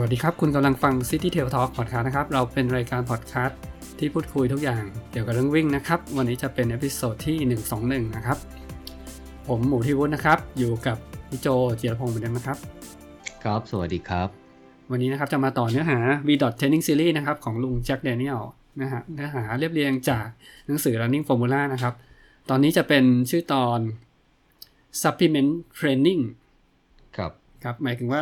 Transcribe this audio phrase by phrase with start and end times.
[0.00, 3.60] สวัสดีครับ คุณกำลังฟัง City Trail Talk Podcast นะครับ เราเป็นรายการพอดแคสต์
[3.98, 7.36] ที่พูดคุยทุกอย่างเกี่ยวกับเรื่องวิ่งนะครับ วันนี้จะเป็น episode ที่
[7.76, 8.38] 121 นะครับ
[9.48, 10.96] ผมหมูที่วุฒินะครับ อยู่กับ
[11.28, 12.58] พี่โจเจียรพงศ์เหมือนเดิมนะครับ
[13.44, 14.28] ครับ สวัสดีครับ
[14.90, 18.40] วันนี้นะครับจะมาต่อเนื้อหา VDOT Training Series นะครับของลุงแจ็คเดเนียล
[18.80, 20.26] นะฮะเนื้อหาเรียบเรียงจาก
[20.66, 21.94] หนังสือ Running Formula นะครับ
[22.50, 23.78] ตอนนี้จะเป็นชื่อตอน
[25.02, 26.22] Supplement Training
[27.16, 27.32] ครับ
[27.64, 28.20] ครับ หมายถึงว่า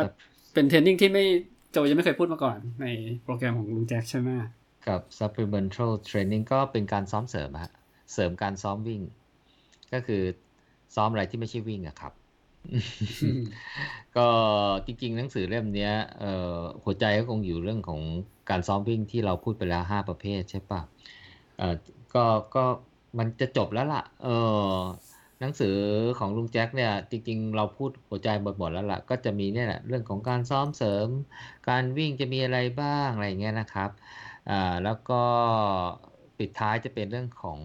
[0.53, 1.25] เป็นเทรนนิ่งที่ไม่
[1.71, 2.85] โจยังไม่เคยพูดมาก่อนใน
[3.23, 4.29] โปรแกรมของลุงแจ็คใช่ไหม
[4.87, 7.71] กับ supplemental training ก็เป็นการซ้อมเสริมฮะ
[8.13, 9.01] เสริมการซ้อมวิ่ง
[9.93, 10.21] ก็คือ
[10.95, 12.13] ซ้อมอะไรที่ไม่ใช่วิ่งอะครับ
[14.17, 14.27] ก็
[14.85, 15.91] จริงๆ หนังสือเล่มนี้
[16.83, 18.01] หัวใจก็คงอยู่เรื่องของ
[18.49, 20.81] การซ้อมวิ่งที่เราพูดไปแล้ว5ประเภทใช่ป่ะ
[22.13, 22.63] ก็ก็
[23.17, 24.27] มันจะจบแล้วล่ะ เอ
[24.75, 24.77] อ
[25.39, 25.77] หนังสือ
[26.19, 31.07] ของลุงแจ็คเนี่ย จริง ๆ เราพูดหัวใจหมดๆแล้วล่ะ ก็จะมีเนี่ยแหละเรื่องของการซ้อมเสริม
[31.69, 33.89] การวิ่งจะมีอะไรบ้างอะไรเงี้ยนะครับ
[34.49, 35.21] อ่าแล้วก็
[36.37, 37.59] ปิดท้ายจะเป็นเรื่องของ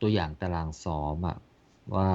[0.00, 1.36] ตัวอย่างตารางซ้อมอะ
[1.94, 2.08] ว่า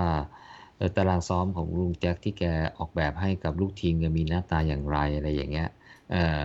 [0.98, 2.44] ตารางซ้อมของลุงแจ็คที่แก
[2.78, 5.70] ออกแบบให้กับลูกทีมจะมีหน้าตาอย่างไรอะไรอย่างเงี้ย
[6.12, 6.44] เออ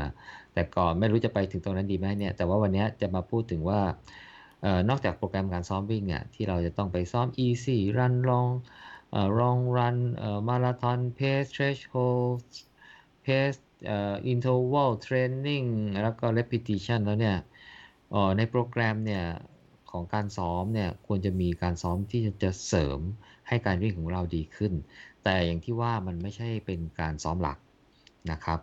[0.52, 3.80] แต่ก่อนไม่รู้จะไปถึงตรงนั้นดีไหมเนี่ยแต่ว่าวันนี้จะมาพูดถึงว่า
[4.88, 8.50] นอกจากโปรแกรมการซ้อมวิ่งอะที่เราจะต้องไปซ้อม easy run long
[9.40, 9.96] long run
[10.48, 12.40] marathon pace threshold
[13.24, 13.60] pace
[14.32, 15.66] interval training
[16.02, 17.38] แล้วก็ repetition แล้วเนี่ย
[18.36, 19.24] ในโปรแกรมเนี่ย
[19.90, 23.00] ของการซ้อมเนี่ยควรจะมีการซ้อมที่จะเสริม
[23.48, 24.72] ให้การวิ่งของเราดีขึ้น
[25.24, 27.58] แต่อย่างที่ว่ามันไม่ใช่เป็นการซ้อมหลัก
[28.32, 28.60] นะครับ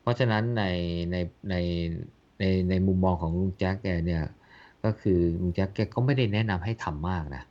[0.00, 0.64] เพราะฉะนั้นใน
[1.12, 1.16] ใน
[1.50, 1.54] ใน
[2.38, 4.24] ในในมุมมองของลุงแจ็คแกเนี่ย
[4.84, 7.42] ก็คือลุงแจ็คแกก็ไม่ได้แนะนำให้ทำมากนะ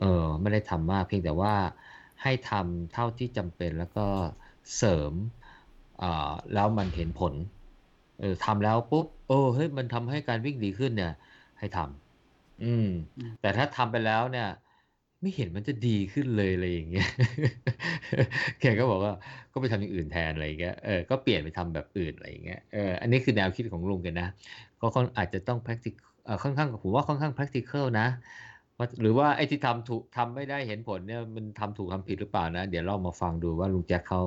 [0.00, 1.54] เออไม่ได้ทำมากเพียงแต่ว่า
[2.22, 4.06] ให้ทำเท่าที่จำเป็นแล้วก็
[4.76, 5.12] เสริม
[6.02, 7.34] อ่าแล้วมันเห็นผล
[8.20, 11.12] เออทำแล้วปุ๊บเออเฮ้ยมันทำให้การวิ่งดีขึ้นเนี่ย
[11.58, 12.88] ให้ทำอืม
[13.40, 14.48] แต่ถ้าทำไปแล้วเนี่ย
[15.20, 17.08] ไม่เห็นมันจะดีขึ้นเลยอะไรอย่างเงี้ย
[18.60, 19.12] แกก็บอกว่า
[19.52, 24.28] ก็ไปทำอย่างอื่นแทนอะไรอย่างเงี้ยเออก็เปลี่ยนไปทำแบบอื่นอะไรอย่างเงี้ยเอออันนี้คือแนวคิดของลุงกันนะ
[24.80, 24.86] ก็
[25.18, 25.98] อาจจะต้อง practice
[26.42, 28.08] ค่อนข้างผมว่าค่อนข้าง practical นะ
[29.00, 34.22] หรือว่าไอ้ที่ทำถูกทำไม่ได้เห็นผลเนี่ยมันทำถูกทำผิดหรือเปล่านะ เดี๋ยวเรามาฟังดูว่าลุงแจ็คเขา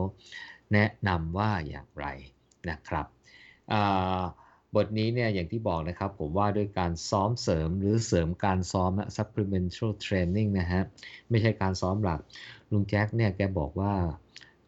[0.74, 2.06] แนะนำว่าอย่างไร
[2.70, 3.06] นะครับ
[4.76, 10.84] บทนี้เนี่ยอย่างที่บอกนะครับ ผมว่าด้วยการซ้อมเสริมหรือเสริมการซ้อม supplemental training นะฮะ
[11.30, 12.20] ไม่ใช่การซ้อมหลัก
[12.72, 13.94] ลุงแจ็คเนี่ยแกบอกว่า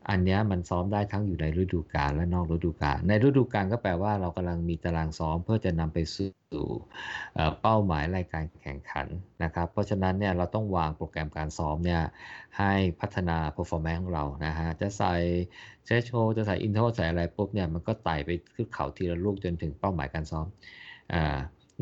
[0.10, 6.68] อันนี้มันซ้อมได้ทั้งอยู่ในฤดูกาลและนอกฤดูกาล ในฤดูกาลก็แปลว่าเรากำลังมีตารางซ้อมเพื่อจะนำไปสู่
[7.62, 9.08] เป้าหมายรายการแข่งขัน
[9.44, 12.02] นะครับ เพราะฉะนั้นเนี่ยเราต้องวางโปรแกรมการซ้อมเนี่ย
[12.58, 15.14] ให้พัฒนา performance ของเรานะฮะ จะใส่
[15.86, 20.46] เชชโชจะใส่อินเทอร์ใส่อะไรปุ๊บเนี่ยมันก็ไต่ไปขึ้นเขาทีละลูกจนถึงเป้าหมายการซ้อม
[21.14, 21.16] อ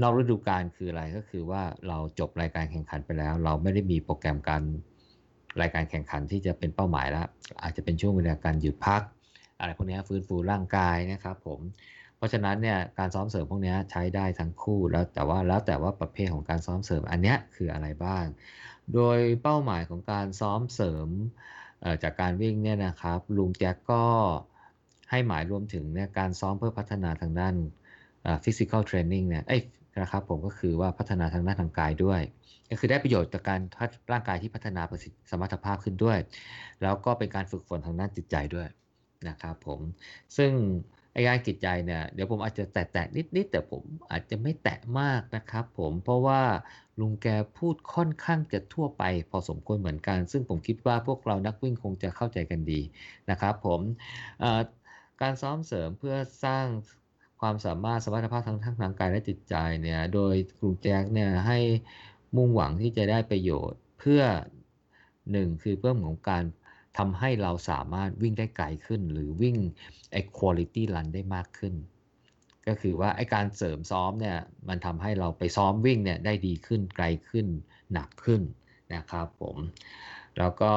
[0.01, 4.61] นอกฤดูกาลคืออะไรก็คือว่าเราจบรายการแข่งขันไปแล้ว เราไม่ได้มีโปรแกรมการ
[5.61, 7.27] รายการแข่งขันที่จะเป็นเป้าหมายแล้ว
[7.63, 9.01] อาจจะเป็นช่วงเวลาการหยุดพัก
[9.59, 11.59] อะไรพวกนี้ฟื้นฟูร่างกายนะครับผม
[12.17, 18.25] เพราะฉะนั้นเนี่ยการซ้อมเสริมพวกนี้ใช้ได้ทั้งคู่แล้วแต่ว่าแล้วแต่ว่าประเภทของการซ้อมเสริมอันนี้คืออะไรบ้าง
[18.93, 21.07] โดยเป้าหมายของการซ้อมเสริม
[22.03, 24.03] จากการวิ่งเนี่ยนะครับลุงแจ็คก็
[25.11, 27.55] ให้หมายรวมถึงเนี่ยการซ้อมเพื่อพัฒนาทางด้าน
[28.43, 29.43] physical training เนี่ย
[30.01, 32.21] นะครับผมก็คือว่าพัฒนาทางด้านทางกายด้วย
[32.71, 33.61] ก็คือได้ประโยชน์จากการ
[34.11, 36.17] ร่างกายที่พัฒนาประสิทธิสมรรถภาพขึ้นด้วย
[36.83, 38.67] แล้วก็เป็นการฝึกฝนทางด้านจิตใจด้วย
[39.27, 39.79] นะครับผม
[40.37, 40.51] ซึ่ง
[41.13, 46.41] ไอ้การจิตใจเนี่ยเดี๋ยวผมอาจจะแตะๆนิดๆแต่ผมอาจจะไม่แตะมากนะครับผมเพราะว่า
[46.99, 47.27] ลุงแก
[47.57, 52.81] พูดค่อนข้างจะทั่วไปพอสมควรเหมือนกัน ซึ่งผมคิดว่าพวกเรานักวิ่งคงจะเข้าใจกันดี
[53.29, 53.81] นะครับผม
[55.21, 56.15] การซ้อมเสริมเพื่อ
[56.45, 56.65] สร้าง
[57.41, 61.59] ความสามารถสมรรถภาพทั้งทางกายและจิตใจเนี่ยโดยกลุ่มแจ็คเนี่ยให้
[62.35, 64.21] มุ่งหวังที่จะได้ประโยชน์เพื่อ
[65.31, 66.43] หนึ่งคือเพิ่มของการ
[66.97, 69.57] ทำให้เราสามารถวิ่งได้ไกลขึ้น หรือวิ่ง
[70.11, 71.73] ไอ้ quality run ได้มากขึ้น
[72.67, 74.37] ก็คือว่าไอ้การเสริมซ้อมเนี่ย
[74.67, 77.47] มันทำให้เราไปซ้อมวิ่งเนี่ยได้ดีขึ้นไกลขึ้น
[77.93, 78.41] หนักขึ้น
[78.93, 79.57] นะครับผม
[80.37, 80.73] แล้วก็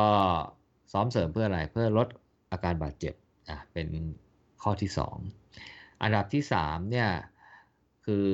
[0.93, 2.09] ซ้อมเสริมเพื่ออะไรเพื่อลด
[2.53, 3.15] อาการบาดเจ็บ
[3.49, 3.89] อะเป็น
[4.63, 4.91] ข้อที่
[5.41, 7.11] 2 อันดับที่3เนี่ย
[8.05, 8.29] คือ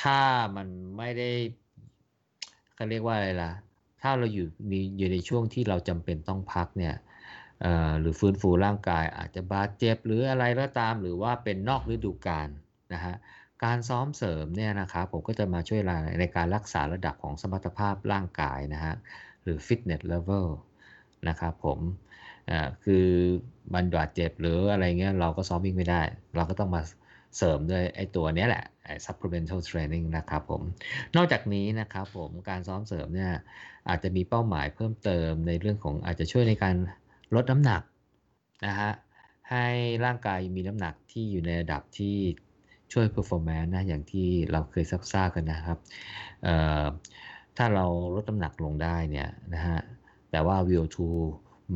[0.00, 0.20] ถ้า
[0.56, 0.68] มัน
[0.98, 1.30] ไม่ได้
[2.78, 3.52] เขาเรียกว่าอะไรล่ะ
[4.02, 6.94] ถ้าเราอยู่มีอยู่ในช่วงที่เราจำเป็นต้องพักเนี่ย
[8.00, 12.48] หรือฟื้นฟูร่างกายอาจจะบาดเจ็บหรืออะไรก็ตาม หรือว่าเป็นนอกฤดูกาล
[12.92, 13.14] นะฮะ
[13.64, 15.80] การซ้อมเสริมเนี่ยนะครับผมก็จะมาช่วย
[16.20, 18.94] ในการรักษาระดับของสมรรถภาพร่างกายนะฮะ
[19.42, 20.46] หรือ fitness level
[21.28, 21.78] นะครับผม
[22.84, 23.06] คือ
[23.74, 26.02] มันบาดเจ็บหรืออะไรเงี้ยเราก็ซ้อมวิ่งไม่ได้
[26.36, 26.82] เราก็ต้องมา
[27.36, 30.62] เสริมด้วยไอ้ตัวนี้แหละไอ้ supplemental training นะครับผม
[31.16, 33.32] นอกจากนี้นะครับผมการซ้อมเสริมเนี่ย
[33.88, 36.76] อาจจะมีเป้าหมายเพิ่มเติมในเรื่องของอาจจะช่วยในการ
[37.34, 37.82] ลดน้ำหนัก
[38.66, 38.90] นะฮะ
[39.50, 39.66] ให้
[40.04, 42.16] ร่างกายมีน้ำหนักที่อยู่ในระดับที่
[42.92, 45.78] ช่วย performance นะอย่างที่เราเคยซับซ่ากันนะครับ
[47.56, 49.78] ถ้าเราลดน้ำหนักลงได้เนี่ยนะฮะ
[50.30, 50.98] แต่ว่า VO2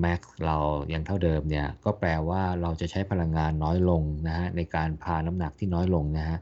[0.05, 0.57] max เรา
[0.93, 6.39] ยังเท่าเดิมเนี่ยก็แปลว่าเราจะใช้พลังงานน้อยลงนะฮะในการพาน้ำหนักที่น้อยลงนะฮะ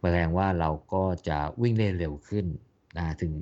[0.00, 2.44] แสดงว่าเราก็จะวิ่งได้เร็วขึ้น
[2.96, 3.32] นะถึง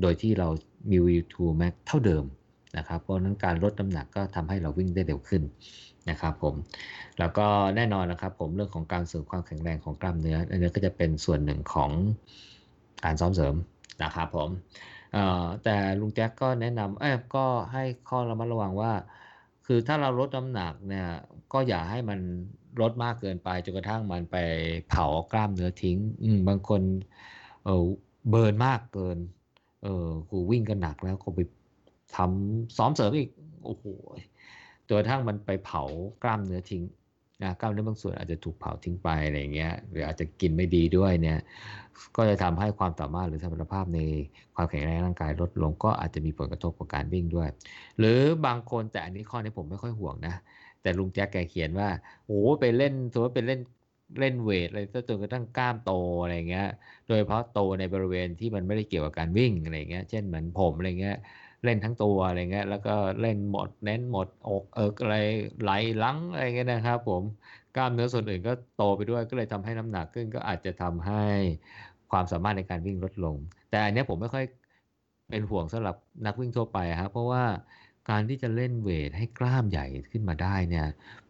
[0.00, 0.48] โดยที่เรา
[0.90, 2.24] มี V2 max เท่าเดิม
[2.76, 5.42] นะครับเพราะนั้นการลดน้ำหนักก็ทำให้เราวิ่งได้เร็วขึ้น
[6.10, 6.54] นะครับผม
[7.18, 7.46] แล้วก็
[7.76, 11.90] แน่นอนนะครับผมเรื่องของการเสริมความแข็งแรงของกล้ามเนื้ออันนี้ก็จะเป็นส่วนหนึ่งของ
[13.04, 13.54] การซ้อมเสริม
[14.02, 14.48] นะครับผม
[15.64, 18.92] แต่ลุงแจ็คก็แนะนำเอ้ก็ให้ข้อระมัดระวังว่า
[19.66, 21.08] คือถ้าเราลดน้ำหนักเนี่ย
[21.52, 22.20] ก็อย่าให้มัน
[22.80, 24.36] ลดมากเกินไปจนกระทั่งมันไป
[24.88, 26.82] เผากล้ามเนื้อทิ้งอืบางคน
[27.64, 27.84] เออ
[28.30, 29.18] เบิร์นมากเกิน
[29.82, 31.40] เออกูวิ่งกันหนักแล้วก็ไป
[32.16, 33.30] ทำซ้อมเสริมอีก
[33.64, 33.84] โอ้โห
[34.86, 35.82] จนกระทั่งมันไปเผา
[36.22, 36.82] กล้ามเนื้อทิ้ง
[37.42, 41.38] นะกล้ามเนื้อบางส่วนอาจจะถูกเผาทิ้งไปอะไรเงี้ยหรืออาจจะกินไม่ดีด้วยเนี่ย
[42.16, 44.00] ก็จะทำให้ความสามารถหรือสมรรถภาพใน
[44.54, 47.48] ความแข็งแรงร่างกายลดลง ก็อาจจะมีผลกระทบกับการวิ่งด้วย
[47.98, 50.34] หรือบางคนแต่อันนี้ข้อนี้ผมไม่ค่อยห่วงนะ
[50.82, 51.88] แต่ลุงแจ็คแกเขียนว่า
[52.26, 53.60] โอ้ไปเล่นสมมติไปเล่น
[54.20, 55.92] เล่นเวทอะไรจนกระทั่งกล้ามโต
[56.22, 56.66] อะไรเงี้ย
[57.06, 61.16] โดยเฉพาะโตในบริเวณที่มันไม่ได้เกี่ยวกับการวิ่งอะไรเงี้ย เช่นเหมือนผมอะไรเงี้ย
[61.64, 65.16] เล่นทั้งตัวอะไรเงี้ยแล้วก็เล่นหมดเน้นหมดอกเอิกอะไร
[65.62, 65.70] ไหล
[66.02, 67.22] ลังอะไรเงี้ยนะครับผม
[67.76, 71.24] กล้ามเนื้อส่วนอื่นก็โตไปด้วยก็เลยทำให้น้ำหนักขึ้นก็อาจจะทำให้
[72.10, 73.36] ความสามารถในการวิ่งลดลง
[73.70, 74.44] แต่อันนี้ผมไม่ค่อย
[75.30, 75.96] เป็นห่วงสำหรับ
[76.26, 77.44] นักวิ่งทั่วไปครับเพราะว่า
[78.10, 80.86] การที่จะเล่นเวทให้กล้ามใหญ่ขึ้นมาได้เนี่ย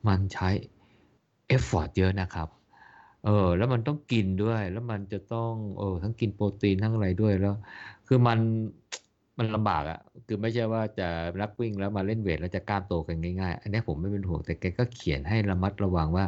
[0.08, 0.48] มันใช้
[1.48, 2.48] effort เยอะนะครับ
[3.24, 7.54] เออแล้วมันต้องกินด้วยแล้วมันจะต้องเออทั้งกินโปรตีนทั้งอะไรด้วยแล้ว
[8.06, 8.38] คือมัน
[9.38, 11.08] มันลำบากอะ่ะ คือไม่ใช่ว่าจะ
[11.40, 16.24] รักวิ่งแล้วมาเล่นเวทแล้วจะกล้ามโตกันง่ายๆ อันนี้ผมไม่เป็นห่วงแต่แกก็เขียนให้ระมัดระวังว่า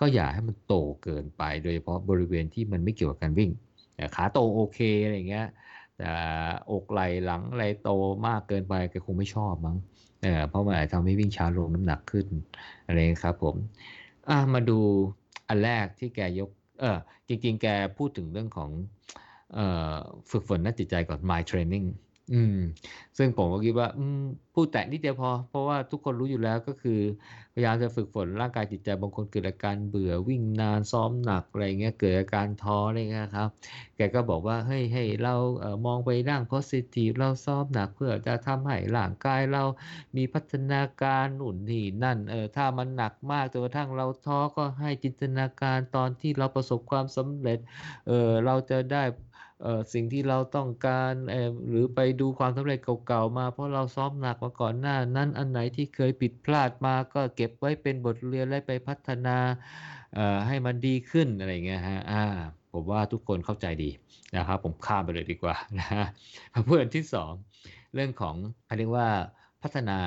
[0.00, 3.50] ก็อย่าให้มันโตเกินไป โดยเฉพาะบริเวณที่มันไม่เกี่ยวกับการวิ่ง
[4.14, 5.46] ขาโตโอเคอะไรเงี้ย
[5.96, 6.10] แต่
[6.72, 7.90] อกไหล่หลังอะไรโต
[8.26, 9.76] มากเกินไปแกคงไม่ชอบมั้ง
[10.22, 12.26] เออเพราะมันอาจทำให้วิ่งช้าลงน้ำหนักขึ้น
[12.86, 13.56] อะไรครับผม
[14.28, 14.78] อะมาดู
[15.48, 16.50] อันแรกที่แกยก
[16.80, 16.98] เออ
[17.28, 17.66] จริง ๆ แก
[17.98, 18.70] พูดถึงเรื่องของ
[19.54, 19.58] เอ
[19.92, 19.94] อ
[20.30, 21.86] ฝึกฝนนักจิตใจก่อน my training
[22.32, 22.56] อืม
[23.18, 24.20] ซึ่งผมก็คิดว่า อืม
[24.54, 27.00] พูดแตะนิดเดียวพอ เพราะว่าทุกคนรู้อยู่แล้วก็คือ
[27.52, 33.48] พยายามจะฝึกฝนร่างกายจิตใจบางคนเกิดอาการเบื่อวิ่งนานซ้อมหนักอะไรเงี้ยเกิดอาการท้ออะไรเงี้ยครับ
[33.96, 39.62] แกก็บอกว่าเฮ้ยให้เราเอ่อมองไปด้านโพสิทีฟเราซ้อมหนักเพื่อจะทำให้ร่างกายเรา
[40.16, 47.58] มีพัฒนาการหนุนนี่นั่นเออถ้ามันหนักมากจนกระทั่งเราท้อก็ให้จินตนาการตอนที่เราประสบความสำเร็จ
[48.08, 49.02] เออเราจะได้
[49.92, 51.12] สิ่งที่เราต้องการ
[51.68, 59.36] หรือไปดูความสำเร็จเก่าๆมา เพราะเราซ้อมหนักมาก่อนหน้า นั้นอันไหนที่เคยผิดพลาดมาก็เก็บไว้เป็นบทเรียนและไปพัฒนา
[60.46, 62.24] ให้มันดีขึ้นอะไรเงี้ยฮะอ่า
[62.72, 63.90] ผมว่าทุกคนเข้าใจดี
[64.36, 66.06] นะครับ ผมข้ามไปเลยดีกว่านะฮะ
[66.66, 67.32] เพื่อนที่สอง
[67.94, 68.34] เรื่องของ
[68.66, 69.08] เขาเรียกว่า
[69.62, 69.98] พัฒนา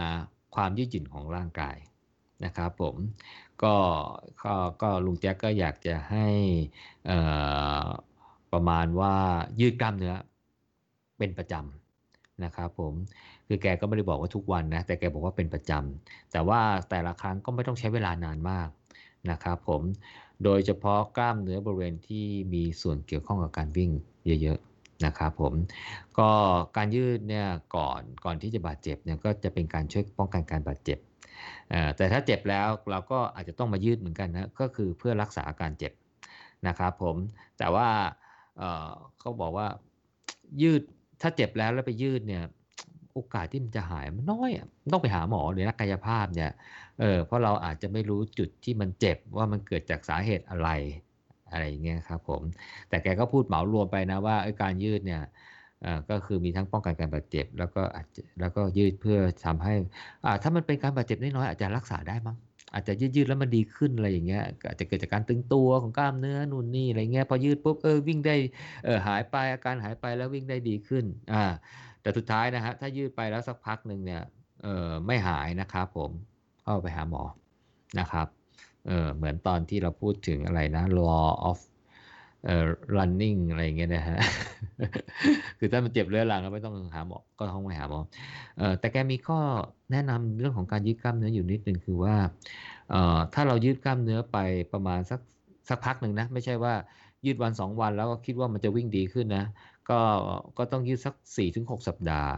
[0.55, 1.77] ความยืดหยุ่นของร่างกาย
[2.45, 2.95] นะครับผม
[3.63, 3.75] ก็
[4.43, 6.27] ก็ก็ลุงแจ็คก็อยากจะให้
[7.09, 7.17] อ่
[8.53, 9.13] ประมาณว่า
[9.59, 10.13] ยืดกล้ามเนื้อ
[11.17, 12.93] เป็นประจำนะครับผม
[13.47, 16.59] คือแกก็ไม่ได้บอกว่าทุกวันนะแต่แกบอกว่าเป็นประจำแต่ว่า
[16.89, 18.67] แต่ละครั้งก็ไม่ต้องใช้เวลานานมาก
[19.31, 19.81] นะครับผม
[20.43, 23.91] โดยเฉพาะกล้ามเนื้อบริเวณที่มีส่วนเกี่ยวข้องกับการวิ่ง
[24.41, 25.53] เยอะๆนะครับผม
[26.19, 26.29] ก็
[26.77, 30.97] การยืดเนี่ยก่อนก่อนที่จะบาดเจ็บเนี่ยก็จะเป็นการช่วยป้องกันการบาดเจ็บ
[31.97, 35.93] แต่ถ้าเจ็บแล้วเราก็อาจจะต้องมายืดเหมือนกันนะก็คือเพื่อรักษาอาการเจ็บ
[36.67, 37.15] นะครับผม
[37.57, 37.87] แต่ว่า
[39.19, 39.67] เขาบอกว่า
[40.61, 40.81] ยืด
[41.21, 42.43] ถ้าเจ็บแล้วแล้วไปยืดเนี่ย
[43.13, 46.51] โอกาสที่มันจะหายมันน้อยอะต้องไปหาหมอหรือนักกายภาพเนี่ย
[46.99, 50.69] เออเพราะเราอาจจะไม่รู้จุดที่มันเจ็บว่ามันเกิดจากสาเหตุอะไร
[51.51, 52.41] อะไรอย่างเงี้ยครับผม
[52.89, 55.21] แต่แกก็พูดเหมารวมไปนะว่าการยืดเนี่ย
[56.09, 57.83] ก็คือมีทั้งป้องกันการบาดเจ็บ แล้วก็
[58.39, 59.73] แล้วก็ยืดเพื่อทำให้
[60.25, 62.37] อ่าถ้ามันเป็นการบาดเจ็บน้อยๆอาจจะรักษาได้มั้ง
[62.75, 68.35] อาจจะยืดๆแล้วมันดีขึ้นอะไรอย่างเงี้ยอาจจะเกิดจากการตึงตัวของกล้ามเนื้อนู่นนี่อะไรเงี้ยพอยืดปุ๊บเออวิ่งได้
[68.85, 71.43] เออหายไปอาการหายไปแล้ววิ่งได้ดีขึ้นอ่า
[72.01, 74.21] แต่สุดท้ายนะฮะถ้ายืดไปแล้วสักพักหนึ่งเนี่ย
[74.63, 76.11] เออไม่หายนะครับผม
[76.63, 77.23] เข้าไปหาหมอ
[77.99, 78.27] นะครับ
[78.87, 81.59] เออเหมือนตอนที่เราพูดถึงอะไรนะ law of
[82.45, 84.17] เอ่อ running อะไรอย่างเงี้ยนะฮะ
[85.59, 87.99] คือถ้ามันเจ็บเรื้อรังก็ไม่ต้องหาหมอ ก็ต้องไปหาหมอ
[88.57, 89.39] เอ่อแต่แกมีข้อ
[89.91, 92.15] แนะนำเรื่องของการยืดกล้ามเนื้ออยู่นิดหนึ่งคือว่า
[92.89, 94.37] เอ่อถ้าเรายืดกล้ามเนื้อไป
[94.73, 95.19] ประมาณสัก
[95.69, 96.73] สักพักหนึ่งนะ ไม่ใช่ว่า
[97.25, 99.45] ยืดวัน 2 วันแล้วก็คิดว่ามันจะวิ่งดีขึ้นนะ
[99.89, 99.99] ก็
[100.57, 101.13] ก็ต้องยืดสัก
[101.51, 102.31] 4-6 สัปดาห์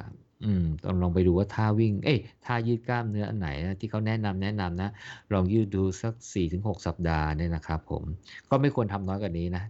[0.46, 4.90] อืมต้องลองไปดูว่าท่าวิ่ง เอ๊ยท่ายืดกล้ามเนื้ออันไหนนะที่เขาแนะนำแนะนำนะ
[5.34, 6.14] ลองยืดดูสัก
[6.50, 8.04] 4-6 สัปดาห์เนี่ยนะครับผม
[8.50, 9.64] ก็ไม่ควรทำน้อยกว่านี้นะ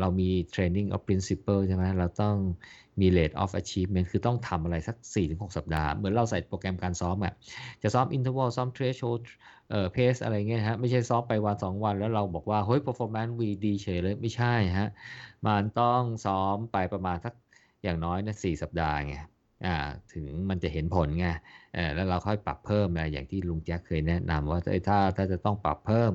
[0.00, 2.36] เรามี training of principle ใช่ไหมเราต้อง
[3.00, 4.96] มี rate of achievement คือต้องทำอะไรสัก
[5.26, 7.34] 4-6 สัปดาห์ เหมือนเราใส่โปรแกรมการซ้อมอะ
[7.82, 9.22] จะซ้อม interval ซ้อม threshold
[9.70, 14.88] เอ่อ pace อะไรเงี้ยครับไม่ใช่ซ้อมไปวัน 2 วันแล้วเราบอกว่า เฮ้ย performance วีดีเฉยเลย ไม่ใช่ครับ
[15.46, 17.34] มันต้องซ้อมไปประมาณสัก
[17.82, 19.16] อย่างน้อยนะ4สัปดาห์ไง
[19.66, 19.76] อ่า
[20.12, 21.26] ถึงมันจะเห็นผลไง
[21.74, 26.12] เอ่อแล้วเราค่อยปรับเพิ่มนะอย่างที่ลุงแจ็คเคยแนะนำว่าเฮ้ยถ้าถ้าจะต้องปรับเพิ่ม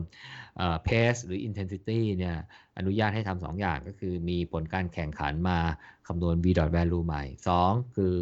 [0.57, 2.35] เอ่อ pace หรือ intensity เนี่ย
[2.77, 5.59] อนุญาตให้ทำ2อย่างก็คือมีผลการแข่งขันมา
[6.07, 7.23] คำนวณ v value ใหม่
[7.59, 8.13] 2 คือ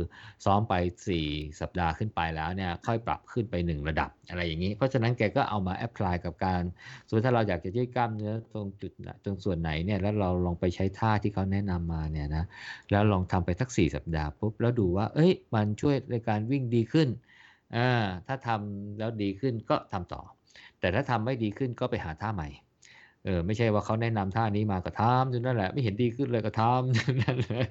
[0.45, 0.73] ซ้อมไป
[1.17, 6.61] 4 สัปดาห์ขึ้นไปแล้วเนี่ยค่อยปรับขึ้นไป 1 ระดับอะไรอย่างงี้ เพราะฉะนั้นแกก็เอามาแอพพลายกับการ
[7.07, 8.91] สมมติถ้าเราอยากจะยืดกล้ามเนื้อตรงจุด
[9.23, 12.43] ตรงส่วนไหนเนี่ยแล้วเราลองไปใช้ท่าที่เขาแนะนำมาเนี่ยนะ
[12.91, 17.07] แล้วลองทำไปสัก 4 สัปดาห์ปุ๊บแล้วดูว่าเฮ้ย มันช่วยในการวิ่งดีขึ้น
[17.75, 17.89] อ่า
[18.27, 20.21] ถ้าทำแล้วดีขึ้นก็ทำต่อ
[20.79, 22.49] แต่ถ้าทำไม่ดีขึ้นก็ไปหาท่าใหม่
[23.29, 27.65] ออไม่ใช่ว่าเขาแนะนำท่านี้มาก็ทำอยู่นั่นแหละ ไม่เห็นดีขึ้นเลยก็ทำอยู่นั่นแหละ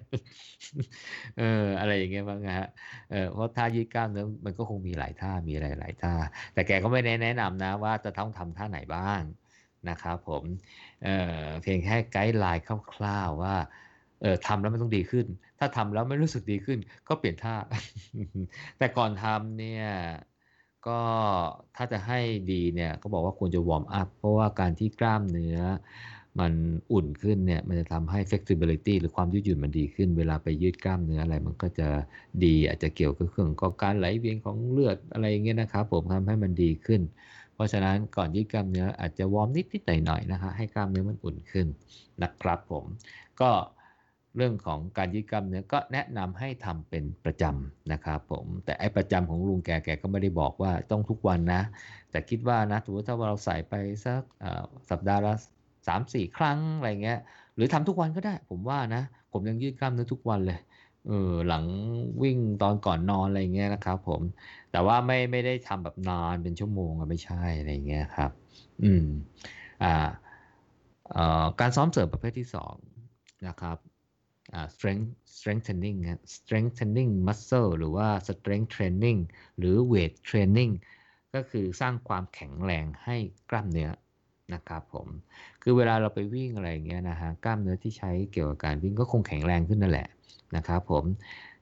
[1.39, 2.65] เอออะไรอย่างเงี้ยบ้างครับ
[3.11, 6.15] เออเพราะท่ายืดกล้ามเนื้อมันก็คงมีหลายท่ามีหลายๆท่า
[6.55, 9.23] แต่แกก็ไม่ได้แนะนำนะว่าจะต้องทำท่าไหนบ้าง
[9.89, 10.45] นะครับผม
[11.05, 11.09] เอ
[11.43, 13.55] อเพียงแค่ไกด์ไลน์คร่าวๆว่า
[14.23, 15.27] เออทำแล้วมันต้องดีขึ้น
[15.59, 17.55] ถ้าทำแล้วไม่รู้สึกดีขึ้น ก็เปลี่ยนท่า
[18.79, 19.87] แต่ก่อนทำเนี่ย
[20.87, 20.99] ก็
[21.77, 22.21] ถ้าจะให้
[22.53, 25.59] ดีเนี่ยเขาบอกว่าควรจะวอร์มอัปเพราะว่าการที่กล้ามเนื้อ
[26.41, 26.53] มัน
[26.93, 31.89] อุ่นขึ้นเนี่ยมันจะทำให้ flexibility หรือความยืดหยุ่นมันดีขึ้น เวลาไปยืดกล้ามเนื้ออะไรมันก็จะ
[32.45, 37.01] ดีอาจจะเกี่ยวกับเรื่องของการไหลเวียนของเลือดอะไรอย่างเงี้ยนะครับผมทำให้มันดีขึ้น
[37.55, 41.67] เพราะฉะนั้นก่อนยืดกล้ามเนื้ออาจจะวอร์มนิดๆหน่อยๆนะครับให้กล้ามเนื้อมันอุ่นขึ้น
[42.23, 42.85] นะครับผม
[43.41, 43.51] ก็
[44.39, 51.63] เรื่องของการยืดกล้ามเนื้อก็แนะนำให้ทำเป็นประจำนะครับผมแต่ไอ้ประจำของลุงแกแกก็ไม่ได้บอกว่าต้องทุกวันนะ
[52.11, 54.23] แต่คิดว่านะสมมุติถ้าเราใส่ไปสัก
[54.91, 55.35] สัปดาห์ละ
[55.79, 57.19] 3-4ครั้งอะไรเงี้ย
[57.55, 59.03] หรือทำทุกวันก็ได้ ผมว่านะ
[59.33, 60.61] ผมยังยืดกล้ามเนื้อทุกวันเลย
[61.07, 61.65] เออหลัง
[62.23, 64.21] วิ่งตอนก่อนนอนอะไรเงี้ยนะครับผม
[64.73, 68.31] แต่ว่าไม่ไม่ได้ทำแบบนานเป็นชั่วโมงอะไม่ใช่อะไรเงี้ยครับ
[68.83, 69.05] อืม
[69.85, 70.09] อ่า
[71.61, 72.49] การซ้อมเสริมประเภทที่
[72.95, 73.77] 2นะครับ
[74.75, 75.99] strength strengthening
[76.37, 79.19] strengthening muscle หรือว่า strength training
[79.59, 80.73] หรือ weight training
[81.35, 83.17] ก็คือสร้างความแข็งแรงให้
[83.51, 83.91] กล้ามเนื้อ
[84.55, 85.09] นะครับผม
[85.63, 90.09] คือเวลาเราไปวิ่งอะไรอย่างเงี้ยนะครับกล้ามเนื้อที่ใช้เกี่ยวกับการวิ่งก็คงแข็งแรงขึ้นนั่นแหละ
[90.57, 91.05] นะครับผม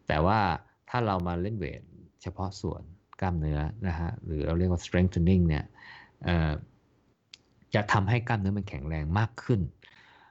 [0.07, 0.39] แต่ว่า
[0.89, 1.83] ถ้าเรามาเล่นเวต
[2.23, 2.83] เฉพาะส่วน
[3.21, 5.65] กล้ามเนื้อนะครับหรือเราเรียกว่า strengthening เนี่ย
[6.25, 6.53] เอ่อ
[7.75, 9.61] จะทำให้กล้ามเนื้อมันแข็งแรงมากขึ้น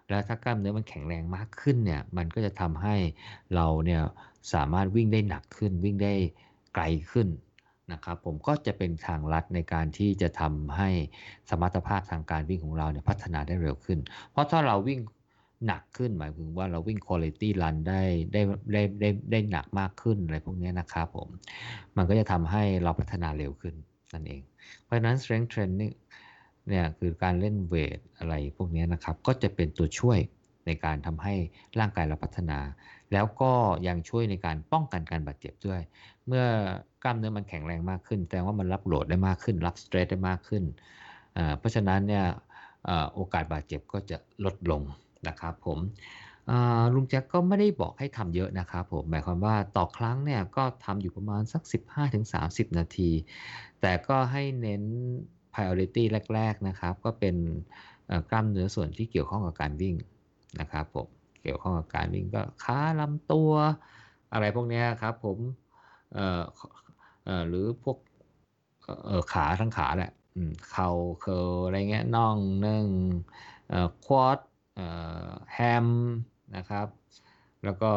[0.09, 2.95] แล้วถ้ากล้ามเนื้อมันแข็งแรงมากขึ้นเนี่ยมันก็จะทำให้
[3.55, 4.01] เราเนี่ย
[4.53, 6.13] สามารถวิ่งได้หนักขึ้น วิ่งได้
[6.73, 7.27] ไกลขึ้น
[7.91, 10.89] นะครับผมก็จะเป็นทางลัดในการที่จะทำให้
[11.49, 13.99] สมรรถภาพทางการวิ่งของเราเนี่ยพัฒนาได้เร็วขึ้น
[14.31, 14.99] เพราะถ้าเราวิ่ง
[15.65, 18.01] หนักขึ้นหมายถึงว่าเราวิ่ง quality run ได้
[18.33, 18.41] ได้
[18.73, 21.29] ได้ได้ได้หนักมากขึ้นอะไรพวกนี้นะครับผม
[21.97, 23.75] มันก็จะทำให้เราพัฒนาเร็วขึ้น
[24.13, 24.41] นั่นเอง
[24.83, 25.93] เพราะฉะนั้น strength training
[26.69, 30.19] เนี่ยคือการเล่นเวตอะไรพวกนี้นะครับก็จะเป็นตัวช่วย
[30.65, 31.33] ในการทำให้
[31.79, 32.59] ร่างกายเราพัฒนา
[33.13, 33.51] แล้วก็
[33.87, 35.81] ยังช่วยในการป้องกันการบาดเจ็บด้วย
[36.27, 36.45] เมื่อ
[37.03, 40.63] กล้ามเนื้อมันแข็งแรงมากขึ้นแสดงว่ามันรับโหลดได้มากขึ้น รับสเตรสได้มากขึ้น
[41.57, 42.25] เพราะฉะนั้นเนี่ย
[43.13, 44.81] โอกาสบาดเจ็บก็จะลดลง
[45.27, 45.79] นะครับผม
[46.93, 51.63] ลุงแจ็คก็ไม่ได้บอกให้ทำเยอะนะครับผมหมายความว่าต่อครั้งเนี่ยก็ทำอยู่ประมาณสัก
[52.21, 53.11] 15-30 นาที
[53.81, 54.83] แต่ก็ให้เน้น
[55.55, 57.35] priority แรก ๆนะครับ ก็เป็น
[58.29, 59.95] กล้ามเนื้อส่วนที่เกี่ยวข้องกับการวิ่ง
[60.59, 61.07] นะครับผม
[61.43, 63.51] เกี่ยวข้องกับการวิ่งก็ขาลำตัว
[64.33, 65.37] อะไรพวกนี้ครับผม
[67.47, 67.97] หรือพวก
[69.33, 70.11] ขาทั้งขาแหละ
[70.71, 70.89] เข่า
[71.23, 72.85] curl อะไรเงี้ยน่องนึ่ง
[73.69, 74.39] เอ่อ quad
[74.75, 74.87] เอ่
[75.27, 75.87] อ ham
[76.55, 76.87] นะครับ
[77.63, 77.91] แล้วก็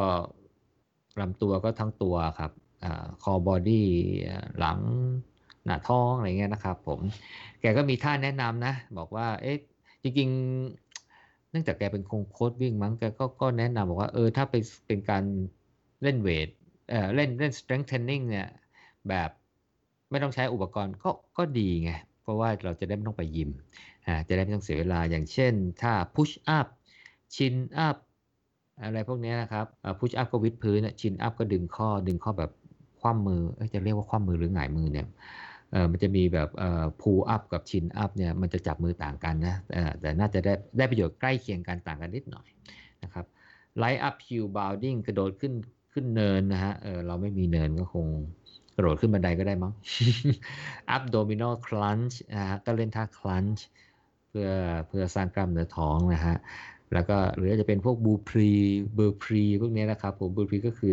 [1.20, 3.84] ลำตัวก็ทั้งตัวครับคอ่า core body
[4.28, 4.78] อ่าหลัง
[5.68, 7.00] หน้าท้องอะไรเงี้ยนะครับผม
[7.60, 9.56] แกก็มีท่าแนะนำนะ บอกว่าเอ๊ะ
[10.02, 14.54] จริงๆ เนื่องจากแกเป็นคงโคชวิ่งมั้งแกก็ก็แนะนำบอกว่าเออถ้าไป
[14.86, 15.24] เป็นการ
[16.02, 16.48] เล่นเวต
[16.90, 18.48] เอ่อเล่นเล่น strength training เนี่ย
[19.08, 19.30] แบบ
[20.10, 21.90] ไม่ต้องใช้อุปกรณ์ก็ก็ดีไง
[22.22, 23.50] เพราะว่าเราจะได้ไม่ต้องไปยิม
[24.06, 26.66] อ่าจะได้ไม่ต้องเสียเวลาอย่างเช่นท่า push up
[27.34, 27.96] ชินอัพ
[28.82, 29.66] อะไรพวกนี้นะครับ
[29.98, 32.50] พุชอัพก็วิดพื้น ชินอัพก็ดึงข้อ ดึงข้อแบบ
[33.00, 33.42] คว่ำมือ
[33.74, 35.06] จะเรียกว่าคว่ำมือหรือหงายมือเนี่ย
[35.90, 36.48] มันจะมีแบบ
[37.00, 39.56] pull up กับ chin up เนี่ยมันจะจับมือต่างกันนะ
[40.00, 42.46] แต่น่าจะได้ได้ประโยชน์ใกล้เคียงกันต่างกันนิดหน่อย
[43.02, 43.26] นะครับ
[43.78, 45.52] ไลท์ uphill bounding กระโดดขึ้น
[45.92, 48.06] ขึ้นเนินนะฮะเออเราไม่มีเนินก็คง
[48.76, 49.72] กระโดดขึ้นบันไดก็ได้มั้ง
[50.96, 53.60] abdominal crunch นะฮะก็เล่นท่า crunch
[54.28, 54.50] เพื่อ
[54.88, 56.36] เพื่อสร้างกล้ามเนื้อท้องนะฮะ
[56.92, 58.50] แล้วก็หรือจะเป็นพวก burpee
[58.94, 60.92] เบอร์พรีพวกนี้นะครับผมบูพรีก็คือ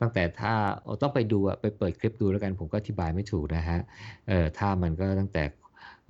[0.00, 0.54] ตั้งแต่ท่า
[1.02, 3.78] ต้องไปดูอะไปเปิดคลิปดูแล้วกันผมก็อธิบายไม่ถูกนะฮะ
[4.28, 5.44] เออท่ามันก็ตั้งแต่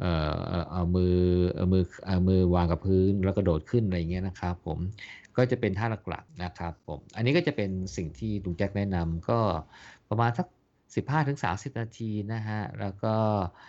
[0.01, 1.17] เอ่อเอามือ
[1.55, 4.79] เอามือเอามือวางกับพื้นแล้วก็โดดขึ้นอะไรเงี้ยนะครับผม
[5.37, 9.39] ก็จะเป็นท่าหลักๆนะครับผมอันนี้ก็จะเป็นสิ่งที่ลุงแจ็คแนะนำก็
[10.09, 10.47] ประมาณสัก
[11.13, 13.15] 15-30 นาทีนะฮะแล้วก็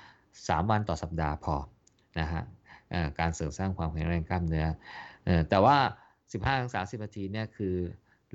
[0.08, 1.56] 3 วันต่อสัปดาห์พอ
[2.20, 2.42] นะฮะ
[3.20, 4.66] การเสริมสร้างความแข็งแรงกล้ามเนื้อ
[5.50, 5.77] แต่ว่า
[6.96, 7.75] 15-30 นาทีเนี่ยคือ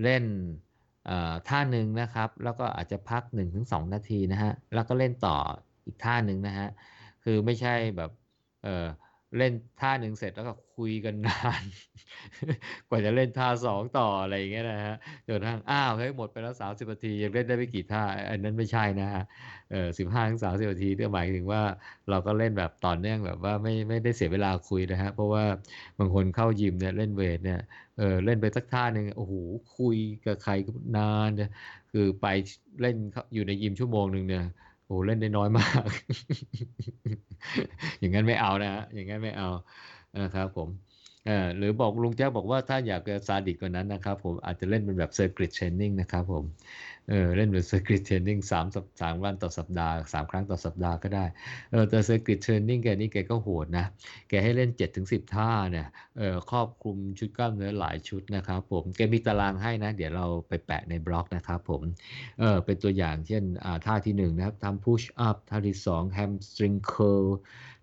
[0.02, 0.24] เล่น
[1.48, 3.22] ท่าหนึ่งนะครับ แล้วก็อาจจะพัก
[3.58, 5.36] 1-2 นาทีนะฮะ แล้วก็เล่นต่อ
[5.86, 6.68] อีกท่าหนึ่งนะฮะ
[7.24, 8.10] คือไม่ใช่แบบ
[8.64, 8.86] เออ
[9.38, 11.64] เล่นท่าหนึ่งเสร็จแล้วก็คุยกันนาน
[12.88, 14.96] กว่าจะเล่นท่าสองต่ออะไรอย่างเงี้ยนะฮะ
[15.28, 19.22] จนทั้งอ้าวเฮ้ยหมดไปแล้วสามสิบนาทียังเล่นได้ไม่กี่ท่า อันนั้นไม่ใช่นะฮะ
[19.70, 21.62] เออสิบห้าถึงสามสิบนาทีเนี่ยหมายถึงว่า
[22.10, 25.44] เราก็เล่นแบบต่อเนื่องแบบว่าไม่ไม่ได้เสียเวลาคุยนะฮะเพราะว่า
[25.98, 27.60] บางคนเข้ายิมเนี่ยเล่นเวทเนี่ย
[27.98, 29.34] เออเล่นไปสักท่าหนึ่งโอ้โห
[29.78, 29.96] คุย
[30.26, 30.52] กับใคร
[30.96, 31.50] นานเนี่ย
[31.92, 32.26] คือไป
[32.80, 32.96] เล่น
[33.34, 34.44] อยู่ในยิมชั่วโมงหนึ่งเนี่ย
[34.92, 35.90] โอ้เล่นได้น้อยมาก
[38.00, 39.48] อย่างนั้นไม่เอานะฮะ อย่างนั้นไม่เอา
[40.22, 40.68] นะครับผม
[41.56, 46.44] หรือบอกลุงแจ๊บอกว่าถ้าอยากจะซาดิสต์กว่านั้นนะครับผมอาจจะเล่นเป็นแบบ circuit training นะครับผม
[47.08, 48.66] เออเล่นเป็น circuit training สาม
[49.00, 51.24] สามวันต่อสัปดาห์สามครั้งต่อสัปดาห์ก็ได้
[51.70, 53.86] เออแต่ circuit training แกนี่แกก็โหดนะ
[54.28, 55.86] แกให้เล่น7 ถึงสิบท่าเนี่ย
[56.18, 61.82] เออครอบคลุมชุดกล้ามเนื้อหลายชุดนะครับผมแกมีตารางให้นะ เดี๋ยวเราไปแปะในบล็อกนะครับผม
[62.40, 67.26] เออเป็นตัวอย่างเช่นอ่าท่าที่1นะครับทำ push up ท่าที่2 hamstring curl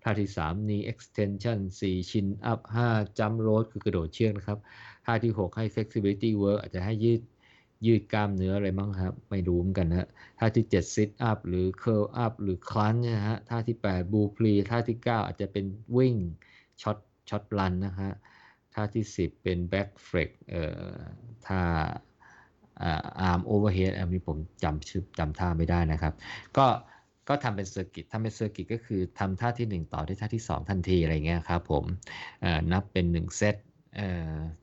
[0.02, 4.58] ท่าที่ 3 knee extension 4 chin up 5 jump rope คือกระโดดเชือกนะครับ
[5.06, 7.20] ท่าที่ 6 ให้ flexibility work อาจจะให้ยืด
[7.86, 14.98] ยืดกล้ามเนื้ออะไรบ้างครับ ไม่รู้เหมือนกันนะท่าที่7 sit up หรือ curl up หรือ crunch นะฮะท่าที่8 blue p l e ท่าที่
[15.04, 15.64] 9 อาจจะเป็น
[15.96, 16.14] วิ่ง
[16.82, 18.12] ช็อตช็อตรันนะฮะ
[18.74, 20.94] ท่าที่ 10 เป็น back flex เอ่อ
[21.46, 21.60] ท่า
[23.20, 26.12] อาร์มโอเวอร์เฮดอันนี้ผมจำชื่อจำท่าไม่ได้นะครับ
[26.56, 26.66] ก็
[27.28, 31.84] ก็ทำเป็นเซอร์กิตทำเป็นเซอร์กิตก็คือทำท่าที่ 1 ต่อที่ท่าที่ 2 ทันทีอะไรเงี้ยครับผม
[32.72, 33.56] นับเป็น 1 เซต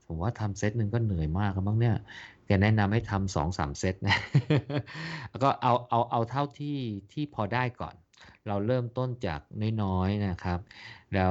[0.06, 1.96] ผมว่าทำเซตหนึ่งก็เหนื่อยมากครับบ้างเนี่ย
[2.48, 4.16] แกแนะนำให้ทำสองสามเซตนะ
[5.30, 6.76] แล้วก็เอาเอาเอาเท่าที่
[7.12, 7.94] ที่พอได้ก่อน
[8.48, 9.40] เราเริ่มต้นจาก
[9.82, 10.58] น้อยๆนะครับ
[11.14, 11.30] แล้ว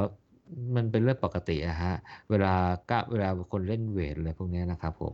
[0.75, 1.93] มันเป็นเรื่องปกติอะฮะ
[2.29, 2.55] เวลา
[2.89, 5.13] ก็เวลาคนเล่นเวทอะไรพวกนี้นะครับผม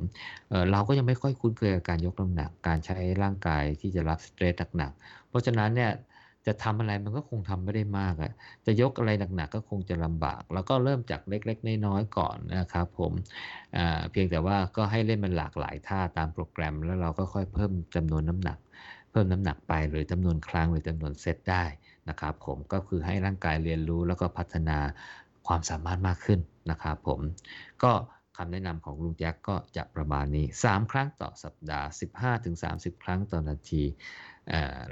[0.49, 5.91] เเราก็ยังไม่ค่อยคุ้นเคยกับการยกน้ำหนัก การใช้ร่างกายที่จะรับสเตรสหนักๆ เพราะฉะนั้นเนี่ย
[6.47, 8.31] จะทำอะไรมันก็คงทำไม่ได้มากอะ
[8.65, 13.11] จะยกอะไรหนักๆก็คงจะลำบาก แล้วก็เริ่มจากเล็กๆ น้อยๆก่อนนะครับผม
[14.11, 18.57] เพียงแต่ว่าก็ให้เล่นมันหลากหลายท่าตามโปรแกรม แล้วเราก็ค่อยเพิ่มจำนวนน้ำหนัก
[19.11, 21.63] เพิ่มน้ำหนักไปหรือจำนวนครั้งหรือจำนวนเซตได้
[22.09, 24.77] นะครับผมก็คือให้ร่างกายเรียนรู้แล้วก็พัฒนา
[25.47, 26.39] ความสามารถมากขึ้น
[26.71, 27.19] นะครับผม
[27.83, 27.91] ก็
[28.37, 31.87] คำแนะนำของลุงแจ็คก็จะประมาณนี้ 3 ครั้งต่อสัปดาห์
[32.45, 33.83] 15-30 ครั้งต่อนาที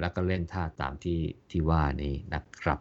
[0.00, 1.18] แล้วก็เล่นท่าตามที่
[1.50, 2.78] ที่ว่านี้นะครับ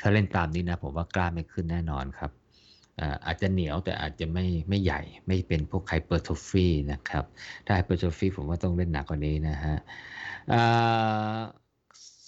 [0.00, 2.30] ถ้าเล่นตามนี้นะผมว่ากล้าไม่ขึ้นแน่นอนครับ
[3.26, 7.24] อาจจะเหนียวแต่อาจจะไม่ไม่ใหญ่ไม่เป็นพวกไฮเปอร์โทฟีนะครับ
[7.66, 9.76] ถ้าไฮเปอร์โทฟีผมว่าต้องเล่นหนักกว่านี้นะฮะ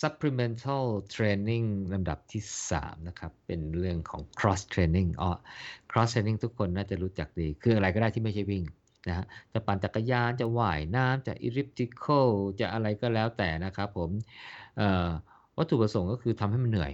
[0.02, 2.42] supplemental training ลำดับที่
[2.74, 5.30] 3 นะครับ เป็นเรื่องของ cross training อ๋อ
[5.90, 8.64] cross training ทุกคนน่าจะรู้จักดี คืออะไรก็ได้ที่ไม่ใช่วิ่ง
[9.08, 12.28] นะฮะจะปั่นจักรยานจะว่ายน้ำจะ elliptical
[12.60, 14.10] จะอะไรก็แล้วแต่นะครับผม
[15.56, 16.92] วัตถุประสงค์ก็คือทำให้มันเหนื่อย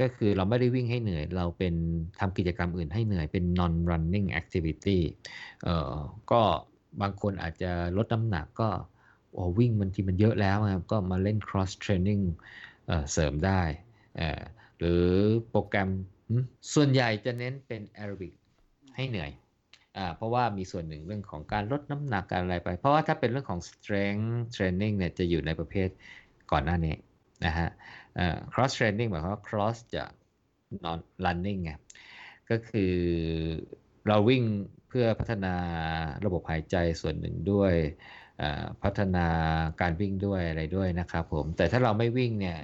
[0.00, 1.74] ก็คือเราไม่ได้วิ่งให้เหนื่อย เราเป็น
[2.20, 4.98] ทำกิจกรรมอื่นให้เหนื่อยเป็น non running activity
[5.64, 5.94] เออ
[6.30, 6.42] ก็
[7.00, 8.68] บางคนอาจจะลดน้ำหนักก็
[9.58, 12.22] วิ่งมันทีมันเยอะแล้วครับก็มาเล่น cross training
[12.86, 13.62] เเสริมได้
[14.78, 15.04] หรือ
[15.50, 15.90] โปรแกรม
[16.74, 18.32] ส่วนใหญ่จะเน้นเป็นแอโรบิก
[18.96, 19.30] ให้เหนื่อย
[20.16, 25.88] เพราะว่ามีส่วนหนึ่งเรื่องของการลดน้ำหนักการอะไรไป เพราะว่าถ้าเป็นเรื่องของ strength training เนี่ยจะอยู่ในประเภท
[26.52, 26.94] ก่อนหน้านี้
[27.46, 27.68] นะฮะ
[28.52, 30.04] cross training หมายความว่า cross จะ
[30.84, 31.72] non running ไง
[32.50, 32.94] ก็คือ
[34.08, 34.42] เราวิ่ง
[34.88, 35.54] เพื่อพัฒนา
[36.24, 37.74] ระบบหายใจส่วนหนึ่งด้วย
[38.82, 39.26] พัฒนา
[39.80, 42.58] การวิ่งด้วยอะไรด้วยนะครับผม แต่ถ้าเราไม่วิ่งเนี่ย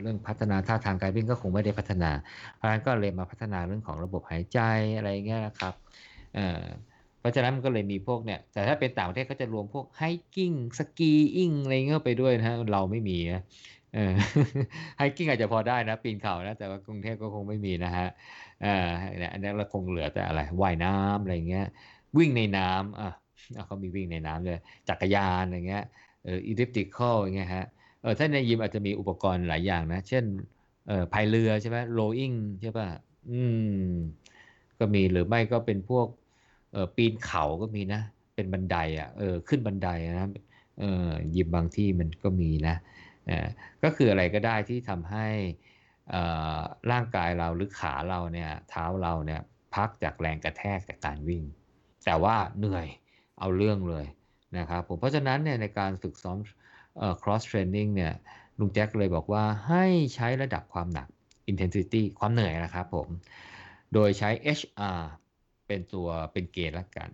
[0.00, 2.10] เรื่องพัฒนาท่าทางการวิ่งก็คงไม่ได้พัฒนา
[2.54, 4.60] เพราะฉะนั้นก็เลยมาพัฒนาเรื่องของระบบหายใจ
[4.96, 5.74] อะไรเงี้ยนะครับ
[7.20, 13.42] เพราะฉะนั้นมันก็เลยมีพวกเนี่ย แต่ถ้าเป็นต่างประเทศก็จะรวมพวก hiking skiing อะไรเงี้ยไปด้วยนะเราไม่มีนะ
[14.98, 18.06] hiking อาจจะพอได้นะ ปีนเขานะ แต่ว่ากรุงเทพก็คงไม่มีนะฮะ
[19.18, 21.66] เนี่ยอันนี้เราคงเหลือแต่อะไรว่ายน้ำอะไรเงี้ย
[22.18, 23.10] วิ่งในน้ำอะ
[23.66, 25.84] เขามีวิ่งในน้ำเลยจักรยานอะไรเงี้ย
[26.24, 27.66] เอออิเล็กทริคอลอย่างเงี้ยฮะ
[28.02, 30.24] เออถ้าในยิมอาจจะมีอุปกรณ์หลายอย่างนะ เช่น
[30.88, 32.88] เออพายเรือใช่ไหมโรอิงใช่ป่ะ
[33.30, 33.42] อื
[33.86, 33.92] ม
[34.78, 36.06] ก็มีหรือไม่ก็เป็นพวก
[36.74, 38.02] เออปีนเขาก็มีนะ
[38.34, 40.28] เป็นบันไดอะเออขึ้นบันไดนะ
[40.80, 42.76] เออยิมบางที่มันก็มีนะ
[43.26, 43.46] เออ
[43.82, 45.26] ก็คืออะไรก็ได้ที่ทำให้
[46.90, 49.40] ร่างกายเราหรือขาเราเนี่ยเท้าเราเนี่ย
[49.74, 51.42] พักจากแรงกระแทกจากการวิ่ง
[52.04, 52.86] แต่ว่าเหนื่อย
[53.38, 54.06] เอาเรื่องเลย
[54.58, 56.38] นะครับผมเพราะฉะนั้นเนี่ยในการฝึกซ้อม
[57.22, 58.12] cross training เนี่ย
[58.58, 59.84] ลุงแจ็คเลยบอกว่าให้
[60.14, 61.08] ใช้ระดับความหนัก
[61.50, 63.08] intensity ความเหนื่อยนะครับผม
[63.94, 65.00] โดยใช้ HR
[65.66, 67.10] เป็นตัวเป็นเกณฑ์ละกัน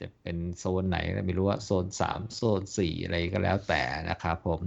[0.00, 4.60] จะเป็นโซนไหนไม่รู้ว่าโซน 3 โซน 4 อะไรก็แล้วแต่นะครับผม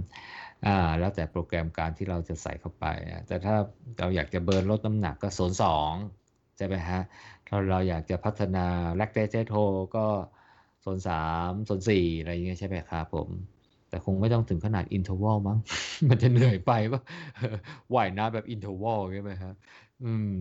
[0.66, 2.86] อ่าแล้วแต่โปรแกรมการที่เราจะใส่เข้าไป
[3.26, 3.54] แต่ถ้า
[3.98, 5.52] เราอยากจะเบิร์นลดน้ำหนักก็โซน
[6.02, 7.00] 2 ใช่ไหมฮะ
[7.48, 8.66] ถ้าเราอยากจะพัฒนา
[8.96, 9.54] lactate threshold
[9.96, 10.06] ก็
[10.82, 13.28] โซน 3 โซน 4 อะไรอย่างเงี้ยใช่ไหมครับผม
[13.88, 15.58] แต่คงไม่ต้องถึงขนาด interval มั้ง
[16.08, 17.00] มันจะเหนื่อยไปว่า
[17.94, 19.54] ว่ายน้ำแบบ interval ใช่ไหมครับ
[20.04, 20.34] อืม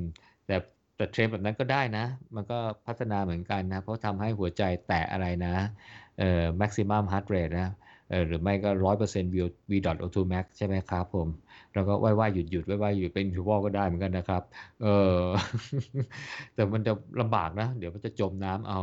[0.45, 0.55] แต่
[0.95, 5.55] แต่ train แบบนั้นก็ได้นะ มันก็พัฒนาเหมือนกันนะ เพราะทำให้หัวใจแตะอะไรนะ
[6.19, 7.69] เอ่อ maximum heart rate นะ
[8.09, 9.37] เออหรือไม่ก็ร้อยเปอร์เซ็นต์ v
[9.71, 11.27] v dot o 2 max ใช่ไหมครับผม
[11.73, 14.43] แล้วก็ว่ายว่ายหยุดหยุดว่ายว่ายหยุดเป็นอินเทอลก็ได้เหมือนกันนะครับ
[14.83, 15.19] เออ
[16.55, 18.79] แต่มันจะลำบากนะ เดี๋ยวมันจะจมน้ำเอา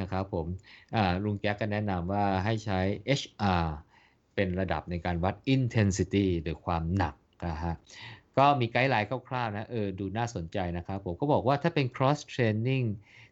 [0.00, 0.46] นะครับผม
[0.94, 2.80] อ่า ลุงแจ๊กก็แนะนำว่าให้ใช้
[3.20, 3.64] HR
[4.34, 7.14] เป็นระดับในการวัด intensity หรือความหนัก
[7.48, 7.74] นะฮะ
[8.38, 12.86] ก็มีไกด์ไลน์คร่าวๆนะเออดูน่าสนใจนะครับผมก็บอกว่าถ้าเป็น cross training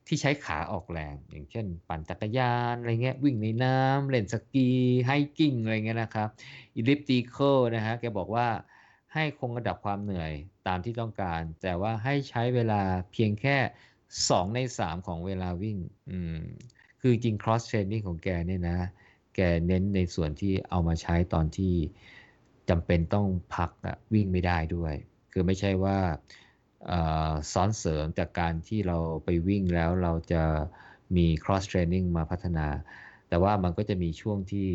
[0.06, 4.70] ที่ใช้ขาออกแรง อย่างเช่น ปั่นจักรยานอะไรเงี้ยวิ่งในน้ำเล่นสกี
[5.06, 6.28] ไฮกิ้งอะไรเงี้ยนะครับ
[6.78, 8.46] elliptical นะฮะแกบอกว่า
[9.14, 10.32] ให้คงระดับความเหนื่อย
[10.66, 12.82] ตามที่ต้องการ แต่ว่าให้ใช้เวลา
[13.12, 13.56] เพียงแค่
[14.08, 15.78] 2 ใน 3 ของเวลาวิ่ง
[16.10, 16.40] อืม
[17.00, 18.78] คือจริง cross training ของแกเนี่ยนะ
[19.36, 21.74] แกเน้นในส่วนที่เอามาใช้ตอนที่
[22.70, 24.94] จำเป็นต้องพักอะวิ่งไม่ได้ด้วย
[25.32, 25.98] คือไม่ใช่ว่า
[27.52, 30.42] ซ้อนเสริมจากการที่เราไปวิ่งแล้วเราจะ
[31.16, 32.66] มี cross training มาพัฒนา
[33.28, 34.68] แต่ว่ามันก็จะมีช่วงที่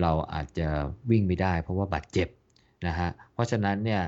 [0.00, 0.68] เราอาจจะ
[1.10, 2.28] วิ่งไม่ได้ เพราะว่าบาดเจ็บ
[2.86, 4.02] นะฮะ เพราะฉะนั้นเนี่ย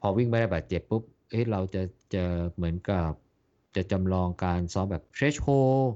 [0.00, 1.82] พอวิ่งไม่ได้บาดเจ็บปุ๊บเอ้เราจะ
[2.14, 3.10] จะเหมือนกับ
[3.76, 5.86] จะจำลองการซ้อมแบบ threshold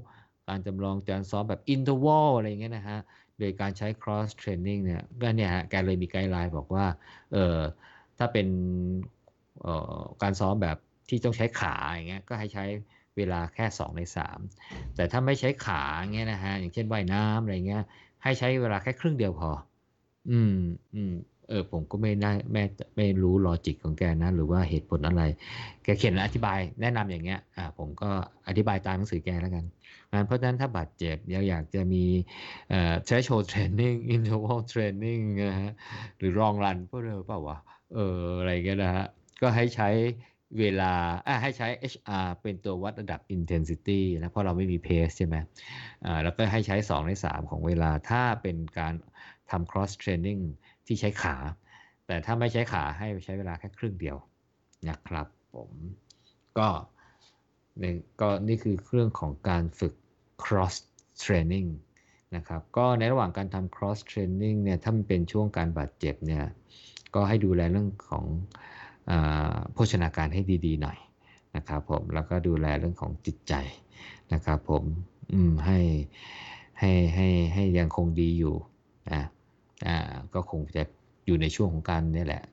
[0.49, 2.99] การจำลองการซ้อมแบบ interval อะไรอย่างเงี้ยนะฮะ
[3.39, 6.85] โดยการใช้ cross training เนี่ยก็เนี่ยฮะแกเลยมีไกด์ไลน์บอกว่า
[7.33, 7.57] เออ
[8.17, 8.47] ถ้าเป็น
[9.65, 9.67] อ
[9.99, 10.77] อการซ้อมแบบ
[11.09, 12.65] ที่ต้องใช้ขาอย่างเงี้ยก็ให้ใช้
[13.17, 14.39] เวลาแค่ 2 ใน 3
[14.95, 15.81] แต่ถ้าไม่ใช้ขา
[16.15, 17.83] เงี้ยนะฮะอย่างเช่นว่ายน้ำอะไรเงี้ย
[18.23, 19.51] ให้ใช้เวลาแค่ครึ่งเดียวพอ
[20.31, 20.55] อืม
[20.95, 21.13] อืม
[21.49, 22.63] เออผมก็ไม่ได้ไม่
[22.95, 25.23] ไม่รู้ลอจิกของแกนะ หรือว่าเหตุผลอะไร
[25.83, 28.09] แกเขียนอธิบายแนะนำอย่างเงี้ยอ่าผมก็
[28.47, 29.65] อธิบายตามหนังสือแกแล้วกัน
[30.27, 32.03] เพราะฉะนั้นถ้าบาดเจ็บอยากอยากจะมี
[32.69, 35.73] เอ่อ threshold training interval training นะฮะ
[36.17, 37.57] หรือ long run พวกเดิมเปล่าวะ
[37.93, 39.05] เอออะไรเงี้ยนะฮะ
[39.41, 39.89] ก็ให้ใช้
[40.59, 40.93] เวลา
[41.27, 45.35] อ่าให้ใช้ HR เป็นตัววัดระดับ intensity นะเพราะเราไม่มี pace ใช่ไหม
[46.05, 48.93] อ่าแล้วก็ให้ใช้ 2 ใน 3 ของเวลาถ้าเป็นการ
[49.51, 50.41] ทำ cross training
[50.87, 51.35] ที่ใช้ขา
[52.05, 54.17] แต่ถ้าไม่ใช้ขาให้ใช้เวลาแค่ครึ่งเดียว
[54.89, 55.71] นะครับผม
[56.57, 56.69] ก็
[57.81, 59.93] นี่ก็นี่คือเครื่องของการฝึก
[60.43, 60.75] cross
[61.23, 61.69] training
[62.35, 66.43] นะครับก็ในระหว่างการทำ cross training เนี่ยถ้ามันเป็นช่วงการบาดเจ็บเนี่ย
[67.15, 68.25] ก็ให้ดูแลเรื่องของ
[69.09, 69.11] อ
[69.73, 70.97] โภชนาการให้ดีๆหน่อย
[71.55, 73.53] นะครับผมแล้วก็ดูแลเรื่องของจิตใจ
[74.33, 74.83] นะครับผม
[75.31, 75.79] อืมให้
[76.79, 78.55] ให้ให้ให้ยังคงดีอยู่
[79.13, 79.23] นะ
[79.87, 79.97] อ่า
[80.33, 80.83] ก็คงจะ
[81.25, 82.43] อยู่ในช่วงของการนี่แหละ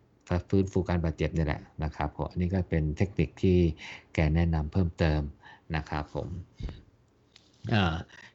[0.48, 3.58] ฟื้นฟูการบาดเจ็บนี่แหละนะครับผมอันนี้ก็เป็นเทคนิคที่
[4.14, 5.22] แกแนะนำเพิ่มเติม
[5.76, 6.28] นะครับผม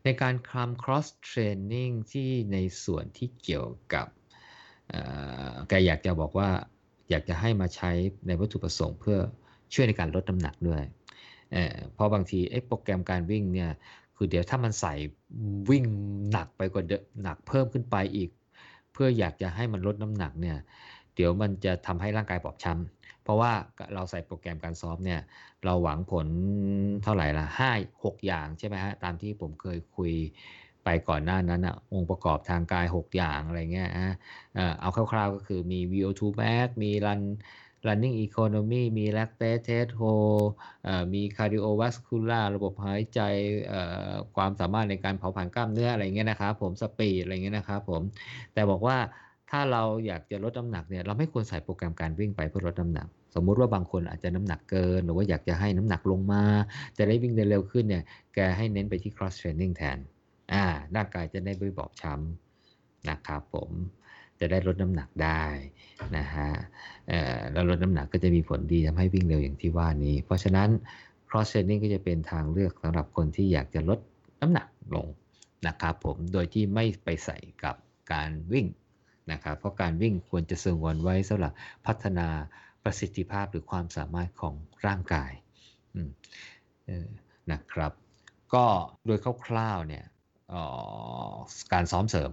[0.04, 4.08] ในการคลำ cross training ที่ในส่วนที่เกี่ยวกับ
[5.70, 6.50] แกอยากจะบอกว่า
[7.10, 7.92] อยากจะให้มาใช้
[8.28, 9.18] ในวัตถุประสงค์เพื่อ
[9.74, 10.84] ช่วยในการลดน้ำหนักด้วย
[11.94, 13.72] เพราะบางทีโปรแกรมการวิ่งเนี่ย
[14.16, 14.94] คือเดี๋ยวถ้ามันใส่
[15.70, 15.84] วิ่ง
[16.32, 18.30] หนักไปกว่าเดิมหนักเพิ่มขึ้นไปอีก
[18.98, 20.58] พื่ออยากจะให้มันลดน้ำหนักเนี่ย
[21.16, 23.52] เดี๋ยวมันจะทำให้ร่างกายบอบช้ำเพราะว่า
[23.94, 25.20] เราใส่โปรแกรมการซ้อมเนี่ย
[25.66, 26.28] เราหวังผล
[27.04, 27.72] เท่าไหร่ละห้า
[28.04, 30.14] หกอย่างใช่ไหมฮะตามที่ผมเคยคุย
[30.84, 34.16] ไปก่อนหน้านั้นอะองค์ประกอบทางกาย 6 อย่างอะไรเงี้ยฮะ
[34.80, 37.22] เอาคร่าวๆก็คือมี VO2 max มีรัน
[37.88, 40.46] running economy มี lactate test hold
[41.14, 43.20] มี cardiovascular ระบบหายใจ
[44.36, 48.02] ความสามารถในการเผาผลาญกล้ามเนื้ออะไรเงี้ยนะครับผมสปีดอะไรเงี้ยนะครับผม
[48.54, 48.98] แต่บอกว่า
[49.50, 56.44] ถ้าเราอยากจะลดน้ำหนักเนี่ยเราไม่ควรใส่โปรแกรมการวิ่งไปเพื่อลดน้ำหนัก สมมุติว่าบางคนอาจจะน้ำหนักเกิน หรือว่าอยากจะให้น้ำหนักลงมา
[56.98, 58.04] จะได้วิ่งได้เร็วขึ้นเนี่ย
[58.36, 59.98] แกให้เน้นไปที่ cross training แทน
[60.54, 60.64] อ่า
[60.96, 63.72] ร่างกายจะได้ไม่บอบช้ำนะครับผม
[64.40, 65.44] จะได้ลดน้ำหนักได้
[66.18, 66.50] นะฮะ
[67.52, 70.70] แล้วลดน้ำหนักก็จะมีผลดีทำให้วิ่งเร็วอย่างที่ว่านี้ เพราะฉะนั้น
[71.30, 74.00] cross training ก็จะเป็นทางเลือกสำหรับคนที่อยากจะลด
[74.42, 75.08] น้ำหนักลง
[75.68, 77.76] นะครับผมโดยที่ไม่ไปใส่กับ
[78.14, 78.68] การวิ่ง
[79.32, 81.54] นะครับเพราะการวิ่งควรจะสงวนไว้สำหรับ
[81.86, 82.28] พัฒนา
[82.84, 85.32] ประสิทธิภาพหรือความสามารถของร่างกาย
[87.52, 87.92] นะครับ
[88.54, 88.66] ก็
[89.06, 90.06] โดยคร่าวๆเนี่ย
[91.74, 92.32] การซ้อมเสริม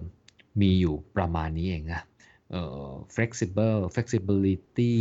[0.61, 2.01] มีอยู่ประมาณนี้เองนะ
[2.51, 4.95] เอ่อ flexible flexibility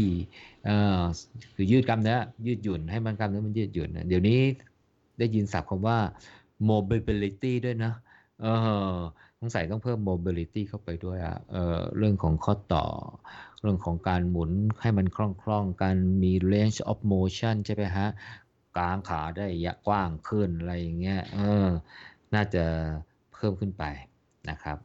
[0.65, 1.03] เอ่อ
[1.55, 4.41] คือยืดกล้ามเนื้อยืดหยุ่นให้มันกล้ามเนื้อมันยืดหยุ่นนะเดี๋ยวนี้
[5.19, 5.99] ได้ยินศัพท์คำว่า
[6.71, 7.93] mobility ด้วยนะ
[8.43, 8.47] เอ
[8.95, 8.97] อ
[9.41, 12.87] สงสัยต้องเพิ่ม mobility เข้าไปด้วยอะเออเรื่องของข้อต่อ
[13.61, 18.09] เรื่องของการหมุนให้มันคล่องๆ การมี range of motion ใช่ไหมฮะ
[18.77, 21.67] กางขาได้ยะกว้างขึ้นอะไรอย่างเงี้ย เออ
[22.35, 22.65] น่าจะ
[23.33, 23.85] เพิ่มขึ้นไป
[24.51, 24.79] นะครับ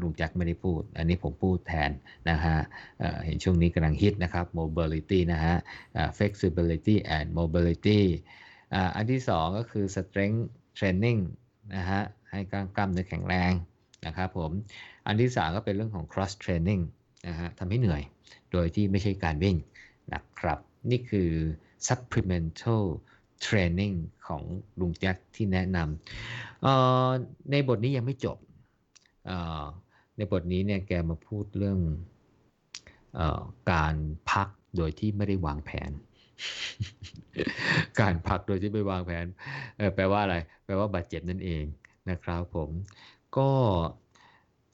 [0.00, 1.90] ลุงแจ็คไม่ได้พูด อันนี้ผมพูดแทน
[2.30, 2.56] นะฮะ
[2.98, 5.54] เเห็นช่วงนี้กำลังฮิตนะครับ mobility นะฮะ
[6.18, 8.00] flexibility and mobility
[8.74, 10.42] อ,อันที่สองก็คือ strength
[10.78, 11.20] training
[11.76, 13.52] นะฮะให้กล้ามกล้ามเนื้อแข็งแรง
[14.06, 14.50] นะครับผม
[15.06, 16.82] อันที่สามก็เป็นเรื่องของ cross training
[17.28, 18.02] นะฮะทำให้เหนื่อย
[18.52, 19.56] โดยที่ไม่ใช่การวิ่ง
[20.14, 20.58] นะครับ
[20.90, 21.30] นี่คือ
[21.86, 22.84] supplemental
[23.46, 23.94] training
[24.26, 24.42] ของ
[24.80, 28.36] ลุงแจ็คที่แนะนำในบทนี้ยังไม่จบ
[30.16, 31.78] ในบทนี้เนี่ยแกมาพูดเรื่อง
[33.18, 33.20] อ
[33.72, 33.94] การ
[34.30, 35.90] พักโดยที่ไม่ได้วางแผน
[38.00, 39.26] การพักโดยที่ไม่วางแผน
[39.94, 41.64] แปลว่าอะไร แปลว่าบาดเจ็บนั่นเอง
[42.10, 42.70] นะครับผม
[43.36, 43.48] ก็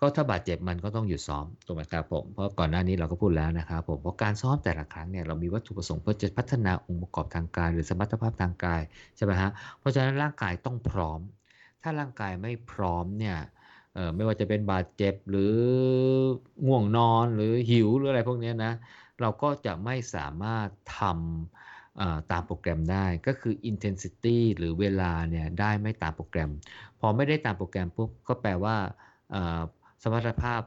[0.01, 8.83] ก็ถ้าบาดเจ็บมันก็ต้องหยุดซ้อมถูกไหมครับผมเพราะก่อนหน้านี้เราก็พูดแล้วนะครับผมเพราะการซ้อมแต่ละครั้งเนี่ยเรามีวัตถุประสงค์เพื่อจะพัฒนาองค์ประกอบทางกาย หรือสมรรถภาพทางกาย
[9.17, 11.21] ใช่ไหมฮะเพราะฉะนั้นร่างกายต้องพร้อม
[11.83, 13.37] ถ้าร่างกายไม่พร้อมเนี่ย
[14.17, 15.41] ไม่ว่าจะเป็นบาดเจ็บหรือ
[16.67, 18.73] ง่วงนอนหรือหิวหรืออะไรพวกนี้นะ
[19.21, 26.51] เราก็จะไม่สามารถทำเอ่อตามโปรแกรมได้ก็คือ intensity หรือเวลาเนี่ยได้ไม่ตามโปรแกรม
[27.01, 28.77] พอไม่ได้ตามโปรแกรมปุ๊บก็แปลว่า
[29.31, 29.61] เอ่อ
[30.03, 30.63] สมรรถภาพ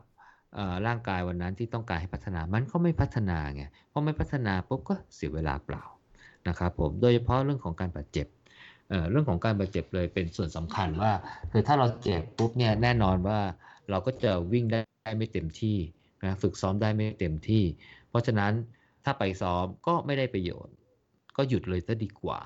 [0.53, 3.61] เอ่อร่างกายวันนั้นที่ต้องการให้พัฒนามันก็ไม่พัฒนาไง
[3.91, 5.83] พอไม่พัฒนาปุ๊บก็เสียเวลาเปล่า
[6.47, 8.27] นะครับผมโดยเฉพาะเรื่องของการบาดเจ็บ
[8.89, 11.11] เอ่อเรื่องของการบาดเจ็บเลยเป็นส่วนสำคัญว่า
[11.51, 13.39] คือถ้าเราเจ็บปุ๊บเนี่ยแน่นอนว่า
[13.89, 15.77] เราก็จะวิ่งได้ไม่เต็มที่
[16.23, 17.63] นะฝึกซ้อมได้ไม่เต็มที่
[18.09, 18.51] เพราะฉะนั้น
[19.05, 20.73] ถ้าไปซ้อมก็ไม่ได้ประโยชน์
[21.37, 22.39] ก็หยุดเลยซะดีกว่า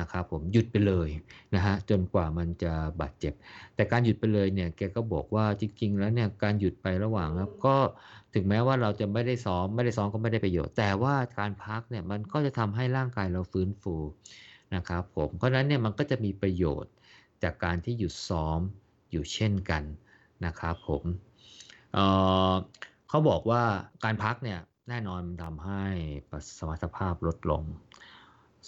[0.00, 1.08] นะครับผมหยุดไปเลย
[1.54, 3.34] นะฮะจนกว่ามันจะบาดเจ็บ
[3.74, 7.74] แต่การหยุดไปเลยเนี่ยแกก็บอกว่าจริง ๆ แล้วเนี่ยการหยุดไประหว่างแล้วก็
[8.34, 13.94] ถึงแม้ว่าเราจะไม่ได้ซ้อมไม่ได้ซ้อมก็ไม่ได้ประโยชน์ แต่ว่าการพักเนี่ยมันก็จะทำให้ร่างกายเราฟื้นฟู
[14.74, 16.92] นะครับผมเพราะนั้นเนี่ยมันก็จะมีประโยชน์
[17.42, 18.60] จากการที่หยุดซ้อม
[19.10, 19.82] อยู่เช่นกัน
[20.46, 21.02] นะครับผม
[21.92, 23.62] เเขาบอกว่า
[24.04, 25.84] การพักเนี่ยแน่นอนมันทำให้
[26.58, 27.62] สมรรถภาพลดลง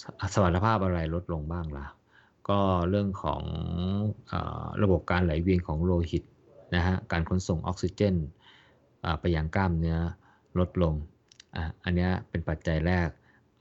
[0.00, 0.02] ส
[0.34, 1.86] สมรรถภาพอะไรลดลงบ้างล่ะ
[2.48, 3.42] ก็เรื่องของ
[4.32, 4.34] อ
[4.82, 6.24] ระบบการไหลเวียนของโลหิต
[6.74, 8.16] นะฮะการขนส่งออกซิเจน
[9.20, 9.98] ไปยังกล้ามเนื้อ
[10.58, 10.94] ลดลง
[11.54, 13.08] อ,อันนี้เป็นปัจจัยแรก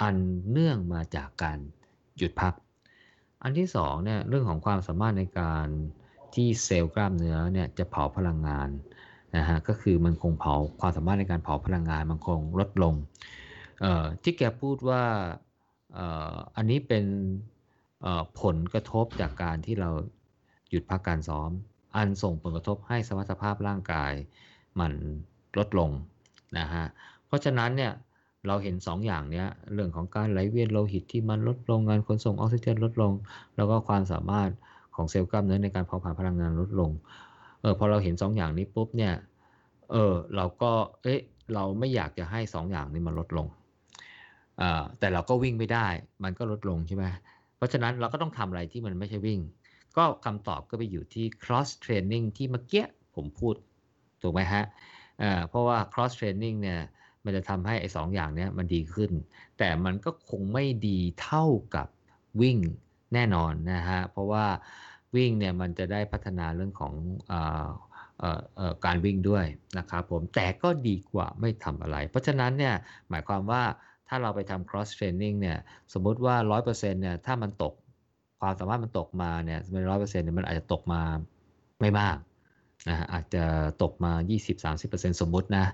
[0.01, 0.15] อัน
[0.49, 1.59] เนื่องมาจากการ
[2.17, 2.53] หยุดพัก
[3.43, 5.67] อันที่สองเนี่ยเรื่องของความสามารถในการ
[6.35, 8.69] ที่เซลล์กล้ามเนื้อเนี่ยจะเผาพลังงาน
[9.37, 12.93] นะฮะก็คือมันคงเผาความสามารถในการเผาพลังงานมันคงลดลง
[13.81, 15.03] เอ่อที่แกพูดว่า
[15.93, 17.05] เอ่ออันนี้เป็น
[18.01, 19.89] เอ่อผลกระทบจากการที่เรา
[20.69, 21.51] หยุดพักการซ้อม
[21.95, 24.11] อันส่งผลกระทบให้สมรรถภาพร่างกาย
[24.79, 24.93] มัน
[25.57, 25.91] ลดลง
[26.57, 26.85] นะฮะ
[27.25, 27.91] เพราะฉะนั้นเนี่ย
[28.47, 33.13] เราเห็น2ออย่างเนี้ยเรื่องของการไหลเวียนโลหิตที่มันลดลงการขนส่งออกซิเจนลดลง
[33.55, 34.49] แล้วก็ความสามารถ
[34.95, 36.91] ของเซลล์กล้ามเนื้อในการเผาผลาญพลังงานลดลง
[37.61, 39.13] เออพอเราเห็น2ออย่างนี้ปุ๊บเนี่ย
[39.91, 40.71] เออเราก็
[41.03, 41.19] เอ๊ะ
[41.53, 43.47] เราไม่อยากจะให้2ออย่างนี้มันลดลง
[44.61, 45.87] อ่าแต่เราก็วิ่งไม่ได้
[46.23, 47.05] มันก็ลดลงใช่ไหม
[47.57, 49.39] เพราะฉะนั้นเราก็ต้องทำอะไรที่มันไม่ใช่วิ่ง
[49.97, 53.55] ก็คำตอบก็ไปอยู่ที่ cross training ที่เมื่อกี้ผมพูด
[54.21, 54.63] ถูกไหมฮะ
[55.21, 56.79] อ่าเพราะว่า cross training เนี่ย
[57.25, 59.11] มันจะทำให้ไอ้สองอย่างเนี้ยมันดีขึ้น
[59.57, 61.87] แต่มันก็คงไม่ดีเท่ากับ
[62.41, 62.57] วิ่ง
[63.13, 64.45] แน่นอนนะฮะ เพราะว่า
[65.15, 66.93] วิ่งเนี่ยมันจะได้พัฒนาเรื่องของ
[67.31, 67.67] อ่า
[68.21, 69.45] อ่อเอ่อการวิ่งด้วย
[69.77, 72.75] นะครับผม แต่ก็ดีกว่าไม่ทำอะไร เพราะฉะนั้นเนี่ย
[73.09, 73.63] หมายความว่า
[74.07, 75.57] ถ้าเราไปทำ cross training เนี่ย
[75.93, 77.73] สมมุติว่า 100%เนี่ยถ้ามันตก
[78.39, 81.01] ความสามารถมันตกมาเนี่ยเป็นร้อยเปอร์เซ็นต์เนี่ยมันอาจจะตกมา
[81.81, 82.17] ไม่มาก
[82.89, 83.43] นะอาจจะ
[83.81, 84.13] ตกมา
[84.71, 85.65] 20-30%สมมุตินะ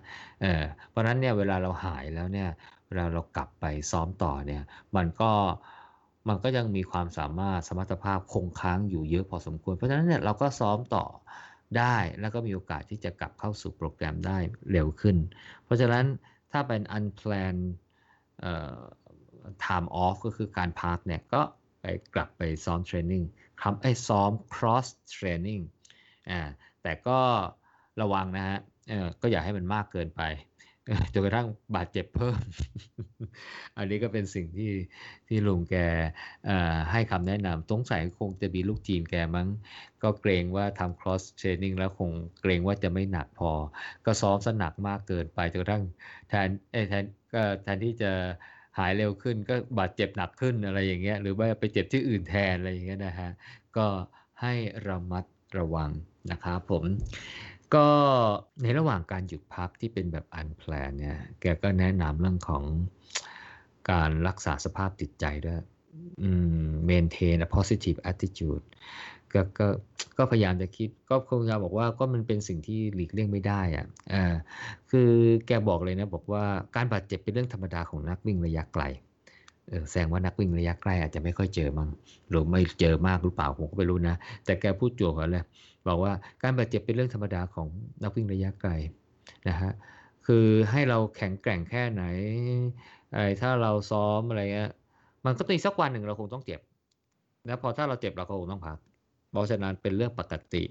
[0.41, 2.49] เออเพราะนั้นเนี่ยเวลาเราหายแล้วเนี่ย
[2.87, 4.63] เวลาเรากลับไปซ้อมต่อเนี่ย
[4.95, 5.31] มันก็
[6.29, 11.05] มันก็ยังมีความสามารถสมรรถภาพคงค้างอยู่เยอะพอสมควร เพราะฉะนั้นเนี่ยเราก็ซ้อมต่อ
[11.77, 14.37] ได้แล้วก็มีโอกาสที่จะกลับเข้าสู่โปรแกรมได้
[14.71, 15.17] เร็วขึ้น
[15.63, 16.05] เพราะฉะนั้น
[16.51, 17.65] ถ้าเป็น unplanned
[19.65, 21.41] time off ก็คือการพักเนี่ยก็
[21.81, 23.23] ไปกลับไปซ้อมเทรนนิ่ง
[23.61, 25.63] คำไอ้ซ้อม cross training
[26.29, 26.41] อ่า
[26.83, 27.19] แต่ก็
[28.01, 30.23] ระวังนะฮะเออก็อย่าให้มันมากเกินไป
[31.13, 32.39] จนกระทั่งบาดเจ็บเพิ่ม
[33.77, 34.71] อันนี้ก็เป็นสิ่งที่
[35.27, 35.75] ที่ลุงแก
[36.91, 39.47] ให้คำแนะนำสงสัยคงจะมีลูกจีนแกมั้ง
[40.03, 42.11] ก็เกรงว่าทำ cross training แล้วคง
[42.41, 43.51] เกรงว่าจะไม่หนักพอ
[44.05, 45.83] ก็ซ้อมสนักมากเกินไปจนกระทั่ง
[46.29, 46.49] แทน
[46.89, 48.11] แทนก็แทนที่จะ
[48.77, 53.29] หายเร็วขึ้นก็บาดเจ็บหนักขึ้นอะไรอย่างเงี้ย หรือว่าไปเจ็บที่อื่นแทนอะไรอย่างเงี้ยนะฮะ
[53.77, 53.87] ก็
[54.41, 54.53] ให้
[54.87, 55.25] ระมัด
[55.57, 55.91] ระวัง
[56.31, 56.83] นะครับผม
[57.75, 57.87] ก็
[58.61, 62.63] ในระหว่างการหยุดพักที่เป็นแบบอันแพลนเนี่ย แกก็แนะนำเรื่องของ
[63.91, 65.59] การรักษาสภาพจิตใจด้วย
[66.21, 66.31] อื
[66.63, 68.65] ม maintain a positive attitude
[69.33, 69.67] ก็ก็
[70.17, 74.33] ก็พยายามจะคิด ก็คงจะบอกว่าก็มันเป็นสิ่งที่หลีกเลี่ยงไม่ได้อะอ่า
[74.91, 75.09] คือ
[75.47, 76.43] แกบอกเลยนะ บอกว่า
[76.75, 78.83] การบาดเจ็บเป็นเรื่องธรรมดาของนักวิ่งระยะไกล
[79.69, 81.89] เออแสดงว่านักวิ่งระยะใกล้อาจจะไม่ค่อยเจอมั้ง
[82.29, 84.15] หรือไม่เจอมากหรือเปล่าผมก็ไม่รู้นะ
[84.45, 85.43] แต่แกพูดจวกันเลย
[85.87, 87.67] บอกว่าการบาดเจ็บเป็นเรื่องธรรมดาของ
[88.03, 88.71] นักวิ่งระยะไกล
[89.49, 89.71] นะฮะ
[90.25, 92.03] คือให้เราแข็งแกร่งแค่ไหน
[93.13, 94.71] ไอ้ถ้าเราซ้อมอะไรเงี้ย
[95.25, 96.61] มันก็ตีสักวันหนึ่งเราคงต้องเจ็บ
[97.47, 98.77] นะพอถ้าเราเจ็บเราก็คงต้องพัก
[99.31, 100.63] เพราะฉะนั้นเป็นเรื่องปกติ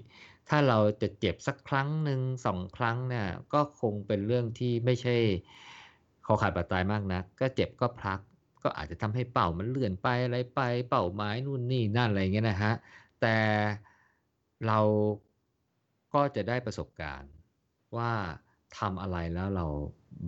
[0.49, 5.15] ถ้าเราจะเจ็บสักครั้งหนึ่งสองครั้งเนี่ยก็คงเป็นเรื่องที่ไม่ใช่
[6.25, 8.19] ขอขาดบาดตายมากนะก็เจ็บก็พัก
[8.63, 12.73] ก็อาจจะทำให้เป่ามันเลื่อนไปอะไรไป เป่าไม้นู่นนี่นั่นอะไรเงี้ยนะฮะ
[13.21, 13.35] แต่
[14.67, 14.79] เรา
[16.13, 17.31] ก็จะได้ประสบการณ์
[17.97, 18.11] ว่า
[18.77, 19.65] ทำอะไรแล้วเรา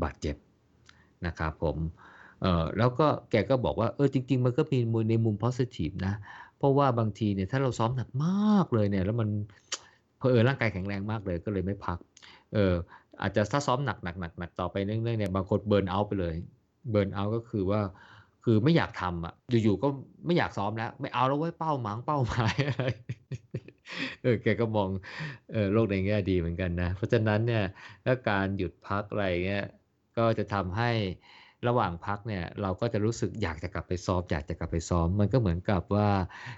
[0.03, 0.35] บาดเจ็บ
[1.27, 1.77] นะครับผม
[2.41, 6.13] เออแล้วก็แกก็บอกว่าเออจริง ๆ มันก็มีในมุม positive นะ
[6.57, 9.29] เพราะว่าบางทีเนี่ยถ้าเราซ้อมหนักมากเลยเนี่ย แล้วมัน
[10.17, 11.97] เพอร่างกายแข็งแรงมากเลยก็เลยไม่พัก
[12.53, 12.73] เออ
[13.21, 16.35] อาจจะถ้าซ้อมหนักหนักหนักหนักต่อไปเรื่อยๆเนี่ยบางคนเบิร์นเอาไปเลย
[16.91, 17.81] เบิร์นเอาก็คือว่า
[18.43, 19.87] คือไม่อยากทำอะอยู่ๆก็
[20.25, 22.85] ไม่อยากซ้อมแล้ว ไม่เอาแล้วไว้เป้าหมางเป้าหมายอะไร
[24.21, 24.89] เออแกก็มอง
[25.51, 27.63] เออโลกในแง่ดีเหมือนกันนะ เพราะฉะนั้นเนี่ย
[28.05, 29.65] ถ้าการหยุดพักอะไรเงี้ย
[30.17, 30.91] ก็จะทำให้
[31.67, 36.09] ระหว่างพักเนี่ยเราก็จะรู้สึกอยากจะกลับไปซ้อมอยากจะกลับไปซ้อม มันก็เหมือนกับว่า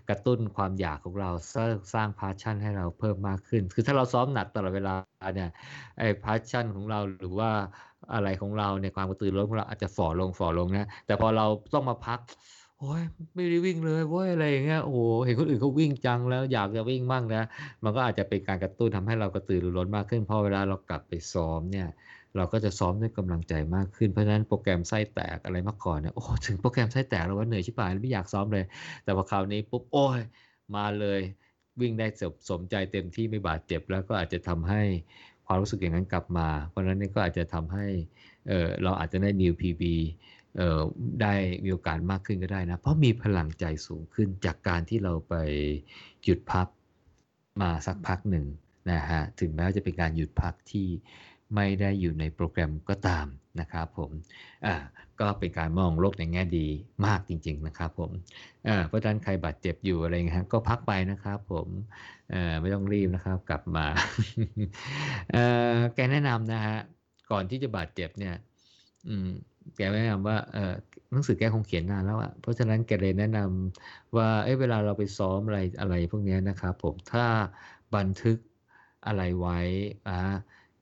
[0.09, 4.95] กระตุ้นความอยากของเราสร้างสร้างพาชั่นให้เราเพิ่มมากขึ้น คือถ้าเราซ้อมหนักตลอดเวลา
[5.35, 5.49] เนี่ย
[5.99, 7.51] ไอ้พาชั่นของเราหรือว่า
[8.13, 12.19] อะไรของเราในความกระตือรือร้นของเราอาจจะฝ่อลงฝ่อลงนะแต่พอเราต้องมาพัก
[12.83, 13.03] โอ้ย
[13.35, 17.43] ไม่ได้วิ่งเลยโว้ยอะไรอย่างเงี้ยโอ้เห็นคนอื่นเขาวิ่งจังแล้วอยากจะวิ่งมั่งนะ
[17.83, 21.87] มันก็อาจจะเป็นการกระตุ้นทำให้เรากระตือรือร้นมากขึ้นพอเวลาเรากลับไปซ้อมเนี่ย
[22.35, 28.65] เราก็จะซ้อมด้วยกำลังใจมากขึ้นเพราะฉะนั้นโปรแกรมไส้แตกอะไรมาก่อนเนี่ยโอ้ถึงโปรแกรมไส้แตกแล้วว่าเหนื่อยชิบหายไม่อยากซ้อมเลย
[29.03, 30.19] แต่พอคราวนี้ปุ๊บโอ้ย
[30.75, 31.19] มาเลย
[31.81, 34.81] วิ่งได้สสมใจเต็มที่ไม่บาดเจ็บแล้วก็อาจจะทำให้
[35.45, 37.85] ความรู้สึกอย่างนั้นกลับมา เพราะฉะนั้นนี่ก็อาจจะทำให้
[38.47, 39.83] เออเราอาจจะได้ new PB
[41.21, 45.33] ได้มีโอกาสมากขึ้นก็ได้นะ เพราะมีพลังใจสูงขึ้นจากการที่เราไป
[46.23, 46.67] หยุดพัก
[47.61, 48.45] มาสักพักหนึ่ง
[48.91, 50.87] นะฮะถึงแม้ว่าจะเป็นการหยุดพักที่
[51.55, 53.27] ไม่ได้อยู่ในโปรแกรมก็ตาม
[53.59, 54.11] นะครับผม
[54.65, 54.75] อ่า
[55.19, 56.67] ก็เป็นการมองโลกในแง่ดี
[57.05, 58.11] มากจริง ๆ นะครับผม
[58.67, 61.67] อ่าเพราะฉะนั้นใครบาดเจ็บอยู่อะไรเงี้ยก็พักไปนะครับผม
[62.33, 63.85] อ่าไม่ต้องรีบนะครับกลับมา
[65.35, 65.43] อ่
[65.75, 66.77] อแกแนะนำนะฮะ
[67.31, 68.35] ก่อนที่จะบาดเจ็บเนี่ย
[69.07, 69.29] อืม
[69.75, 70.73] แกแนะนำว่าเออ
[71.11, 77.25] หนังสือแกคงเขียนนานแล้วอะเพราะฉะนั้นแกเลยแนะนำว่าเอ้เวลาเราไปซ้อมอะไรอะไรพวกนี้นะครับผมถ้า
[77.95, 78.37] บันทึก
[79.05, 79.59] อะไรไว้
[80.07, 80.33] อ่า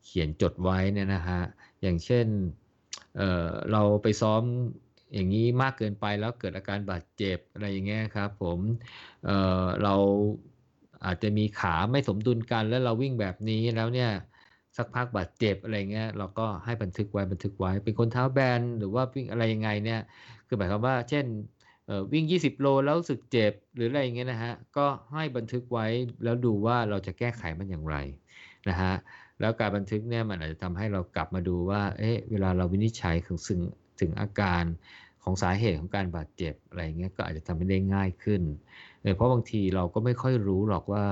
[0.06, 1.42] เขียนจดไว้เนี่ยนะฮะ
[1.82, 2.28] อย่างเช่น
[3.18, 4.44] เเราไปซ้อม
[5.14, 8.60] อย่างนี้มากเกินไปแล้วเกิดอาการบาดเจ็บอะไรอย่างเงี้ยครับผม
[9.26, 9.96] เเรา
[11.06, 14.12] อาจจะมีขาไม่สมดุลกันแล้วเราวิ่งแบบนี้แล้วเนี่ย
[14.78, 20.02] สักพักบาดเจ็บอะไรเงี้ยเราก็ให้บันทึกไว้บันทึกไว้ เป็นคนเท้าแบนหรือว่าวิ่งอะไรยังไงเนี่ย
[20.48, 21.26] คือหมายความว่า เช่น
[22.14, 25.86] วิ่ง 20 โลแล้วรู้สึกเจ็บหรืออะไรอย่างเงี้ยนะฮะก็ให้บันทึกไว้
[26.24, 27.96] แล้วดูว่าเราจะแก้ไขมันอย่างไร
[28.70, 28.94] นะฮะ
[29.40, 33.60] แล้วการบันทึกเนี่ยมันอาจจะทำให้เรากลับมาดูว่าเอ๊ะเวลาเราวินิจฉัยถึงซึ่ง
[34.00, 34.64] ถึงอาการ
[35.24, 38.42] ของสาเหตุของการบาดเจ็บอะไรเงี้ยก็อาจจะทำให้ได้ง่ายขึ้น
[39.16, 41.04] เพราะบางทีเราก็ไม่ค่อยรู้หรอกว่า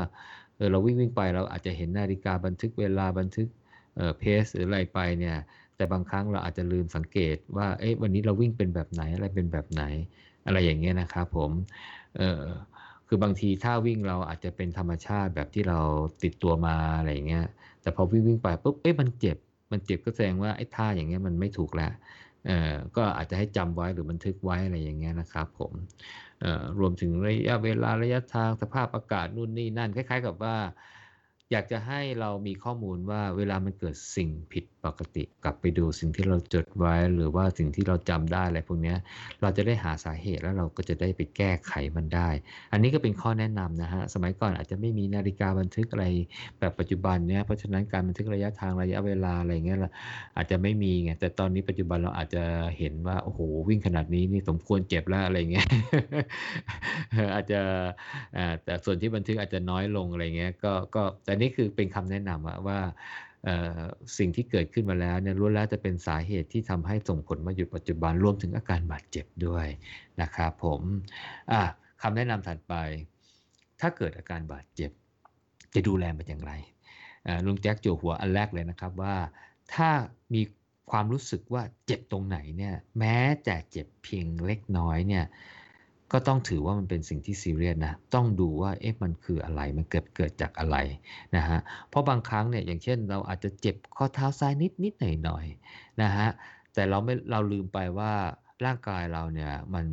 [0.59, 3.47] เออเราวิ่งวิ่งไปเราอาจจะเห็นนาฬิกาบันทึกเวลาบันทึก
[3.95, 5.37] เออเพสหรืออะไรไปเนี่ย
[5.75, 9.83] แต่บางครั้งเราอาจจะลืมสังเกตว่าเอ๊ะวันนี้เราวิ่งเป็นแบบไหนอะไรเป็นแบบไหน
[10.45, 11.51] อะไรอย่างเงี้ยนะครับผม
[12.17, 12.41] เออ
[13.07, 15.79] คือบางทีถ้าวิ่งเราอาจจะเป็นธรรมชาติแบบที่เรา
[16.23, 17.45] ติดตัวมาอะไรอย่างเงี้ย
[17.81, 19.37] แต่พอวิ่งวิ่งไปปุ๊บเอ๊ะมันเจ็บ
[19.71, 21.91] มันเจ็บก็แสดงว่าไอ้ท่าอย่างเงี้ยมันไม่ถูกแล้ว
[22.97, 25.73] ก็อาจจะให้จำไว้หรือบันทึกไว้อะไรอย่างเงี้ยนะครับผม
[26.79, 30.57] รวมถึงระยะเวลาระยะทางสภาพอากาศนู่นนี่นั่นคล้าย ๆ กับว่า
[31.51, 38.95] อยากจะให้เรามีข้อมูลว่าเวลามันเกิดสิ่งผิดปกติ กลับไปดูสิ่งที่เราจดไว้ หรือว่าสิ่งที่เราจำได้อะไรพวกนี้
[39.41, 42.29] เราจะได้หาสาเหตุแล้วเราก็จะได้ไปแก้ไขมันได้
[42.71, 46.05] อันนี้ก็เป็นข้อแนะนำนะฮะสมัยก่อนอาจจะไม่มีนาฬิกาบันทึกอะไร
[46.59, 49.89] แบบปัจจุบันเนี้ยเพราะฉะนั้นการบันทึกระยะทางระยะเวลาอะไรเงี้ยเรา
[50.37, 52.43] อาจจะไม่มีไงแต่ตอนนี้ปัจจุบันเราอาจจะ
[52.77, 55.67] เห็นว่าโอ้โหวิ่งขนาดนี้นี่สมควรเจ็บแล้วอะไรเงี้ย
[57.35, 57.59] อาจจะ
[58.63, 62.79] แต่ส่วนที่บันทึกอาจจะน้อยลงอะไรเงี้ยก็ก็แต่นี่คือเป็นคำแนะนำว่า
[64.17, 69.67] สิ่งที่เกิดขึ้นมาแล้วเนี่ยล้วนแล้วจะเป็นสาเหตุที่ทำให้ส่งผลมาหยุดปัจจุบันรวมถึงอาการบาดเจ็บด้วย
[70.21, 70.81] นะครับผม
[71.51, 71.61] อะ
[72.01, 72.73] คำแนะนำถัดไป
[73.81, 74.91] ถ้าเกิดอาการบาดเจ็บ
[75.73, 76.53] จะดูแลมันอย่างไร
[77.45, 79.15] ลุงแจ็คโจหัวอันแรกเลยนะครับว่า
[79.73, 79.89] ถ้า
[80.33, 80.41] มี
[80.91, 85.25] ความรู้สึกว่าเจ็บตรงไหนเนี่ยแม้แต่เจ็บเพียงเล็กน้อยเนี่ย
[86.11, 90.77] ก็ต้องถือว่ามันเป็นสิ่งที่ซีเรียสนะ ต้องดูว่าเอ๊ะมันคืออะไร มันเกิดเกิดจากอะไร
[91.35, 96.27] นะฮะ เพราะบางครั้งเนี่ยอย่างเช่นเราอาจจะเจ็บข้อเท้าซ้ายนิดนิดหน่อยหน่อยๆนะฮะ
[96.73, 98.11] แต่เราไม่เราลืมไปว่า
[98.65, 99.85] ร่างกายเราเนี่ยมัน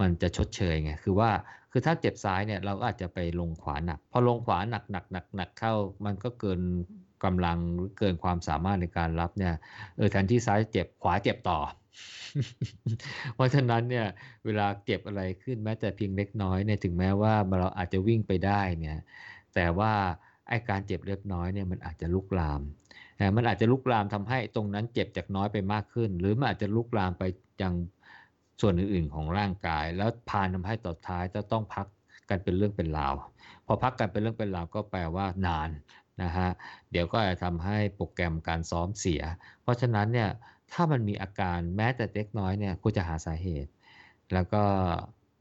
[0.00, 1.30] มันจะชดเชยไง คือว่า
[1.70, 6.60] คือถ้าเจ็บซ้ายเนี่ยเราก็อาจจะไปลงขวาหนัก พอลงขวาหนักหนักหนักหนักเข้ามันก็เกิน
[7.24, 9.54] กำลังหรือเกินความสามารถในการรับเนี่ย
[9.96, 11.58] เออแทนที่ซ้ายเจ็บขวาเจ็บต่อ
[13.34, 14.06] เพราะฉะนั้นเนี่ย
[14.44, 18.98] เวลาเจ็บอะไรขึ้นแม้แต่เพียงเล็กน้อยเนี่ยถึงแม้ว่าเราอาจจะวิ่งไปได้เนี่ย
[19.54, 19.92] แต่ว่า
[20.48, 22.60] ไอการเจ็บเล็กน้อยเนี่ยมันอาจจะลุกลาม
[23.20, 27.24] นะมันอาจจะลุกลามทำให้ตรงนั้นเจ็บจากน้อยไปมากขึ้น หรือมันอาจจะลุกลามไป
[27.62, 27.74] ยัง
[28.60, 31.86] ส่วนอื่นๆของร่างกาย แล้วพานทำให้ต่อท้ายจะต้องพัก
[32.30, 33.14] กันเป็นเรื่องเป็นราว
[33.66, 35.70] พอพักกันเป็นเรื่องเป็นราวก็แปลว่านาน
[36.22, 36.48] นะฮะ
[36.90, 39.22] เดี๋ยวก็จะทำให้โปรแกรมการซ้อมเสีย
[39.62, 40.30] เพราะฉะนั้นเนี่ย
[40.72, 43.70] ถ้ามันมีอาการแม้แต่เล็กน้อยเนี่ยก็จะหาสาเหตุ
[44.32, 44.62] แล้วก็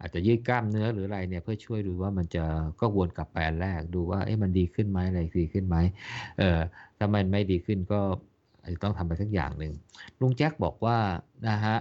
[0.02, 2.44] อาจจะยืดกล้ามเนื้อหรืออะไรเนี่ยเพื่อช่วยดูว่ามันจะ
[2.80, 5.78] ก็วนกลับไปอันแรกดูว่าเอ๊ะมันดีขึ้นไหมอะไรดีขึ้นไหม
[6.40, 6.60] เออ
[6.98, 8.00] ถ้ามันไม่ดีขึ้นก็
[8.62, 9.74] อาจจะต้องทำไปสักอย่างหนึ่ง
[10.20, 10.98] ลุงแจ็คบอกว่า
[11.50, 11.78] นะฮะ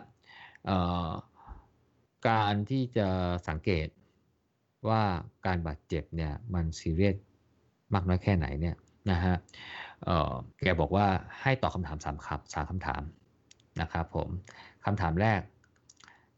[2.28, 3.08] การที่จะ
[3.48, 3.88] สังเกต
[4.88, 5.02] ว่า
[5.46, 7.16] การบาดเจ็บเนี่ยมันซีเรียส
[7.94, 8.76] มากน้อยแค่ไหนเนี่ย
[9.10, 9.34] นะฮะ
[10.62, 11.06] แกบอกว่า
[11.40, 13.02] ให้ตอบคำถามสามคำสามคำถาม
[13.80, 14.28] นะครับผม
[14.84, 15.40] คำถามแรก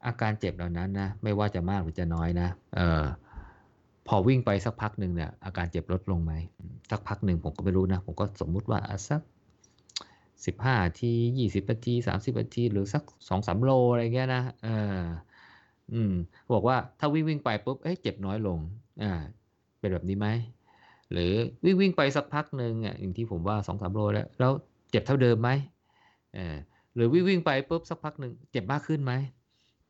[0.07, 3.05] อาการเจ็บเหล่านั้นนะไม่ว่าจะมากหรือจะน้อยนะเออ
[4.07, 6.33] พอวิ่งไปสักพักหนึ่งเนี่ยอาการเจ็บลดลงไหม
[6.91, 9.21] สักพักหนึ่งผมก็ไม่รู้นะ ผมก็สมมุติว่าสัก
[10.47, 14.69] สิบห้าทียี่สิบนาทีสามสิบนาทีหรือสักสองสามโลอะไรเงี้ยนะเอ
[14.99, 15.03] อ
[15.93, 16.13] อืม
[16.55, 18.59] บอกว่าถ้าวิ่งวิ่งไปปุ๊บเอ้ยเจ็บน้อยลง
[19.03, 19.13] อ่า
[19.79, 20.29] เป็นแบบนี้ไหม
[21.13, 21.33] หรือ
[21.65, 24.53] วิ่งวิ่งไปสักพักหนึ่งอะอย่างที่ผมว่าสองสามโลแล้วแล้ว
[24.91, 25.51] เจ็บเท่าเดิมไหม
[26.35, 26.57] เออ
[26.95, 29.13] หรือวิ่งวิ่งไปปุ๊บสักพักหนึ่งเจ็บมากขึ้นไหม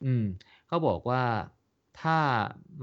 [0.05, 0.25] อืม
[0.67, 1.23] เขาบอกว่า
[2.01, 2.19] ถ้า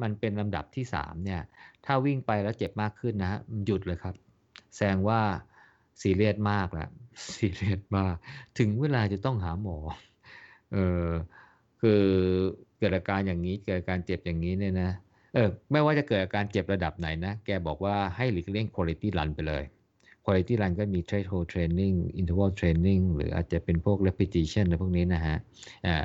[0.02, 1.42] มันเป็นลำดับที่สามเนี่ย
[1.86, 3.32] ถ้าวิ่งไปแล้วเจ็บมากขึ้นนะ
[3.66, 4.16] หยุดเลยครับ
[4.76, 5.22] แสดงว่า
[6.02, 6.90] ซีเรียสมากแล้ว
[7.36, 8.16] ซีเรียสมาก
[8.58, 9.78] ถึงเวลาจะต้องหาหมอ
[10.74, 11.08] เออ
[11.82, 12.04] คือ
[12.78, 14.92] เกิดอาการอย่างนี้เกิดอาการเจ็บอย่างนี้เนี่ยนะ
[15.34, 19.64] เออไม่ว่าจะเกิดอาการเจ็บระดับไหนนะ แกบอกว่าให้หลีกเลี่ยง quality run ไปเลย
[20.26, 25.38] quality run ก็มี threshold training interval training หรืออาจจะเป็นพวก repetition อะไรพวกนี้นะฮะ
[25.86, 25.96] อ่า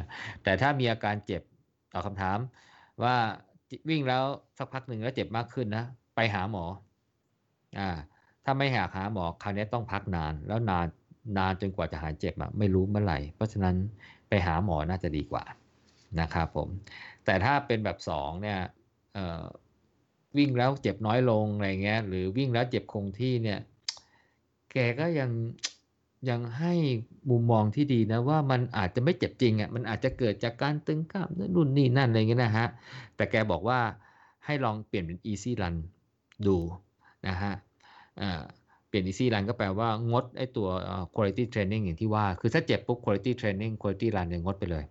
[0.42, 1.42] แต่ถ้ามีอาการเจ็บ
[1.92, 2.38] ตอบคำถาม
[3.02, 3.16] ว่า
[3.88, 4.24] วิ่งแล้ว
[4.58, 5.84] สักพักหนึ่งแล้วเจ็บมากขึ้นนะ
[6.16, 6.64] ไปหาหมอ
[7.78, 7.90] อ่า
[8.44, 10.86] ถ้าไม่หาหาหมอคราวนี้ต้องพักนาน แล้วนาน
[11.38, 13.76] นานจนกว่าจะหายเจ็บอะไม่รู้เมื่อไหร่ เพราะฉะนั้น
[14.28, 15.44] ไปหาหมอน่าจะดีกว่า
[16.20, 16.68] นะครับผม
[17.24, 18.58] แต่ถ้าเป็นแบบสองเนี่ย
[19.14, 19.44] เอ่อ
[20.36, 23.60] วิ่งแล้วเจ็บน้อยลงอะไรเงี้ยหรือวิ่งแล้วเจ็บคงที่เนี่ย
[24.78, 25.30] แกก็ยัง
[26.30, 26.72] ยังให้
[27.30, 32.68] มุมมองที่ดีนะว่ามันอาจจะไม่เจ็บจริงอะมันอาจจะเกิดจากการตึงกล้ามเนื้อนู่นนี่นั่นอะไรเงี้ยนะฮะ
[33.16, 33.78] แต่แกบอกว่า
[34.44, 35.74] ให้ลองเปลี่ยนเป็น easy run
[36.46, 36.58] ดู
[37.28, 37.52] นะฮะ
[38.88, 40.68] เปลี่ยน easy run ก็แปลว่างดไอตัว
[41.14, 44.84] quality training อย่างที่ว่า คือถ้าเจ็บปุ๊บ quality training quality run เนี่ยงดไปเลย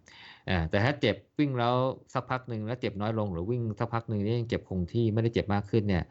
[0.70, 1.76] แต่ถ้าเจ็บวิ่งแล้ว
[2.14, 6.04] สักพักหนึ่งแล้วเจ็บน้อยลงหรือวิ่งสักพักหนึ่งยังเจ็บคงที่ไม่ได้เจ็บมากขึ้นเนี่ย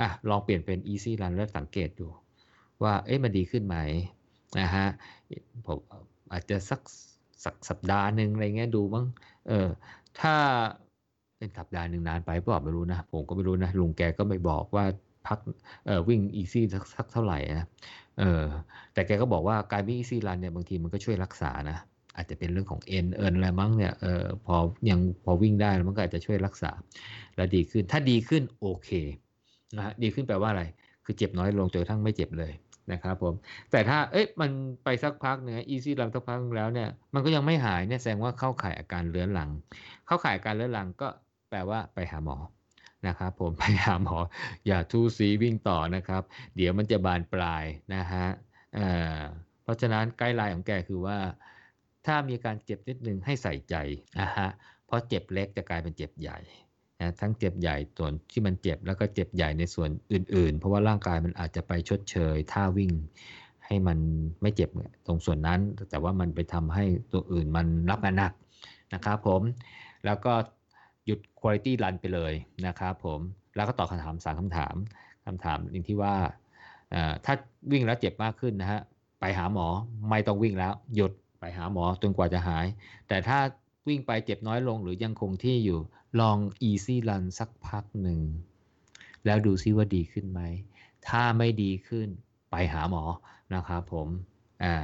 [0.00, 2.08] อะลองเปลี่ยนเป็น easy run แล้วสังเกตดู
[2.82, 3.76] ว่าเอ๊ะมันดีขึ้นไหม
[4.60, 4.86] นะฮะ
[5.66, 5.78] ผม
[6.32, 6.80] อาจจะสัก
[7.44, 9.06] สักสัปดาห์หนึ่งอะไรเงี้ยดูมั้ง
[9.48, 9.68] เออ
[10.20, 10.34] ถ้า
[11.38, 14.84] เป็นสัปดาห์หนึ่งนานไปเปล่าไม่รู้นะ ผมก็ไม่รู้นะ ลุงแกก็ไม่บอกว่า
[15.26, 15.38] พัก
[15.86, 17.66] เออวิ่ง easy สักสักเท่าไหร่นะ
[18.18, 18.44] เออ
[18.92, 21.78] แต่แกก็บอกว่าการวิ่ง easy run เนี่ยบางทีมันก็ช่วยรักษานะ
[22.16, 24.56] อาจจะเป็นเรื่องของเอ็นเอินอะไรมั้งเนี่ยเออพอ
[24.90, 26.70] ยังพอวิ่งได้มันก็อาจจะช่วยรักษา
[27.36, 28.90] แล้วดีขึ้นถ้าดีขึ้นโอเค
[29.76, 30.64] นะฮะดีขึ้นแปลว่าอะไร
[31.04, 32.52] คือเจ็บน้อยลงจนกระทั่งไม่เจ็บเลย
[32.92, 33.34] นะครับผม
[33.70, 34.50] แต่ถ้าเอ๊ะมัน
[34.84, 39.50] ไปสักพักเนี่ยอีซี่รันสักพักแล้วเนี่ยมันก็ยังไม่หายเนี่ยแสดงว่าเข้าข่ายอาการเรื้อนหลัง
[40.06, 41.08] เข้าข่ายอาการเรื้อนหลังก็
[41.50, 42.36] แปลว่าไปหาหมอ
[43.06, 44.16] นะครับผมไปหาหมอ
[44.66, 46.22] อย่าทูสีวิ่งต่อนะครับ
[46.56, 47.64] เดี๋ยวมันจะบานปลาย
[47.94, 48.26] นะฮะ
[48.74, 49.18] เอ่อ
[49.62, 51.18] เพราะฉะนั้นไกด์ไลน์ของแกคือว่า
[52.06, 53.74] ถ้ามีการเจ็บนิดนึงให้ใส่ใจ
[54.20, 54.48] นะฮะ
[54.86, 56.38] เพราะเจ็บเล็กจะกลายเป็นเจ็บใหญ่
[57.00, 62.92] นะทั้งเจ็บใหญ่ส่วนที่มันเจ็บแล้วก็เจ็บใหญ่ในส่วนอื่น ๆ เพราะว่าร่างกายมันอาจจะไปชดเชยท่าวิ่ง
[63.66, 63.98] ให้มัน
[64.42, 64.70] ไม่เจ็บ
[65.06, 68.32] ตรงส่วนนั้น แต่ว่ามันไปทำให้ตัวอื่นมันรับงานหนัก
[68.94, 69.42] นะครับผม
[70.04, 70.32] แล้วก็
[71.06, 72.32] หยุด quality run ไปเลย
[72.66, 73.20] นะครับผม
[73.56, 74.74] แล้วก็ตอบคำถามสามคำถาม
[75.26, 76.14] คำถามหนึ่งที่ว่า
[77.24, 77.34] ถ้า
[77.72, 78.80] วิ่งแล้วเจ็บมากขึ้นนะฮะ
[79.20, 79.66] ไปหาหมอ
[80.10, 82.66] ไม่ต้องวิ่งแล้ว หยุดไปหาหมอจนกว่าจะหาย
[83.08, 83.38] แต่ถ้า
[83.90, 85.80] วิ่งไปเจ็บน้อยลงหรือยังคงที่อยู่
[86.20, 86.38] ลอง
[86.68, 88.20] easy run สักพักหนึ่ง
[89.24, 90.40] แล้วดูซิว่าดีขึ้นไหม
[91.08, 92.08] ถ้าไม่ดีขึ้น
[92.50, 93.04] ไปหาหมอ
[93.54, 94.08] นะครับผม
[94.62, 94.74] อ่า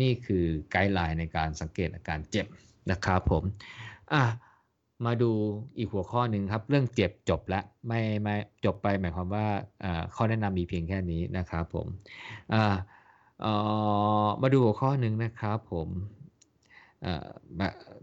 [0.00, 2.46] นี่คือไกด์ไลน์ในการสังเกตอาการเจ็บ
[2.90, 3.42] นะครับผม
[4.12, 4.22] อะ
[5.06, 5.30] มาดู
[5.76, 8.34] อีกหัวข้อหนึ่งครับ เรื่องเจ็บจบแล้วไม่ไม่
[8.64, 9.46] จบไปหมายความว่า
[10.14, 11.86] ข้อแนะนำมีเพียงแค่นี้นะครับผม
[14.42, 15.88] มาดูหัวข้อหนึ่งนะครับผม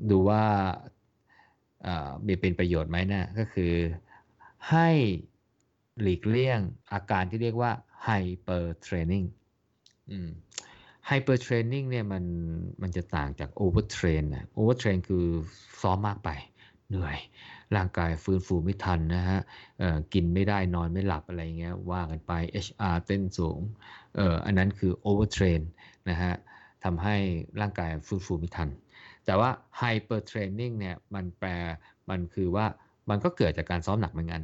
[0.10, 0.44] ดูว่า
[2.28, 3.74] มีเป็นประโยชน์ไหมนะก็คือ
[4.70, 4.90] ให้
[6.02, 6.60] หลีกเลี่ยง
[6.94, 7.72] อาการที่เรียกว่า
[8.08, 9.26] hyper training
[10.12, 10.30] อืม
[11.10, 12.24] hyper training เนี่ยมัน
[12.82, 15.26] มันจะต่างจาก over train นนะ over train คือ
[15.82, 16.30] ซ้อมมากไป
[16.90, 17.18] เหนื่อย
[17.76, 19.40] ร่างกายฟื้นฟูไม่ทันนะฮะ
[20.14, 22.32] กินไม่ได้นอนไม่หลับอะไรเงี้ยว่ากันไป
[22.66, 23.60] HR เต้นสูง
[24.16, 25.62] เอออันนั้นคือ over train
[26.10, 26.34] นะฮะ
[26.84, 27.16] ทำให้
[27.62, 28.70] ร่างกายฟื้นฟูไม่ทัน
[29.26, 29.50] แต่ว่า
[29.82, 31.50] hyper training เนี่ยมันแปล
[32.10, 32.66] มันคือว่า
[33.10, 34.42] มันก็เกิดจากการซ้อมหนักเหมือนกัน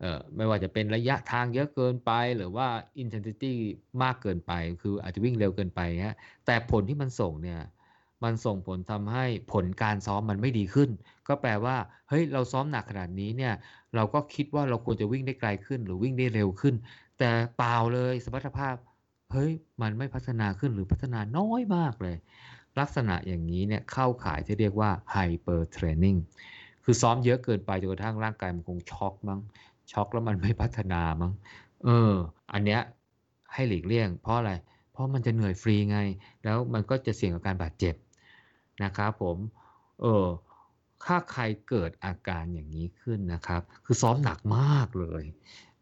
[0.00, 2.66] เอ่อไม่ว่าจะเป็นระยะทางเยอะเกินไป หรือว่า
[3.02, 3.52] intensity
[4.02, 4.52] มากเกินไป
[4.82, 6.16] คืออาจจะวิ่งเร็วเกินไปฮะ
[6.46, 7.60] แต่ผลที่มันส่งเนี่ย
[8.24, 10.90] มันส่งผลทำให้ผลการซ้อมมันไม่ดีขึ้น
[11.28, 11.76] ก็แปลว่า
[12.08, 13.54] เฮ้ยเราซ้อมหนักขนาดนี้เนี่ย
[13.94, 16.74] เราก็คิดว่าเราควรจะวิ่งได้ไกลขึ้น หรือวิ่งได้เร็วขึ้น
[17.18, 18.76] แต่เปล่าเลยสมรรถภาพ
[19.32, 19.52] เฮ้ย
[19.82, 22.16] มันไม่พัฒนาขึ้นหรือพัฒนาน้อยมากเลย
[22.78, 26.18] ลักษณะอย่างนี้เนี่ยเข้าข่ายที่เรียกว่า hyper training
[26.84, 29.40] คือซ้อมเยอะเกินไปจนกระทั่งร่างกายมันคงช็อกมั้ง
[29.92, 31.32] ช็อกแล้วมันไม่พัฒนามั้ง
[31.84, 32.12] เออ
[32.52, 32.80] อันเนี้ย
[33.52, 34.52] ให้หลีกเลี่ยง เพราะอะไร
[34.92, 35.98] เพราะมันจะเหนื่อยฟรีไง
[36.44, 37.94] แล้วมันก็จะเสี่ยงกับการบาดเจ็บ
[38.84, 39.36] นะครับผม
[40.00, 40.26] เออ
[41.04, 45.24] ถ้าใครเกิดอาการอย่างนี้ขึ้นนะครับ คือซ้อมหนักมากเลย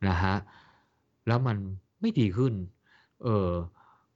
[0.09, 0.34] นะฮะ
[1.26, 1.57] แล้วมัน
[2.01, 2.55] ไม่ดีขึ้น
[3.22, 3.51] เออ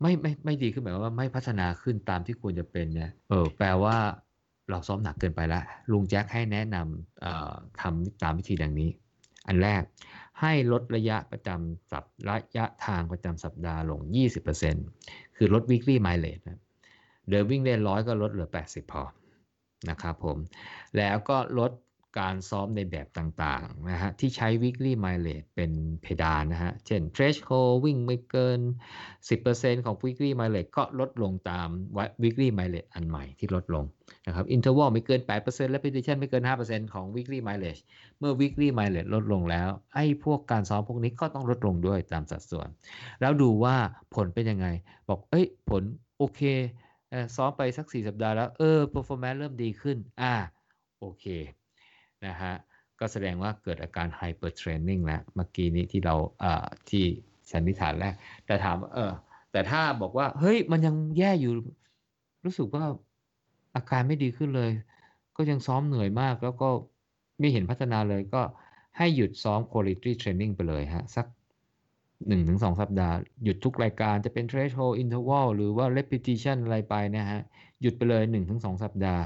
[0.01, 3.97] ไม่ไม่ไม่ดีขึ้นหมายความว่าไม่พัฒนาขึ้นตามที่ควรจะเป็นเนี่ยเออแปลว่า
[4.71, 8.91] เราซ้อมหนักเกินไปแล้วลุงแจ็คให้แนะนำทำตามวิธีดังนี้
[9.47, 9.83] อันแรก
[10.41, 14.01] ให้ลดระยะประจำสัประยะทางประจำสัปดาห์ลง
[14.69, 16.61] 20%คือลด weekly mileage นะ
[17.31, 19.03] เดิมวิ่งได้ร้อยก็ลดเหลือ 80 พอ
[19.91, 20.37] นะครับผม
[20.97, 21.71] แล้วก็ลด
[22.19, 25.71] การซ้อมในแบบต่างๆนะฮะที่ใช้ weekly mileage เป็น
[26.03, 28.61] เพดานนะฮะ เช่น threshold วิ่งไม่เกิน
[29.23, 31.69] 10%ของ weekly mileage ก็ลดลงตาม
[32.23, 33.85] weekly mileage อันใหม่ที่ลดลง
[34.27, 37.83] นะครับ interval ไม่เกิน8% repetition ไม่เกิน 5%ของ weekly mileage
[38.19, 42.69] เมื่อ weekly mileage ลดลงแล้ว ไอ้พวกการซ้อมพวกนี้ก็ต้องลดลงด้วยตามสัดส่วน
[43.21, 43.77] แล้วดูว่า
[44.15, 44.67] ผลเป็นยังไง
[45.09, 45.83] บอก เอ้ย ผล
[46.19, 46.41] โอเค
[47.37, 50.35] ซ้อมไปสัก 4 สัปดาห์แล้ว เออ performance เริ่มดีขึ้น อ่า
[51.01, 51.27] โอเค
[52.27, 52.55] นะฮะ
[53.01, 57.05] ก็แสดงว่าเกิดอาการ hyper training แล้วเมื่อกี้นี้ที่เราเอ่อที่
[57.53, 58.15] สันนิษฐานแรก
[58.47, 59.13] แต่ถามเออ
[59.53, 61.53] แต่ถ้าบอกว่า เฮ้ยมันยังแย่อยู่
[62.45, 62.85] รู้สึกว่า
[63.77, 64.71] อาการไม่ดีขึ้นเลย
[65.37, 66.69] ก็ยังซ้อมเหนื่อยมาก แล้วก็
[67.39, 68.43] ไม่เห็นพัฒนาเลยก็
[68.99, 71.27] ให้หยุดซ้อม quality training ไปเลยฮะ สัก
[72.23, 77.41] 1-2สัปดาห์ หยุดทุกรายการจะเป็น threshold interval หรือว่า repetition อะไรไปนะฮะ
[77.83, 79.23] หยุดไปเลย1-2สัปดาห์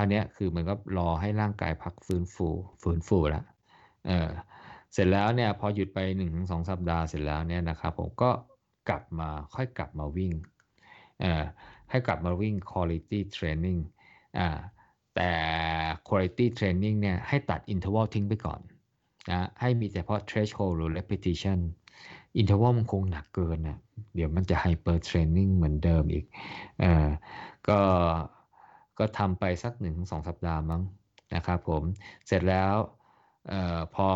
[0.00, 2.48] ราวนี้คือเหมือนกับรอให้ร่างกายพักฟื้นฟู
[2.82, 3.44] ฟื้นฟูแล้ว
[4.06, 4.30] เออ
[4.92, 5.98] เสร็จแล้วเนี่ยพอหยุดไป
[6.34, 8.30] 1-2สัปดาห์เสร็จแล้วเนี่ยนะครับผมก็
[8.88, 10.32] กลับมาค่อยกลับมาวิ่ง
[11.20, 11.44] เอ่อ
[11.90, 13.80] ให้กลับมาวิ่ง quality training
[14.38, 14.48] อ่า
[15.16, 15.32] แต่
[16.08, 18.60] quality training เนี่ยให้ตัด interval ทิ้งไปก่อน
[19.30, 21.58] นะให้มีเฉพาะ threshold หรือ repetition
[22.40, 23.78] interval มันคงหนักเกินนะ
[24.14, 26.24] เดี๋ยวมันจะ hyper training เหมือนเดิมอีก
[26.80, 27.08] เอ่อ
[27.68, 27.78] ก็
[29.00, 30.82] ก็ทำไปสัก1-2สัปดาห์มั้ง
[31.34, 31.82] นะครับผม
[32.26, 32.74] เสร็จแล้ว
[33.52, 34.08] ออพอ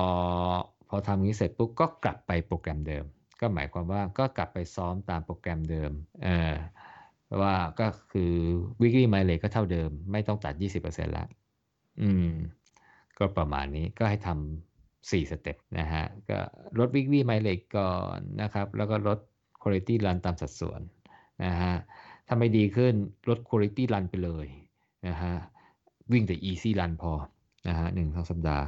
[0.88, 3.04] พอทำนี้เสร็จปุ๊บก็กลับไปโปรแกรมเดิม
[3.40, 5.92] ก็หมายความว่าก็กลับไปซ้อมตามโปรแกรมเดิม
[6.24, 6.54] เออ
[7.42, 8.32] ว่าก็คือ
[8.80, 10.54] weekly mileage ก็เท่าเดิม ไม่ต้องตัด
[10.84, 11.26] 20%ละ
[12.00, 12.30] อืม
[13.18, 16.38] ก็ประมาณนี้ก็ให้ทำ4สเต็ปนะฮะ ก็
[16.78, 19.18] ลด weekly mileage ก่อนนะครับ แล้วก็ลด
[19.62, 20.80] quality run ตามสัดส่วน
[21.44, 21.74] นะฮะ
[22.26, 22.94] ถ้าไม่ดีขึ้น
[23.28, 24.46] ลด quality run ไปเลย
[25.08, 25.34] นะฮะ
[26.12, 27.12] วิ่งแต่ easy run พอ
[27.68, 28.66] นะฮะหนึ่งสัปดาห์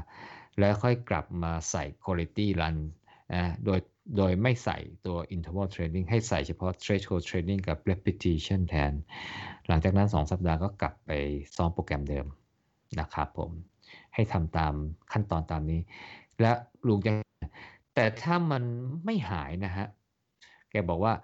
[0.59, 2.77] แล้วค่อยกลับมาใส่ quality run
[3.35, 3.81] นะโดย
[4.17, 8.93] โดยไม่ใส่ตัว interval training ให้ใส่เฉพาะ threshold training กับ repetition แทน
[9.67, 11.11] หลังจากนั้น 2 สัปดาห์ก็กลับไป
[11.57, 12.27] ซ้อมโปรแกรมเดิม
[13.01, 13.51] นะครับผม
[14.15, 14.75] ให้ทำตาม
[15.13, 15.81] ขั้นตอนตามนี้
[16.41, 16.53] และ
[16.87, 17.13] ลุงจะ
[17.95, 18.63] แต่ถ้ามัน
[19.05, 19.87] ไม่หายนะฮะ
[20.71, 21.15] แกบอกว่า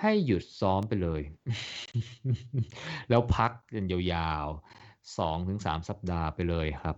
[0.00, 1.22] ให้หยุดซ้อมไปเลย
[3.08, 6.96] แล้วพักกันยาวๆสองถึงสามสัปดาห์ไปเลยครับ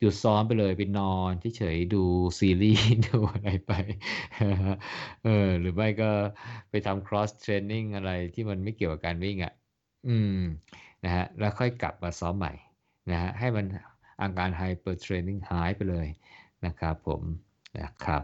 [0.00, 2.04] หยุดซ้อมไปเลยไปนอนเฉยๆดู
[2.38, 3.72] ซีรีส์ดูอะไรไป
[5.24, 6.10] เออหรือไม่ก็
[6.70, 9.52] ไปทำ cross training อะไรที่มันไม่เกี่ยวกับการวิ่งอะ่ะ
[10.08, 10.40] อืม
[11.04, 12.52] นะฮะแล้วค่อยกลับมาซ้อมใหม่
[13.10, 13.66] นะฮะให้มัน
[14.20, 16.06] อาการ hyper training หายไปเลย
[16.66, 17.22] นะครับผม
[17.80, 18.22] นะครับ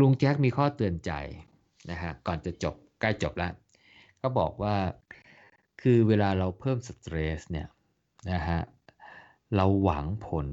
[0.00, 1.12] ลุงแจ็คมีข้อเตือนใจ
[1.90, 3.52] นะฮะก่อนจะจบใกล้จบแล้ว
[4.22, 4.76] ก็บอกว่า
[5.82, 7.68] คือเวลาเราเพิ่มสเตรสเนี่ย
[8.32, 8.60] นะฮะ
[9.56, 10.46] เราหวังผล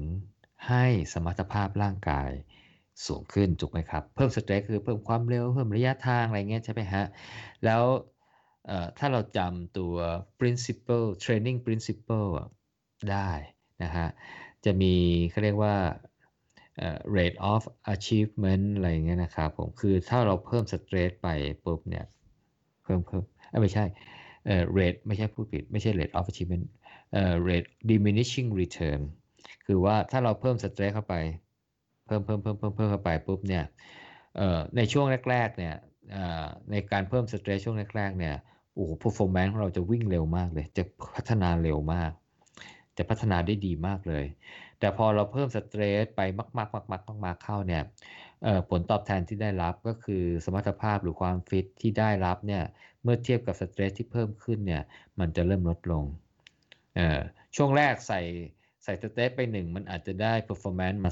[0.68, 2.30] ให้สมรรถภาพร่างกาย
[3.06, 7.04] สูงขึ้นถูกไหมครับ เพิ่มสเตรสคือเพิ่มความเร็วเพิ่มระยะทางอะไรเงี้ยใช่ไหมฮะ
[7.64, 7.82] แล้ว
[8.98, 9.94] ถ้าเราจำตัว
[10.38, 12.30] principle training principle
[13.12, 13.30] ได้
[13.82, 14.06] นะฮะ
[14.64, 14.94] จะมี
[15.30, 15.74] เขาเรียกว่า
[17.16, 17.62] rate of
[17.94, 21.28] achievement อะไรเงี้ยนะครับผม คือถ้าเราเพิ่มสเตรสไป
[21.64, 22.04] ปุ๊บเนี่ย
[22.84, 23.22] เพิ่มเพิ่ม
[23.62, 23.84] ไม่ใช่
[24.78, 26.66] rate ไม่ใช่ผู้ผิด ไม่ใช่ rate of achievement
[27.48, 29.00] rate diminishing return
[29.66, 31.14] คือว่าถ้าเราเพิ่มสเตรสเข้าไป
[32.06, 33.64] เพิ่มเพิ่มเพิ่มเพิ่มเพิ่มเข้าไปปุ๊บเนี่ย
[34.76, 35.74] ในช่วงแรก ๆ เนี่ย
[36.70, 38.34] ในการเพิ่มสเตรสช่วงแรก ๆ เนี่ย
[38.74, 42.10] โอ้โห performance ของเราจะวิ่งเร็วมากเลย จะพัฒนาเร็วมาก
[42.98, 44.24] จะพัฒนาได้ดีมากเลย
[44.80, 46.20] แต่พอเราเพิ่มสเตรสไป
[46.58, 47.82] มากๆมากๆมากๆเข้าเนี่ย
[48.70, 52.62] ผลตอบแทนที่ได้รับก็คือสมรรถภาพหรือความฟิตที่ได้รับเนี่ย
[53.02, 54.82] เมื่อเทียบกับสเตรสที่เพิ่มขึ้นเนี่ย
[55.18, 56.04] มันจะเริ่มลดลง
[57.56, 58.20] ช่วงแรกใส่
[58.84, 61.10] ใส่สเตรสไป 1 มันอาจจะได้ performance มา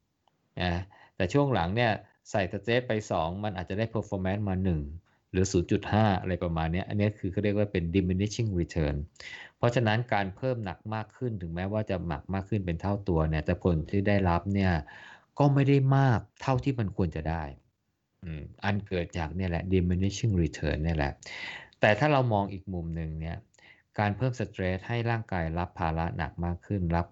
[0.00, 0.72] 2นะ
[1.16, 1.92] แต่ช่วงหลังเนี่ย
[2.30, 5.46] ใส่สเตรสไป 2 มันอาจจะได้ performance มา 1 หรือ
[5.84, 8.96] 0.5 อะไรประมาณนี้อันนี้คือเขาเรียกว่าเป็น diminishing return
[9.64, 14.72] ราะฉะนั้นการเพิ่มหนักมากขึ้นถึงแม้ว่าจะหนักมากขึ้นเป็นเท่าตัวเนี่ย แต่ผลที่ได้รับเนี่ย
[15.38, 17.42] ก็ไม่ได้มากเท่าที่มันควรจะได้
[18.64, 21.12] อันเกิดจากเนี่ยแหละ diminishing return เนี่ยแหละ
[21.80, 23.36] แต่ถ้าเรามองอีกมุมหนึ่งเนี่ย
[23.98, 27.06] การเพิ่มสเตรสให้ร่างกายรับภาระหนักมากขึ้น รับ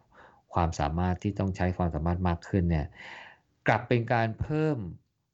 [0.54, 2.86] ความสามารถที่ต้องใช้ความสามารถมากขึ้นเนี่ย
[3.68, 4.76] กลับเป็นการเพิ่ม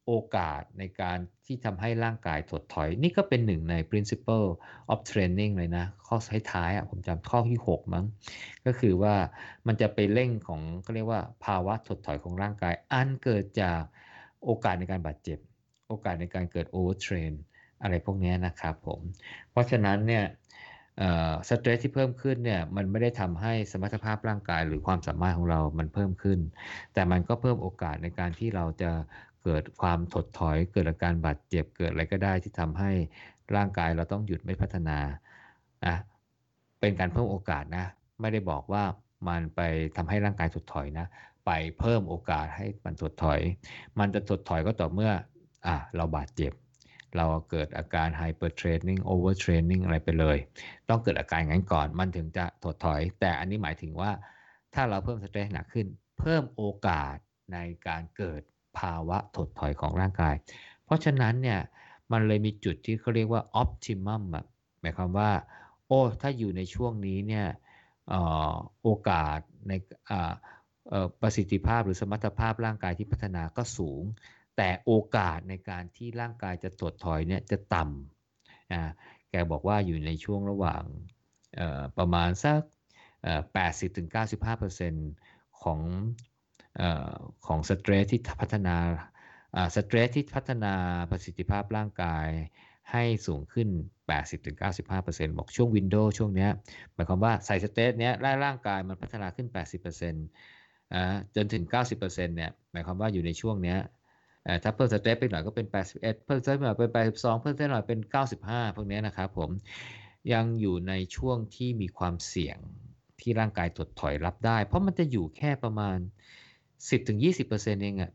[0.08, 4.46] โอกาสในการที่ทำให้ร่างกายถดถอย นี่ก็เป็นหนึ่งใน principle
[4.92, 6.16] of training เลยนะ ข้อ
[6.50, 8.04] ท้ายๆอะผมจำข้อที่ 6 มั้ง
[8.66, 9.14] ก็คือว่า
[9.66, 13.80] มันจะไปเร่งของเขาเรียกว่าภาวะถดถอยของร่างกาย อันเกิดจาก
[14.44, 15.38] โอกาสในการบาดเจ็บ
[15.88, 17.32] โอกาสในการเกิด overtrain
[17.82, 19.00] อะไรพวกนี้นะครับผม
[19.50, 20.24] เพราะฉะนั้นเนี่ย
[21.48, 26.38] สเตรสที่เพิ่มขึ้นเนี่ยมันไม่ได้ทำให้สมรรถภาพร่างกายหรือความสามารถของเรามันเพิ่มขึ้น
[26.94, 28.90] แต่มันก็เพิ่มโอกาสในการที่เราจะ
[29.44, 32.90] เกิดความถดถอย เกิดอาการบาดเจ็บเกิดอะไรก็ได้ที่ทำให้
[33.56, 34.98] ร่างกายเราต้องหยุดไม่พัฒนา
[35.86, 35.96] นะ
[36.80, 37.86] เป็นการเพิ่มโอกาสนะ
[38.20, 38.84] ไม่ได้บอกว่า
[39.28, 39.60] มันไป
[39.96, 41.06] ทำให้ร่างกายถดถอยนะ
[41.46, 43.40] ไปเพิ่มโอกาสให้มันถดถอย
[43.98, 45.12] มันจะถดถอยก็ต่อเมื่อ
[45.66, 46.52] อะเราบาดเจ็บ
[47.16, 50.38] เราเกิดอาการ hyper training over training อะไรไปเลย
[50.88, 54.10] ต้องเกิดอาการงั้นก่อน มันถึงจะถดถอย แต่อันนี้หมายถึงว่า
[54.74, 55.86] ถ้าเราเพิ่มสเตรสหนักขึ้น
[56.20, 57.16] เพิ่มโอกาส
[57.52, 57.58] ใน
[57.88, 58.42] การเกิด
[58.78, 60.34] ภาวะถดถอยของร่างกาย
[60.84, 61.60] เพราะฉะนั้นเนี่ย
[62.12, 64.46] มันเลยมีจุดที่เขาเรียกว่า optimum แบบ
[64.80, 65.30] หมายความว่า
[65.86, 67.46] โอ้ถ้าอยู่ในช่วงนี้เนี่ย
[68.82, 69.72] โอกาสใน
[71.20, 74.02] ประสิทธิภาพหรือสมรรถภาพร่างกายที่พัฒนาก็สูง
[74.56, 78.82] แต่โอกาสในการที่ร่างกายจะถดถอยเนี่ยจะต่ำนะ
[79.30, 80.82] แกบอกว่าอยู่ในช่วงระหว่าง
[81.98, 82.60] ประมาณสัก
[83.86, 85.80] 80-95%ของ
[87.46, 88.76] ของสเตรสที่พัฒนา
[89.76, 90.74] สเตรสที่พัฒนา
[91.10, 92.26] ประสิทธิภาพร่างกาย
[92.92, 93.68] ให้สูงขึ้น
[94.32, 96.48] 80-95%บอกช่วงวินโดว์ช่วงนี้
[96.94, 98.12] หมายความว่าใส่สเตรสเนี้ย
[98.44, 99.48] ร่างกายมันพัฒนาขึ้น
[100.20, 101.64] 80%อ่าจนถึง
[101.96, 103.78] 90%เนี่ยหมายความว่าอยู่ในช่วงเนี้ย
[104.62, 105.66] ถ้าเพิ่ม stress ไปหน่อยก็เป็น
[105.96, 108.00] 81 เพิ่ม stress ไปหน่อยเป็น82 เพิ่ม stress หน่อยเป็น
[108.38, 109.50] 95 พวกนี้นะครับผม
[110.32, 112.58] ยังอยู่ในช่วงที่มีความเสี่ยง
[113.20, 115.98] ที่ร่างกายถดถอยรับได้ เพราะมันจะอยู่แค่ประมาณ
[116.90, 118.12] สิบถึงยี่สิบเปอร์เซ็นต์เองอะ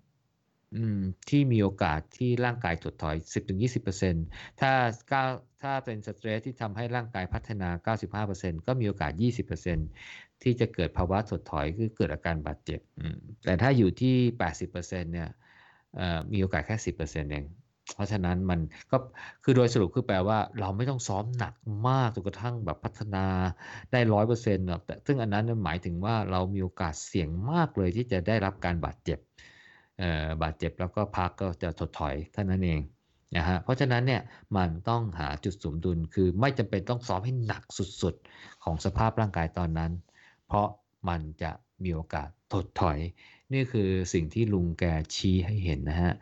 [0.75, 0.99] อืม
[1.29, 4.25] ที่มีโอกาสที่ร่างกายถดถอยสิบถึงยี่สิบเปอร์เซ็นต์
[4.61, 4.71] ถ้า
[5.09, 5.23] เก้า
[5.61, 9.87] ถ้าเป็น stress ที่ทำให้ร่างกายพัฒนาเก้าสิบห้าเปอร์เซ็นต์ก็มีโอกาสยี่สิบเปอร์เซ็นต์
[10.43, 15.29] ที่จะเกิดภาวะถดถอยคือเกิดอาการบาดเจ็บอืมแต่ถ้าอยู่ที่แปดสิบเปอร์เซ็นต์เนี่ย
[15.99, 17.45] อ่อมีโอกาสแค่สิบเปอร์เซ็นต์เอง
[17.93, 18.59] เพราะฉะนั้นมัน
[18.91, 18.97] ก็
[19.43, 21.53] คือโดยสรุปคือแปลว่า เราไม่ต้องซ้อมหนัก
[21.87, 23.25] มากจนกระทั่งแบบพัฒนา
[23.91, 29.19] ได้ร้อยเปอร์เซ็นต์แต่ซึ่งอันนั้นหมายถึงว่าเรามีโอกาสเสี่ยงมากเลยที่จะได้รับการบาดเจ็บ
[30.41, 32.81] บาดเจ็บแล้วก็พักก็จะถดถอยเท่านั้นเอง
[33.37, 34.21] นะฮะเพราะฉะนั้นเนี่ย
[34.57, 37.63] มันต้องหาจุดสมดุลคือไม่จำเป็นต้องซ้อมให้หนัก
[38.01, 39.91] สุดๆ ของสภาพร่างกายตอนนั้น
[40.47, 40.67] เพราะ
[41.09, 41.51] มันจะ
[41.83, 42.99] มีโอกาสถดถอย
[43.53, 44.83] นี่คือสิ่งที่ลุงแก
[45.15, 46.13] ชี้ให้เห็นนะฮะ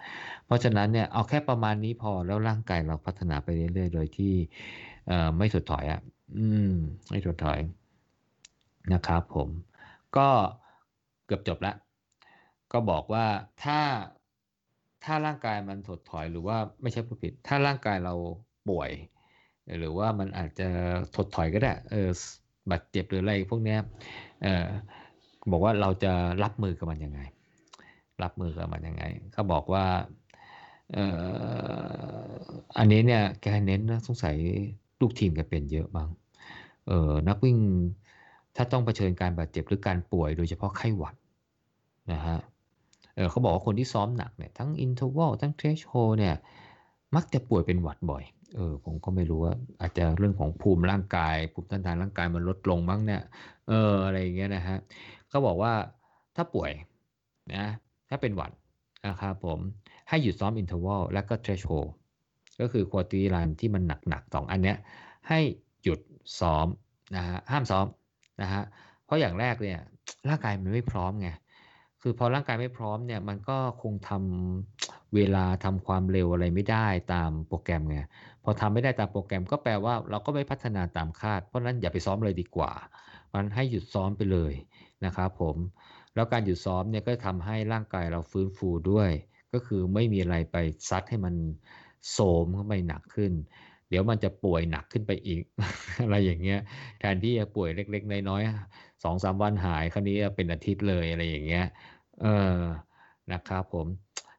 [0.46, 4.34] เพราะฉะนั้นเนี่ยเอาแค่ประมาณนี้พอแล้วร่างกายเราพัฒนาไปเรื่อยๆ โดยที่
[5.38, 6.02] ไม่ถดถอยอะ่ะ
[6.38, 6.74] อืม
[7.10, 7.60] ไม่ถดถอย
[8.94, 9.50] นะครับผม
[10.18, 10.28] ก็
[11.26, 11.76] เกือบจบแล้ว
[12.72, 13.26] ก็บอกว่า
[13.64, 13.80] ถ้า
[15.04, 18.14] ถ้าร่างกายมันถดถอยหรือว่าไม่ใช่ผู้ผิด ถ้าร่างกายเรา
[18.70, 18.92] ป่วย
[19.80, 20.68] หรือว่ามันอาจจะ
[21.16, 22.10] ถดถอยก็ได้เออ
[22.72, 23.78] บาดเจ็บหรืออะไรพวกนี้
[24.44, 24.68] เออ
[25.52, 26.14] บอกว่าเราจะ
[26.44, 27.22] รับมือกับมันยังไง
[28.24, 29.86] รับมือกับมันยังไงเขาบอกว่า
[30.94, 30.98] เอ
[32.28, 32.32] อ
[32.78, 34.36] อันนี้เนี่ยแกเน้นนะสงสัย
[35.02, 36.10] ลูกทีมแกเป็นเยอะบ้าง
[36.88, 37.58] เออนักวิ่ง
[38.56, 41.16] ถ้าต้องเผชิญการบาดเจ็บหรือการป่วยโดยเฉพาะไข้หวัด
[42.12, 42.38] นะฮะ
[43.16, 46.36] เออเขาบอกว่าคนที่ซ้อมหนักเนี่ยทั้ง interval ทั้ง threshold เนี่ย
[47.16, 48.24] มักจะป่วยเป็นหวัดบ่อย
[48.56, 53.22] เออผมก็ไม่รู้ว่าอาจจะเรื่องของภูมิร่างกาย ภูมิต้านทานร่างกายมันลดลงบ้างเนี่ย
[53.70, 54.78] เอออะไรอย่างเงี้ยนะฮะ
[55.32, 55.74] เขาบอกว่า
[56.36, 56.72] ถ้าป่วย
[57.54, 57.66] นะ
[58.10, 58.52] ถ้าเป็นหวัด
[59.08, 59.60] นะครับผม
[60.10, 61.72] ให้หยุดซ้อม interval และก็ threshold
[62.60, 64.78] ก็คือ quality run ที่มันหนักๆสองอันเนี้ย
[65.30, 65.40] ให้
[65.84, 66.00] หยุด
[66.40, 66.68] ซ้อม
[67.16, 67.86] นะฮะห้ามซ้อม
[68.42, 68.64] นะฮะ
[69.06, 69.80] เพราะอย่างแรกเนี่ย
[70.30, 71.30] ร่างกายมันไม่พร้อมไง
[72.02, 78.00] คือพอร่างกายไม่พร้อมเนี่ยมันก็คงทำเวลาทำความเร็วอะไรไม่ได้ตามโปรแกรมไง
[78.44, 82.72] พอทำไม่ได้ตามโปรแกรมก็แปลว่าเราก็ไม่พัฒนาตามคาด เพราะนั้นอย่าไปซ้อมเลยดีกว่า
[83.34, 84.54] มันให้หยุดซ้อมไปเลย
[85.06, 85.56] นะครับผม
[86.16, 89.10] แล้วการหยุดซ้อมเนี่ยก็ทำให้ร่างกายเราฟื้นฟูด้วย
[89.54, 90.58] ก็คือไม่มีอะไรไป
[90.90, 91.36] ซัดให้มัน
[92.12, 93.32] โสมเข้าไปหนักขึ้น
[93.90, 95.42] เดี๋ยวมันจะป่วยหนักขึ้นไปอีก
[96.04, 96.60] อะไรอย่างเงี้ย
[97.00, 101.66] แทนที่จะป่วยเล็ก ๆ น้อยๆสองสามวันหายคราวนี้เป็นอาทิตย์เลยอะไรอย่างเงี้ย
[102.22, 102.60] เออ
[103.34, 103.88] นะครับผม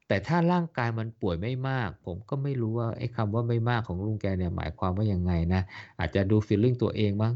[0.08, 5.62] แต่ถ้าร่างกายมันป่วยไม่มาก ผมก็ไม่รู้ว่าไอ้คำว่าไม่มากของลุงแกเนี่ยหมายความว่ายังไงนะ
[5.98, 7.34] อาจจะดูฟีลลิ่งตัวเองบ้าง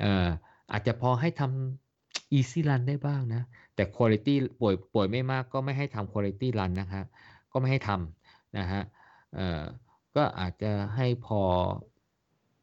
[0.00, 0.26] เออ
[0.72, 3.42] อาจจะพอให้ทำ easy run ได้บ้างนะ
[3.74, 7.06] แต่ quality ป่วยป่วยไม่มากก็ไม่ให้ทำ quality run นะครับ
[7.52, 8.82] ก็ไม่ให้ทำนะฮะ
[9.34, 9.62] เอ่อ
[10.16, 11.40] ก็อาจจะให้พอ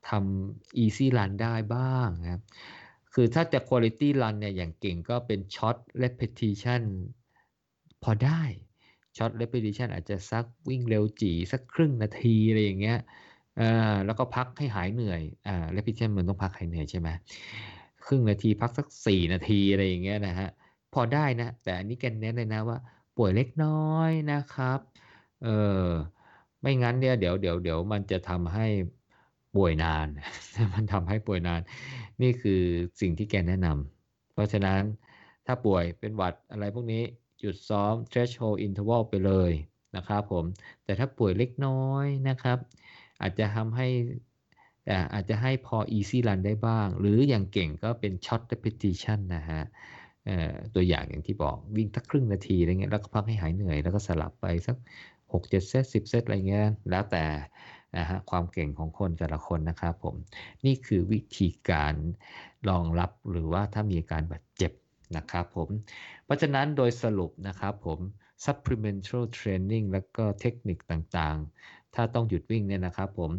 [0.09, 2.41] ทำ easy run ได้บ้างนะครับ
[3.13, 6.83] คือถ้าจะ quality run เนี่ยอย่างเก่งก็เป็น short repetition
[8.03, 8.41] พอได้
[9.17, 12.99] short repetition อาจจะสักวิ่งเร็วจีสักครึ่งนาทีอะไรอย่างเงี้ย
[13.59, 17.09] อ่าแล้วก็พักให้หายเหนื่อยอ่า repetition มันต้องพักหายเหนื่อยใช่ไหม
[18.05, 20.49] ครึ่งนาทีพักสักสี่นาทีอะไรอย่างเงี้ยนะฮะ
[20.93, 22.77] พอได้นะ แต่อันนี้แกนเน้นเลยนะว่า
[23.17, 24.79] ป่วยเล็กน้อยนะครับ
[25.43, 25.47] เอ
[25.85, 25.87] อ
[26.61, 28.67] ไม่งั้นเนี่ยเดี๋ยวเดี๋ยวเดี๋ยวมันจะทำให้
[29.55, 30.07] ป่วยนาน
[30.73, 31.61] มันทำให้ป่วยนาน
[32.21, 32.61] นี่คือ
[33.01, 34.81] สิ่งที่แกแนะนำเพราะฉะนั้น
[35.45, 37.03] ถ้าป่วยเป็นหวัดอะไรพวกนี้
[37.39, 39.51] หยุดซ้อม threshold interval ไปเลย
[39.95, 40.45] นะครับผม
[40.83, 42.57] แต่ถ้าป่วยเล็กน้อยนะครับ
[43.21, 43.87] อาจจะทำให้
[45.13, 49.61] อาจจะให้พอ easy run ได้บ้าง หรืออย่างเก่งก็เป็น short repetition นะฮะ
[50.75, 54.77] ตัวอย่างอย่างที่บอกวิ่งสักครึ่งนาทีอะไรเงี้ยแล้วก็พักให้หายเหนื่อย แล้วก็สลับไปสัก
[55.31, 57.25] 6 7เซต10 เซตอะไรเงี้ยแล้วแต่
[57.97, 60.15] นะฮะความเก่งของคนแต่ละคนนะครับผม
[60.65, 61.93] นี่คือวิธีการ
[62.69, 64.71] รองรับหรือว่าถ้ามีการบาดเจ็บ
[65.17, 65.69] นะครับผม
[66.25, 67.99] เพราะฉะนั้นโดยสรุปนะครับผม
[68.45, 73.31] supplemental training แล้วก็เทคนิคต่างๆ ถ้าต้องหยุดวิ่งเนี่ยนะครับผม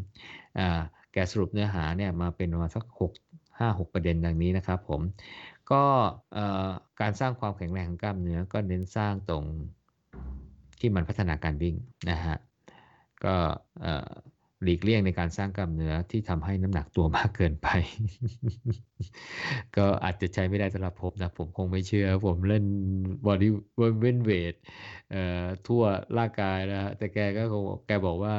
[1.14, 3.12] แกสรุปเนื้อหาเนี่ยมาเป็นประมาณสัก6
[3.58, 5.00] 5 6 ประเด็นดังนี้นะครับผม
[5.70, 5.82] ก็
[7.00, 9.44] การสร้างความแข็งแรงของกล้ามเนื้อก็เน้นสร้างตรง
[10.80, 11.76] ที่มันพัฒนาการวิ่ง
[12.10, 12.36] นะฮะ
[13.24, 13.34] ก็
[14.62, 17.68] หลีกเลี่ยงในการสร้างกล้ามเนื้อที่ทำให้น้ำหนักตัวมากเกินไป
[19.76, 22.64] ก็อาจจะใช้ไม่ได้สำหรับผมนะ ผมคงไม่เชื่อ ผมเล่น
[23.26, 23.50] บอดี้
[24.00, 24.54] เวนเวท
[25.66, 25.82] ทั่ว
[26.18, 28.34] ร่างกายนะแต่แกก็คงแกบอกว่า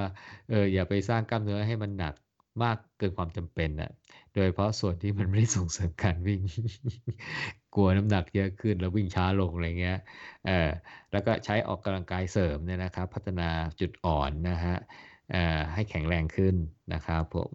[0.49, 2.13] เอออย่าไปสร้างกล้ามเนื้อให้มันหนัก
[2.63, 3.89] มากเกินความจำเป็นนะ
[4.33, 6.41] โดยเพราะส่วนที่มันไม่ได้ส่งเสริมการวิ่ง
[7.75, 9.97] กลัวน้ำหนักเยอะขึ้นแล้ววิ่งช้าลงอะไรเงี้ย
[10.43, 10.51] เออ
[11.11, 13.49] แล้วก็ใช้ออกกำลังกายเสริมเนี่ยนะครับ พัฒนา
[13.79, 14.75] จุดอ่อนนะฮะ
[15.73, 16.55] ให้แข็งแรงขึ้น
[16.93, 17.53] นะครับผม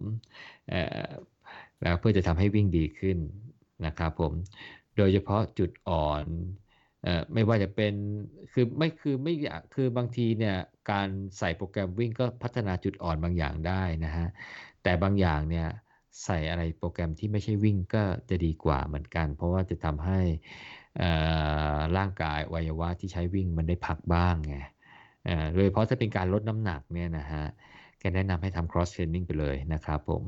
[1.81, 3.17] แล้วเพื่อจะทำให้วิ่งดีขึ้น
[3.85, 4.33] นะครับผม
[4.97, 6.25] โดยเฉพาะจุดอ่อน
[7.03, 7.93] เอ่อไม่ว่าจะเป็น
[8.53, 10.55] คือไม่คือไม่อยากคือบางทีเนี่ย
[10.91, 14.27] การใส่โปรแกรมวิ่งก็พัฒนาจุดอ่อนบางอย่างได้นะฮะ
[14.83, 15.67] แต่บางอย่างเนี่ย
[16.23, 20.19] ใส่อะไรโปรแกรมที่ไม่ใช่วิ่งก็จะดีกว่าเหมือนกัน เพราะว่าจะทำให้
[21.97, 24.57] ร่างกายวัยวะที่ใช้วิ่งมันได้พักบ้างไง
[25.53, 27.45] โดยเฉพาะถ้าเป็นการลดน้ำหนักเนี่ยนะฮะ
[27.99, 30.23] แกแนะนำให้ทำ cross training ไปเลยนะครับผม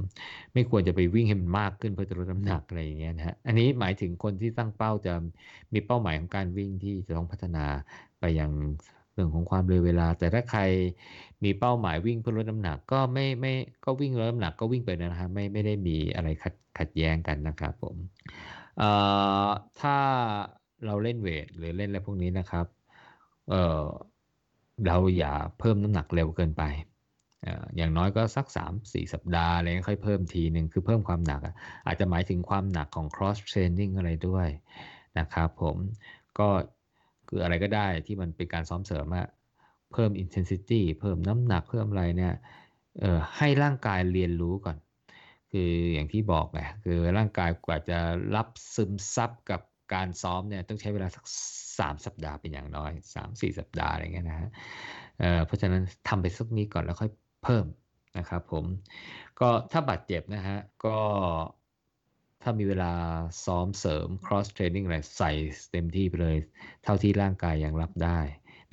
[0.54, 5.14] ไม่ควรจะไปวิ่งให้มันมากขึ้นเพื่อจะลดน้ำหนักอะไรอย่างเงี้ยนะฮะอันนี้หมายถึงคนที่ตั้งเป้าจะ
[5.74, 7.66] มีเป้าหมายของการวิ่งที่จะต้องพัฒนา
[8.20, 8.52] ไปยัง
[9.14, 10.62] เรื่องของความเร็วเวลา แต่ถ้าใคร
[11.44, 13.54] มีเป้าหมายวิ่งเพื่อลดน้ำหนักก็ไม่ไม่
[13.86, 17.96] ก็วิ่งลดน้ำหนักก็วิ่งไปนะฮะไม่ไม่ได้มีอะไรขัดขัดแย้งกันนะครับผม
[18.78, 18.90] เอ่
[19.46, 19.48] อ
[19.82, 19.98] ถ้า
[20.86, 22.66] เราเล่นเวทหรือเล่นอะไรพวกนี้นะครับ
[23.50, 23.86] เอ่อ
[24.88, 26.64] เราอย่าเพิ่มน้ำหนักเร็วเกินไป
[27.78, 28.46] อย่างน้อยก็สัก
[28.82, 31.42] 3-4 สัปดาห์อะไรค่อยเพิ่มทีหนึ่งคือเพิ่มความหนัก
[31.86, 34.48] อาจจะหมายถึงความหนักของ cross training อะไรด้วย
[35.20, 35.76] นะครับผม
[36.40, 36.48] ก็
[37.28, 39.28] คืออะไรก็ได้ที่มันเป็นการซ้อมเสริมอะ
[39.94, 42.34] เพิ่ม intensity เพิ่มน้ำหนักเพิ่มอะไรเนี่ย
[43.00, 44.78] เออให้ร่างกายเรียนรู้ก่อน
[45.52, 48.00] คืออย่างที่บอกแหละคือร่างกายกว่าจะ
[48.36, 49.62] รับซึมซับกับ
[49.94, 51.26] การซ้อมเนี่ยต้องใช้เวลาสัก
[51.80, 54.50] สามสัปดาห์เป็นอย่างน้อยสามสี่สัปดาห์อะไรเงี้ยนะฮะ
[55.20, 57.12] เเพราะฉะนั้นทำไปสักนี้ก่อนแล้วค่อย
[57.44, 57.66] เพิ่ม
[58.18, 58.66] นะครับผม
[59.40, 60.98] ก็ถ้าบาดเจ็บนะฮะก็
[62.42, 62.92] ถ้ามีเวลา
[63.46, 65.32] ซ้อมเสริม cross training อะไรใส่
[65.72, 66.38] เต็มที่ไปเลย
[66.84, 68.20] เท่าที่ร่างกายยังรับได้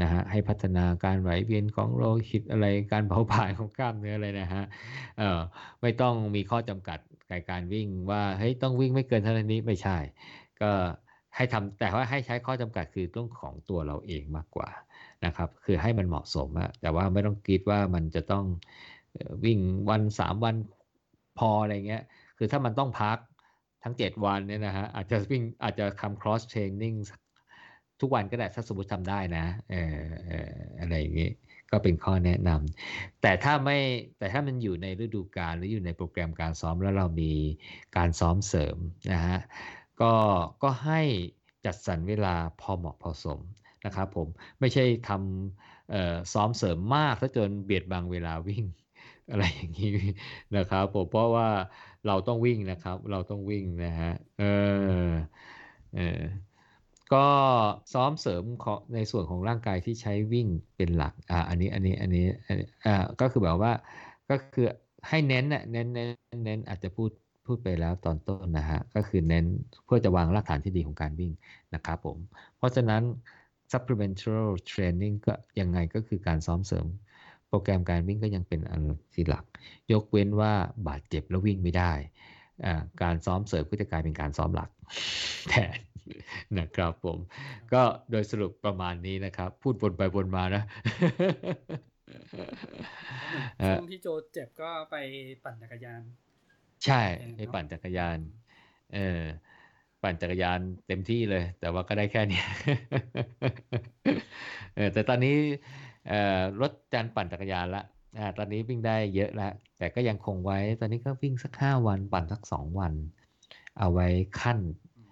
[0.03, 4.64] นะฮะให้พัฒนาการไหวเวียนของโลหิตอะไรการเผาผลาญของกล้ามเนื้ออะไรนะฮะ
[5.18, 5.38] เออ
[5.82, 6.98] ไม่ต้องมีข้อจำกัด
[7.30, 9.98] ในการวิ่งว่าเฮ้ยต้องวิ่งไม่เกินเท่านี้ไม่ใช่
[10.61, 10.70] ก็
[11.36, 14.68] ให้ทำแต่ว่าให้ใช้ข้อจำกัดคือต้องของตัวเราเองมากกว่า
[15.24, 18.44] นะครับ คือให้มันเหมาะสมอะแต่ว่าไม่ต้องคิดว่ามันจะต้อง
[19.44, 19.59] วิ่ง
[19.90, 20.57] วันสามวัน
[21.38, 22.03] พออะไรเงี้ย
[22.38, 23.18] คือถ้ามันต้องพัก
[23.84, 26.96] ทั้ง 7 วันเนี่ยนะฮะอาจจะวิ่งอาจจะทำ cross training
[28.01, 29.98] ทุกวันก็ได้ถ้าสมมติทำได้นะเออ
[30.80, 31.30] อะไรอย่างงี้
[31.70, 33.78] ก็เป็นข้อแนะนำแต่ถ้าไม่
[34.18, 37.32] แต่ถ้ามันอยู่ในฤดูกาลหรืออยู่ในโปรแกรมการซ้อมแล้วเรามี
[37.96, 38.76] การซ้อมเสริม
[39.12, 39.38] นะฮะ
[40.01, 40.12] ก็
[40.62, 41.01] ก็ให้
[41.64, 43.40] จัดสรรเวลาพอเหมาะพอสม
[43.84, 44.28] นะครับผม
[44.61, 48.64] ไม่ใช่ทำซ้อมเสริมมากถ้าจนเบียดบังเวลาวิ่ง
[49.30, 49.92] อะไรอย่างนี้
[50.57, 51.48] นะครับผมเพราะว่า
[52.07, 54.42] เราต้องวิ่งนะครับ เราต้องวิ่งนะฮะเอ
[55.11, 55.12] อ
[55.96, 56.20] เออ
[57.13, 57.27] ก็
[57.93, 58.45] ซ้อมเสริม
[58.95, 60.47] ในส่วนของร่างกายที่ใช้วิ่ง
[60.77, 62.25] เป็นหลักอ่าอันนี้อันนี้อันนี้
[62.87, 63.73] อ่าก็คือแบบว่า
[64.31, 64.67] ก็คือ
[65.09, 66.09] ให้เน้นเน้นเน้น
[66.45, 67.11] เน้นอาจจะพูด
[67.47, 69.45] พูดไปแล้วตอนต้นนะฮะก็คือเน้น
[69.85, 71.33] เพื่อจะวางรากฐานที่ดีของการวิ่ง
[71.75, 72.19] นะครับผม
[72.57, 73.03] เพราะฉะนั้น
[73.73, 76.87] supplemental training ก็ยังไงก็คือการซ้อมเสริม
[77.49, 78.83] โปรแกรมการวิ่งก็ยังเป็นอัน
[79.15, 79.45] ที่หลัก
[79.93, 80.53] ยกเว้นว่า
[80.89, 81.93] บาดเจ็บแล้ววิ่งไม่ได้
[83.03, 84.71] การซ้อมเสริมก็จะกลายเป็นการซ้อมหลัก
[85.49, 85.77] แทน
[86.59, 87.19] นะครับผม
[87.73, 90.63] ก็โดยสรุปประมาณนี้นะครับ พูดวนไปวนมานะ
[93.79, 94.97] ช่วงที่โจเจ็บก็ไป
[95.45, 96.03] ปั่นจักรยาน
[96.85, 97.03] ใช่
[97.37, 98.19] ไปปั่นจักรยาน
[98.95, 99.23] เออ
[100.03, 102.43] ปั่นจักรยานเต็มที่เลย แต่ว่าก็ได้แค่นี้
[104.77, 105.35] เออแต่ตอนนี้
[106.61, 107.85] รถจานปั่นจักรยานละ
[108.39, 112.93] ตอนนี้วิ่งได้เยอะแล้วแต่ก็ยังคงไว้ตอนนี้ก็วิ่งสักห้าวัน ปั่นสักสองวัน
[113.79, 114.07] เอาไว้
[114.41, 114.59] ขั้น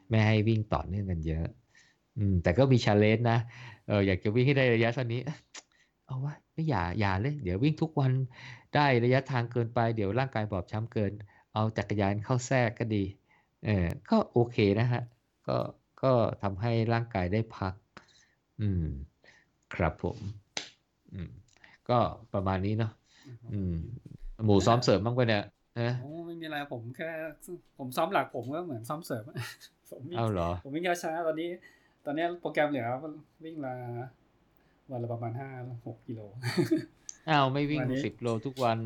[0.09, 1.47] ไม่ให้วิ่งต่อเนื่องกันเยอะ
[2.17, 3.39] อืม แต่ก็มีชาเลนจ์นะ
[3.87, 5.21] เอออยากจะวิ่งให้ได้ระยะเท่านี้
[6.07, 8.13] เอาวะไม่อย่าอย่าเลย เดี๋ยววิ่งทุกวัน
[8.75, 11.13] ได้ระยะทางเกินไป เดี๋ยวร่างกายบอบช้ำเกิน
[11.53, 13.05] เอาจักรยานเข้าแทรกก็ดี
[13.65, 15.03] เออก็โอเคนะฮะ
[15.49, 15.57] ก็
[16.03, 17.75] ก็ทำให้ร่างกายได้พัก
[18.61, 18.87] อืม
[19.75, 20.19] ครับผม
[21.13, 21.31] อืม
[21.91, 21.99] ก็
[22.35, 22.93] ประมาณนี้เนาะ
[23.53, 23.75] อืม
[24.45, 25.45] หมูซ้อมเสริมบ้างไปเนี่ย
[26.03, 27.09] โอ้ไม่มีอะไรผมแค่
[27.79, 29.25] ผมซ้อมหลักผมก็เหมือนซ้อมเสริม
[29.91, 31.49] ผมเอาเหรอผมวิ่งช้าตอนนี้
[32.05, 32.87] ตอนนี้โปรแกรมเหลือ
[33.45, 33.75] วิ่งละ
[34.91, 35.49] วันละประมาณห้า
[35.87, 36.21] หกกิโล
[37.29, 38.79] อ้าวไม่วิ่งสิบโลทุกวัน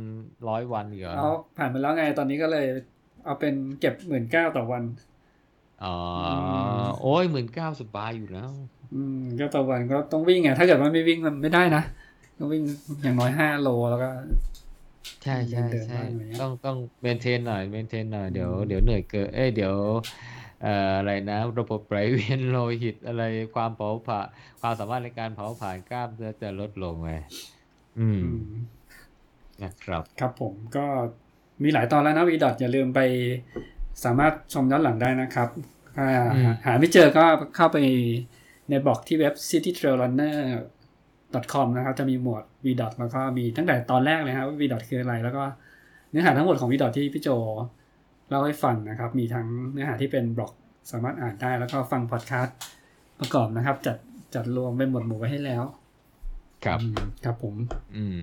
[0.48, 2.66] ร้อยวันเหรอเอาผ่านไปแล้วไงตอนนี้ก็เลย
[3.24, 4.82] เอาเป็นเก็บหมื่นเก้าต่อวัน
[5.84, 5.96] อ๋อ
[7.00, 8.50] โอ้ยหมื่นเก้าสบายอยู่แล้ว
[8.94, 11.82] อืมก็ต่อวันก็ต้องวิ่งไงถ้าเกิดว่าไม่วิ่งมันไม่ได้นะ
[12.42, 12.64] ต้องวิ่ง
[13.02, 14.10] อย่างน้อยห้าโลแล้วก็
[15.22, 16.00] ใช่ใช่ใช่
[16.40, 19.74] ต้องต้องเมนเทนหน่อยเมนเทนหน่อยเดี๋ยวเดี๋ยวเหนื่อยเกินเอ้ยเดี๋ยว
[20.98, 23.22] อะไรนะระบบไหลเวียนโลหิตอะไร
[23.54, 24.26] ความเผาผลาญ
[24.60, 27.12] ความสามารถในการเผาผลาญกล้ามเนื้อจะลดลงไง
[27.98, 28.24] อืม
[29.62, 30.86] นะครับ ครับผมก็
[31.62, 33.00] มีหลายตอนแล้วนะวีดอทอย่าลืมไป
[34.04, 35.48] สามารถชมย้อนหลังได้นะครับ
[36.66, 37.24] หาไม่เจอก็
[37.56, 37.76] เข้าไป
[38.70, 40.36] ในบล็อกที่เว็บ citytrailrunner
[41.52, 42.66] com นะครับจะมีหมวด v
[42.98, 45.42] แล้วก็มีตั้งแต่ตอนแรกเลยครับว่า v คืออะไร แล้วก็
[46.10, 47.28] เนื้อหาทั้งหมดของ v ที่พี่โจ
[48.28, 50.52] เล่าให้ฟังนะครับ มีทั้งเนื้อหาที่เป็นบล็อก
[50.90, 52.56] สามารถอ่านได้ แล้วก็ฟังพอดแคสต์
[53.18, 53.96] ประกอบนะครับ จัด
[54.34, 55.62] จัดรวมเป็นหมวดหมู่ไว้ให้แล้ว
[56.64, 57.54] ครับอืมครับผม
[57.96, 58.22] อืม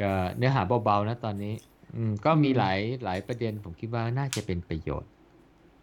[0.00, 1.54] ก็เนื้อหาเบาๆนะตอนนี้
[1.96, 5.10] อืม ก็มีอืมหลายหลายประเด็นผมคิดว่าน่าจะเป็นประโยชน์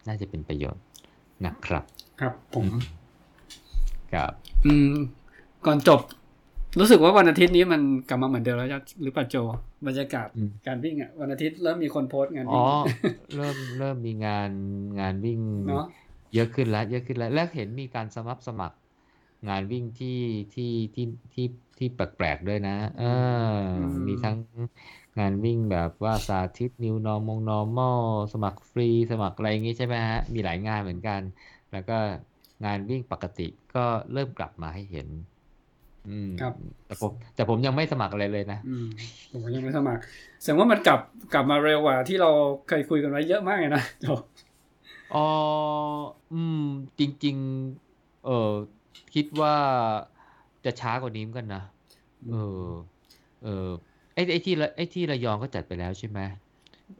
[0.08, 0.82] น่าจะเป็นประโยชน์
[1.46, 1.84] นะครับ
[2.20, 2.66] ครับผม
[4.12, 4.32] ครับ
[4.66, 4.92] อืม
[5.66, 6.00] ก่อนจบ
[6.78, 8.68] รู้สึกว่าวันอาทิตย์นี้มันกลับมาเหมือนเดิมแล้ว
[9.02, 9.36] หรือเปล่าโจ
[9.86, 12.66] บรรยากาศอืมการวิ่งอะวันอาทิตย์เริ่มมีคนโพสต์งานอ๋วิ่อง
[13.34, 14.50] เริ่มเริ่มมีงาน
[15.00, 15.84] งานวิ่งเนาะ
[16.34, 18.76] เยอะขึ้นแล้ว เยอะขึ้นแล้วและเห็นมีการสมัครสมัคร
[19.48, 20.18] งานวิ่งที่
[20.54, 21.04] ที่ที่
[21.34, 21.46] ที่
[21.78, 23.04] ที่แปลกๆด้วยนะ เออ
[24.06, 24.36] มีทั้ง
[25.18, 27.98] งานวิ่งแบบว่าสาธิต New Normal Normal
[28.32, 31.20] สมัครฟรีสมัครอะไรอย่างงี้ใช่ไหมฮะ มีหลายงานเหมือนกัน
[31.72, 31.98] แล้วก็
[32.64, 35.37] งานวิ่งปกติก็เริ่มกลับมาให้เห็นอืม
[36.40, 36.52] ครับ
[36.86, 38.86] แต่ผมแต่ผมยังไม่สมัครอะไรเลยนะอืม
[39.30, 40.00] ผมก็ยังไม่สมัคร
[40.42, 41.00] แสดงว่ามันกลับ
[41.34, 42.30] กลับมาเร็วกว่าที่เรา
[42.68, 44.06] เคยคุยกันไว้เยอะมากเลยนะโจ
[45.14, 45.26] อ๋อ
[46.32, 46.62] อืม
[46.98, 47.36] จริง
[47.82, 48.52] ๆ เออ
[49.14, 49.54] คิดว่า
[50.64, 51.62] จะช้ากว่านี้เหมือนกันนะ
[52.30, 52.34] เอ
[52.64, 52.68] อ
[53.44, 53.68] เออ
[54.14, 56.20] ไอ้ไอ้ที่ระไอ้ที่ระยองก็จัดไปแล้วใช่ไหม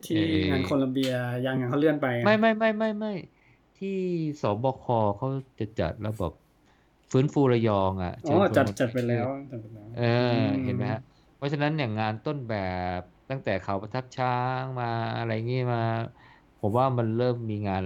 [0.06, 1.12] ที่เอ่องานโคลัมเบีย
[1.46, 3.12] ยังงานเขาเลื่อนไปอะไม่ไม่ไม่ไม่ไม่
[3.78, 3.96] ที่
[4.42, 4.86] สบค
[5.16, 5.28] เขา
[5.58, 6.32] จะจัดระบบ
[7.12, 10.02] ฟื้นฟูระยองอะอ๋อเชิญชวนจัดคนจัดไปเที่ยแล้ววจัดไปแล้วเออ
[10.64, 10.98] เห็นไหมฮะ
[11.34, 12.52] เพราะฉะนั้นอย่างงานต้นแบ
[12.98, 14.30] บตั้งแต่เขาประทับช้า
[14.62, 14.86] งมา
[15.16, 15.80] อะไรงี้มา
[16.58, 17.82] ผมว่ามันเริ่มมีงาน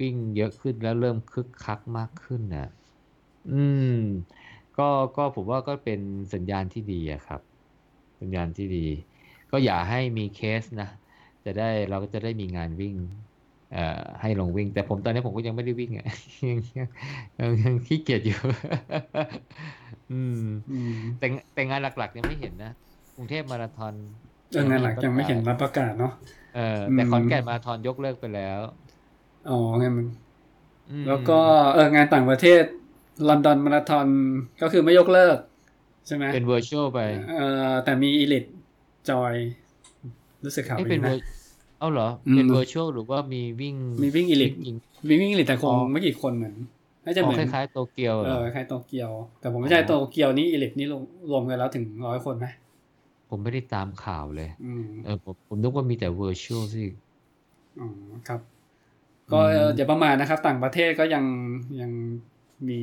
[0.00, 2.60] วิ่งเยอะขึ้นแล้วเริ่มคึกคักมากขึ้นนะ
[3.46, 3.80] อืม
[4.74, 4.82] ก็
[5.14, 6.00] ก็ผมว่าก็เป็น
[6.34, 7.40] สัญญาณที่ดีอะครับ
[8.20, 8.78] สัญญาณที่ดี
[9.50, 10.86] ก็อย่าให้มีเคสนะ
[11.44, 12.96] จะได้เราก็จะได้มีงานวิ่ง
[13.31, 13.31] เอ่อ
[14.20, 16.06] ให้ลงวิ่ง แต่ผมตอนนี้ผมก็ยังไม่ได้วิ่งอะ
[16.48, 16.88] ยังยัง
[17.38, 18.38] ยังยังขี้เกียจอยู่
[20.12, 20.40] อืม
[20.72, 22.72] อืมแต่งแต่งานหลักๆยังไม่เห็นนะ
[23.16, 23.94] กรุงเทพมาราธอน
[24.50, 26.12] เอองานหลักยังไม่เห็นรับประกาศเนาะ
[26.56, 28.60] เออแต่อืมขอนแก่นมาราธอนยกเลิกไปแล้ว
[29.50, 30.06] อ๋องานมัน
[30.90, 31.38] อืมแล้วก็
[31.74, 32.64] เอองานต่างประเทศ
[33.28, 34.06] ลอนดอนมาราธอน
[34.62, 35.38] ก็คือไม่ยกเลิก
[36.06, 37.00] ใช่ไหมเป็น virtual ไป
[37.38, 38.44] เออแต่มีอีลิท
[39.10, 39.34] จอย
[40.44, 41.26] รู้สึกข่าวเอ้ยดีเป็นนะ vir-
[41.82, 44.76] เอ้าเหรออืมเป็น virtual หรือว่ามีวิ่งมีวิ่ง Elite จริง
[45.08, 46.54] มีวิ่งอีลิทแต่คงอ๋อไม่กี่คนเหมือน
[47.04, 49.10] น่าจะๆเหอ๋อมือนคล้ายๆโตเกียวเอเหรออคล้ายโตเกียว
[49.40, 52.46] แต่ผมไม่ใช่อ๋อโตเกียวนี่อีลิทนี่รวมรวมกันแล้วถึงร้อยคนไหม
[53.28, 56.84] ผมไม่ได้ตามข่าวเลยอืมเออผมผมนึกว่ามีแต่ virtual สิ
[57.78, 57.88] อ๋อ
[58.28, 58.40] ครับ
[59.32, 61.24] ก็อืมเอ่ออย่าประมาทนะครับ ต่างประเทศก็ยัง
[61.80, 61.92] ยัง
[62.68, 62.78] มี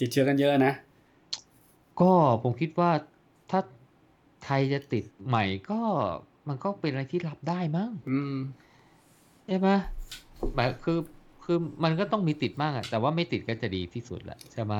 [0.00, 0.72] ติดเชื้อกันเยอะนะ
[2.00, 2.12] ก็
[2.42, 2.90] ผมคิดว่า
[3.50, 3.60] ถ้า
[4.44, 5.80] ไทยจะติดใหม่ก็
[6.48, 8.36] มันก็เป็นอะไรที่รับได้มั้งอืม
[9.46, 9.68] ใช่ไหม
[10.54, 10.98] หมายคือ
[11.44, 14.74] คือมันก็ต้องมีติดบ้างอะแต่ว่าไม่ติดก็จะดีที่สุดแหละใช่ไหม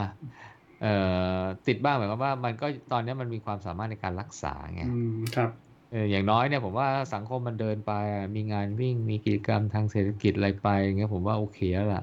[0.83, 0.95] เอ่
[1.41, 5.51] อติดบ้างหมายความว่า มันก็ตอนนี้มันมีความสามารถในการรักษาไงอืมครับ
[5.91, 12.03] เอออย่างน้อยเนี่ยผมว่าสังคมมันเดินไปอะมีงานวิ่งมีกิจกรรมทางเศรษฐกิจอะไรไปอย่างเงี้ยผมว่าโอเคแล้วล่ะ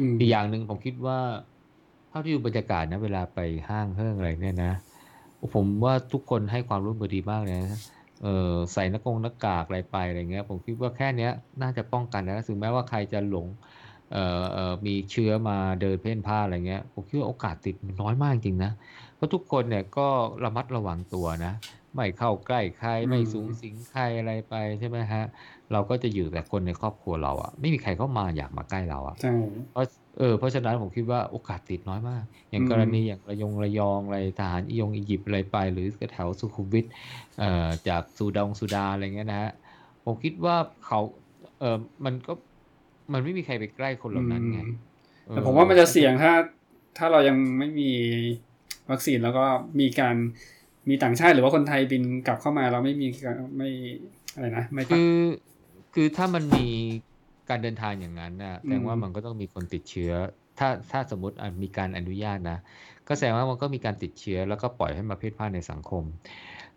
[0.00, 1.18] อืมอีกอย่างหนึ่งผมคิดว่า
[2.10, 3.38] เท่าที่ดูบรรยากาศนะเวลาไป
[3.68, 4.72] ห้างเฮิ่งอะไรเนี่ยนะ
[5.54, 7.80] ผมว่าทุกคนให้ความร่วมมือดีมากเลยนะ
[8.22, 11.30] เออใส่หน้ากงหน้ากากอะไรไปอะไรเงี้ยผมคิดว่าแค่เนี้ย
[11.62, 13.46] น่าจะป้องกันนะถึงแม้ว่าใครจะหลง
[14.12, 18.72] เอ่อเอ่อมีเชื้อมาเดินเพ่นพ่านอะไรเงี้ยผมคิดว่าโอกาสติดมันน้อยมากจริงนะ
[19.16, 20.08] เพราะทุกคนเนี่ยก็
[20.44, 21.52] ระมัดระวังตัวนะ
[21.94, 25.22] ไม่เข้าใกล้ใครไม่สูงสิงใครอะไรไปใช่ไหมฮะ
[25.72, 29.32] เราก็จะอยู่แต่คนในครอบครัวเราอะไม่มีใครเข้ามาอยากมาใกล้เราอะใช่
[29.70, 29.86] เพราะ
[30.18, 36.86] เออเพราะฉะนั้นผมคิดว่าโอกาสติดน้อยมาก อย่างอืมกรณีอย่างระยองระยองอะไรทหารอียงอียิปต์อะไรไป หรือแถวสุขุมวิท
[37.38, 39.52] เอ่อจากซูดองซูดาอะไรเงี้ยนะฮะ
[40.04, 40.56] ผมคิดว่า
[40.86, 41.00] เขา
[41.60, 42.32] เออมันก็
[43.12, 44.70] มันไม่มีใครไปใกล้คนเหล่านั้นไงอืม
[45.26, 46.32] เออแต่ผมว่ามันจะเสี่ยงถ้า
[46.98, 47.90] ถ้าเรายังไม่มี
[48.90, 49.44] วัคซีนแล้วก็
[49.80, 50.16] มีการ
[50.88, 53.70] มีต่างชาติหรือว่าคนไทยบินกลับเข้ามาเราไม่มีการไม่
[54.34, 55.14] อะไรนะไม่ตัดคือ
[55.94, 56.66] คือถ้ามันมี
[57.52, 60.12] การเดินทางอย่างนั้นนะแสดงว่าอืมมันก็ต้องมีคนติดเชื้อ
[60.58, 62.58] ถ้าถ้าสมมติอะมีการอนุญาตนะ
[63.08, 66.04] ก็แสดงว่ามันก็มีการติดเชื้อ แล้วก็ปล่อยให้มาเพ่นพ่านในสังคม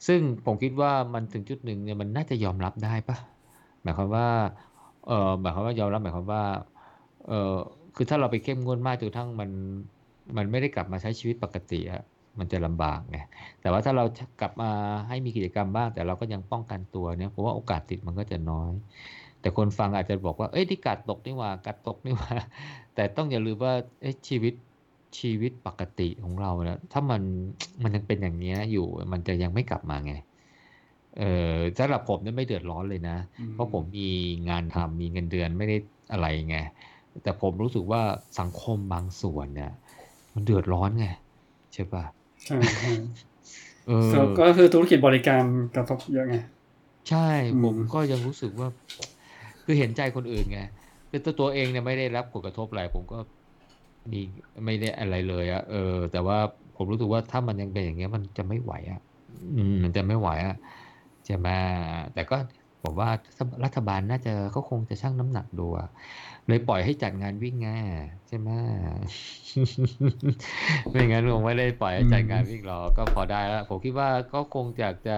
[0.08, 3.18] ซึ่งผมคิดว่ามันถึงจุดหนึ่งเนี่ยมันน่าจะยอมรับได้ปะ
[3.84, 4.28] หมายความว่า
[5.08, 6.44] เออหมายความว่ายอมรับหมายความว่า
[7.28, 7.56] เออ
[7.96, 9.50] คือถ้าเราไปเข้มงวดมากจนกระทั่งมัน
[10.38, 12.04] มันไม่ได้กลับมาใช้ชีวิตปกติอะ
[12.40, 13.18] มันจะลำบากไง
[13.62, 14.04] แต่ว่าถ้าเรา
[14.42, 14.72] กลับมา
[15.08, 18.72] ให้มีกิจกรรมบ้าง แต่เราก็ยังป้องกันตัวเนี่ย ผมว่าโอกาสติดมันก็จะน้อย
[19.46, 22.34] แต่คนฟังอาจจะบอกว่า เอ้ยที่กัดตกนี่หว่า กัดตกนี่หว่า
[22.96, 24.54] แต่ต้องอย่าลืมว่าเอ้ยชีวิต
[25.20, 27.22] ชีวิตปกติของเราเนี่ยถ้ามัน
[27.84, 30.14] มันยังเป็นอย่างเนี้ยอยู่ มันจะยังไม่กลับมาไง
[31.18, 34.10] เออสำหรับผมเนี่ยไม่เดือดร้อนเลยนะอืมเพราะผมมี
[34.50, 35.78] งานทำมีเงินเดือนไม่ได้
[36.12, 36.58] อะไรไง
[37.24, 38.02] แต่ผมรู้สึกว่า
[38.40, 39.72] สังคมบางส่วนเนี่ย
[40.34, 41.08] มันเดือดร้อนไง
[41.74, 42.04] ใช่ปะ
[42.46, 42.92] ใช่ใช่
[43.88, 45.44] เออก็ก็คือธุรกิจบริการ
[45.76, 46.36] กระทบเยอะไง
[47.10, 48.68] ใช่อืมผมก็ยังรู้สึกว่า
[49.66, 50.60] คือเห็นใจคนอื่นไง
[51.10, 53.18] คือตัวตัวเองเนี่ยไม่ได้รับผลกระทบอะไรผมก็
[54.12, 54.22] มี
[54.66, 56.38] ไม่ได้อะไรเลยอะเออ แต่ว่า
[56.76, 59.00] ผมรู้สึกว่าถ้ามันยังเป็นอย่างเงี้ย มันจะไม่ไหวอะ
[59.56, 60.56] อืมมันจะไม่ไหวอะ
[61.26, 61.48] ใช่ไหม
[62.14, 62.36] แต่ก็
[62.84, 63.10] ผมว่า
[63.66, 65.88] รัฐบาลน่าจะเขาคงจะชั่งน้ำหนักดูอะ
[66.48, 67.68] เลยปล่อยให้จัดงานวิ่งไง
[68.28, 68.50] ใช่ไหม
[70.92, 75.16] ไม่งั้นคงไม่ได้ปล่อยให้จัดงานวิ่งหรอกก็พอได้แล้วผมคิดว่าก็คงอยากจะ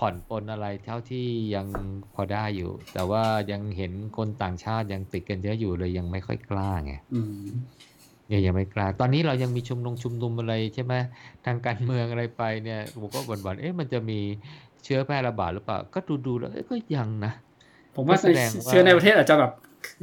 [0.00, 1.66] ผ่อนปลนอะไรเท่าที่ยัง
[2.14, 7.46] พอได้อยู่ แต่ว่ายังเห็นคนต่างชาติยังติดกันเยอะอยู่เลยยังไม่ค่อยกล้าไงอืม
[8.32, 10.94] ยังยังไม่กล้า ตอนนี้เรายังมีชุมนุมชุมนุมอะไรใช่ไหม
[11.46, 14.18] ทางการเมืองอะไรไปเนี่ยผมก็บ่นๆเอ๊ะมันจะมี
[14.84, 17.32] เชื้อแพร่ระบาดหรือเปล่า ก็ดูดูๆแล้วเอ๊ะก็ยังนะ
[17.96, 19.52] ผมว่าก็แสดงว่าเชื้อในประเทศอาจจะแบบ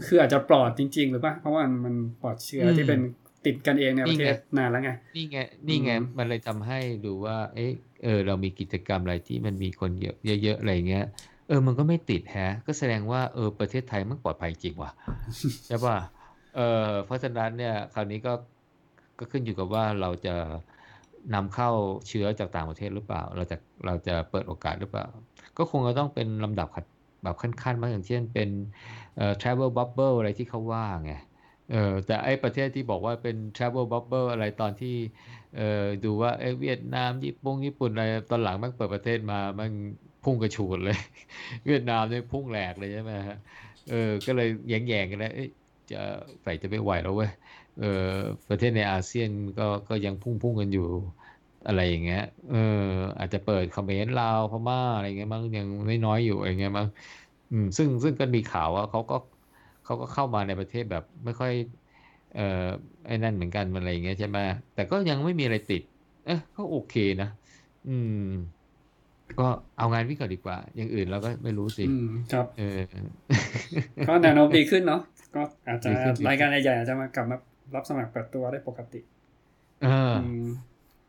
[0.08, 3.00] คืออาจจะปลอดจริง ๆ หรือเปล่าเพราะว่ามันปลอดเชื้ออมที่เป็น
[3.46, 7.72] ติดกันเองในประเทศนี่ไงนานแล้วไง นี่ไง นี่ไงอืมมันเลยทำให้ดูว่า เอ๊ะ
[8.04, 11.06] เออ เรามีกิจกรรมอะไรที่มันมีคนเยอะเยอะๆอะไรเงี้ย
[11.48, 14.92] เออ มันก็ไม่ติดแฮะ ก็แสดงว่า เออ ประเทศไทยมันปลอดภัยจริงว่ะ
[15.66, 15.98] ใช่ป่ะ
[16.56, 16.60] เอ
[16.90, 18.34] อเพราะฉะนั้นเนี่ย คราวนี้ก็
[19.20, 20.36] ก็ขึ้นอยู่กับว่าเราจะ
[21.34, 21.70] นำเข้า
[22.08, 25.06] เชื้อจากต่างประเทศหรือเปล่า เราจะ เราจะเปิดโอกาสหรือเปล่า
[25.58, 26.86] ก็คงจะต้องเป็นลำดับขัด
[27.24, 28.50] แบบขั้นๆมากอย่างเช่นเป็น
[29.18, 31.14] เอ่อ travel bubble อะไรที่เขาว่าไง
[31.68, 34.88] เออแต่ไอ้ประเทศที่บอกว่าเป็น travel bubble อะไรตอนที่
[35.54, 35.62] เออ
[36.04, 39.72] ดูว่าเอ้เวียดนามญี่ปุ่งญี่ปุ่นอะไรตอนหลังมันเปิดประเทศมามัน
[40.22, 40.96] พุ่งกระฉูดเลย
[41.66, 43.36] เวียดนามเนี่ยพุ่งแหลกเลยใช่ไหมฮะ
[43.86, 43.96] เออ
[44.26, 45.48] ก็เลยแย่งๆกันแล้วเอ้ย
[45.90, 45.96] จะ
[46.44, 47.30] ใส่จะไม่ไหวแล้วเว้ย
[47.76, 47.86] เออ
[48.48, 50.82] ประเทศในอาเซียนก็ก็ยังพุ่งพุ่งกันอยู่
[51.66, 52.58] อะไรอย่างเงี้ย เออ
[53.18, 56.88] อาจจะเปิดเขมรลาวพม่าอะไรเงี้ยมั้งยังไม่น้อยอยู่อะไรเงี้ยมั้ง
[57.50, 59.16] อืมซึ่งซึ่งก็มีข่าวว่าเขาก็
[59.88, 61.54] เขาก็เข้ามาในประเทศแบบไม่ค่อย
[62.36, 62.68] เอ่อ
[63.08, 64.38] ไอ้นั่นเหมือนกันอะไรอย่างเงี้ยใช่ไหม
[64.76, 65.82] แต่ก็ยังไม่มีอะไรติด
[66.26, 67.30] เอ๊ะก็โอเคนะ
[67.90, 68.28] อืม
[69.40, 72.80] ก็เอางานวิ่งก่อนดีกว่า อย่างอื่นเราก็ไม่รู้สิอืมครับเออ
[74.10, 75.02] ก็แนวโน้มดีขึ้นเนาะ
[75.36, 77.38] ก็อาจจะดีขึ้นดีขึ้นรายการใหญ่ๆอาจจะมากลับมา
[77.76, 79.00] รับสมัครเปิดตัวได้ปกติ
[79.84, 80.48] เอออืม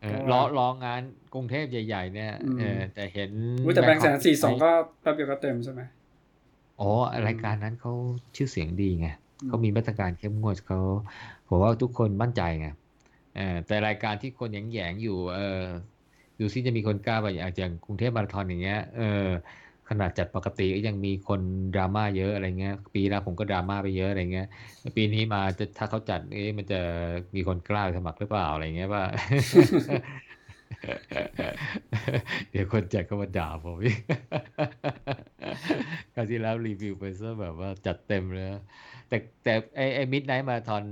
[0.03, 1.01] เออก็รอรองาน
[1.35, 3.31] กรุงเทพใหญ่ ๆ เนี่ยอืมเออแต่เห็น
[3.65, 4.71] อุ๊ยแต่แบงค์แสนสี่สองก็ก็
[5.03, 5.81] แป๊บเดียวก็เต็มใช่ไหม
[6.81, 6.91] อ๋อ
[7.27, 7.93] รายการนั้นเขา
[8.37, 9.09] ชื่อเสียงดีไง
[9.43, 10.81] อืมเขามีมาตรการเข้มงวดเขา
[11.49, 12.69] ผมว่าทุกคนมั่นใจไง
[13.37, 15.63] เออแต่รายการที่คนแหยงๆอยู่ เออ
[16.39, 19.27] ดูซิจะมีคนกล้าไปอย่างอย่างกรุงเทพมาราธอนอย่างเงี้ยเออ
[19.89, 21.41] ขนาดจัดปกติก็ยังมีคน
[21.75, 24.47] ดราม่าเยอะอะไรเงี้ย ปีแล้วผมก็ดราม่าไปเยอะอะไรเงี้ย
[24.97, 26.81] ปีนี้มาจะถ้าเขาจัดเอ๊ะมันจะ
[27.35, 29.05] มีคนกล้าสมัครหรือเปล่าอะไรเงี้ยว่า
[32.51, 33.99] เดี๋ยวคนจัดก็มาด่าผมอีก
[36.15, 38.47] คราวที่แล้วรีวิวไปซะแบบว่าจัดเต็มเลย
[39.09, 40.85] แต่แต่ไอไอมิดไนท์มาทอน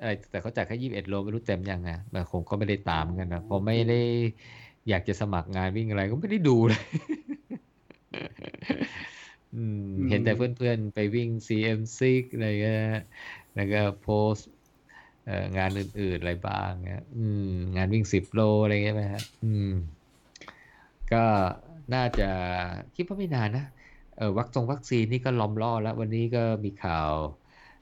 [0.00, 4.00] อะไรแต่เขาจัดแค่ยี่สิบเอ็ดโลไม่รู้เต็มยังไงแต่ผมก็ไม่ได้ตามกันนะผมไม่ได้
[4.88, 6.82] อยากจะสมัครงานวิ่งอะไรก็ไม่ได้ดูเลย
[10.08, 12.80] เห็นแต่เพื่อนๆ ไปวิ่ง CM6 อะไรเงี้ย
[13.54, 14.34] แล้วก็โพส
[15.56, 19.70] งานอื่น ๆ อะไรบ้างเงี้ยอืมงานวิ่ง10โลอะไรเงี้ยไหมฮะอืม
[21.12, 21.24] ก็
[21.94, 22.28] น่าจะ
[22.96, 23.64] คิดว่าไม่นานนะ
[24.16, 27.12] เออวัคซงวัคซีนนี่ก็ล้อมล่อแล้ว วันนี้ก็มีข่าว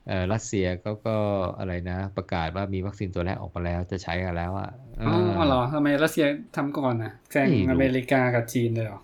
[0.07, 1.17] เออรัสเซียเขาก็
[1.59, 9.01] อะไรนะ ประกาศว่ามีวัคซีนตัวแรกออกมาแล้วจะใช้กันแล้วอะเออ๋ออเหรอทำไมรัสเซียทำก่อนนะแซงไม่รู้อเมริกากับจีนเลยเหรอ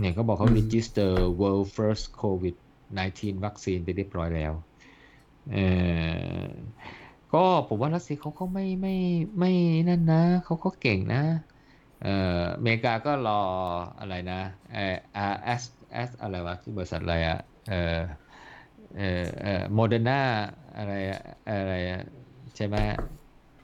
[0.00, 2.54] เนี่ยเขาบอกเขาอืม register world first covid
[2.98, 4.52] 19วัคซีนไปเรียบร้อยแล้ว
[5.52, 6.46] เออ
[7.30, 8.90] ก็ผมว่ารัสเซียเขาก็ไม่ไม่
[9.38, 9.48] ไม่
[9.88, 11.18] นั่นนะ เขาก็เก่งนะ
[11.98, 12.08] เออ
[12.58, 13.32] อเมริกาก็รอ
[13.98, 14.34] อะไรนะ
[14.70, 14.78] เออ
[15.16, 17.74] RS S อะไรวะที่บริษัทอะไรอะเออ
[18.92, 19.02] เออ
[19.40, 20.12] เออโมเดอร์นา
[20.76, 21.98] อะไรอะอะไรอะ
[22.56, 22.78] ใช่ไหม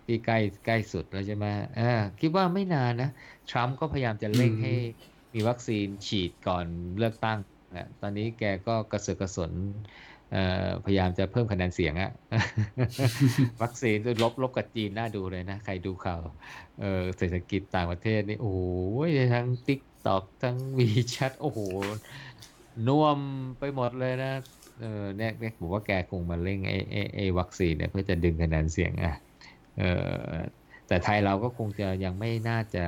[0.07, 1.83] ที่ใกล้ใกล้สุดแล้วใช่ไหมเออ
[2.19, 3.07] คิดว่าไม่นานนะ
[3.47, 4.71] ทรัมป์ก็พยายามจะเร่งอืมให้
[5.35, 7.39] มีวัคซีนฉีดก่อนเลือกตั้ง
[7.75, 10.14] นะตอนนี้แกก็กระเสือกกระสนเอ่อ
[10.85, 12.13] พยายามจะเพิ่มคะแนนเสียงอะ
[13.63, 16.21] วัคซีนลบลบกับจีนน่าดูเลยนะ ใครดูข่าว
[16.81, 18.61] เออเศรษฐกิจต่างประเทศนี่โอ้โห
[19.35, 21.59] ทั้ง t ิ k t o k ทั้งวีแชทโอ้โห
[22.89, 23.19] น่วม
[23.59, 24.33] ไปหมดเลยนะ
[24.81, 29.15] เออเนี่ยเนี่ยผมว่าแกคงมาเร่งไอ้ไอ้ไอ้วัคซีนเนี่ยเพื่อจะดึงคะแนนเสียงอะ
[29.79, 29.83] เอ
[30.27, 30.31] อ
[30.89, 32.85] แต่ไทยเราก็คงจะยังไม่น่าจะ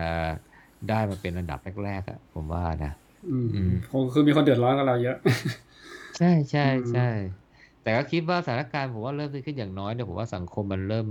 [0.89, 2.93] ได้มาเป็นอันดับแรกๆอะผมว่านะ
[3.31, 5.17] อืมอืมคงคือมีคนเดือดร้อนกับเราเยอะ
[6.17, 7.01] ใช่ใช่อืมใช่
[7.81, 11.07] แต่ก็คิดว่าสถานการณ์ผมว่าเริ่มดีขึ้นอย่างน้อยเนี่ยผมว่าสังคมมันเริ่ม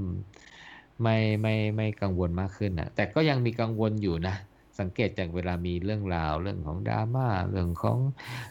[1.02, 1.11] ไม่
[1.41, 4.32] ไม่ไม่กังวลมากขึ้นนะแต่ก็ยังมีกังวลอยู่นะ
[4.80, 7.99] สังเกตจากเวลามีเรื่องราวเรื่องของดราม่าเรื่องของ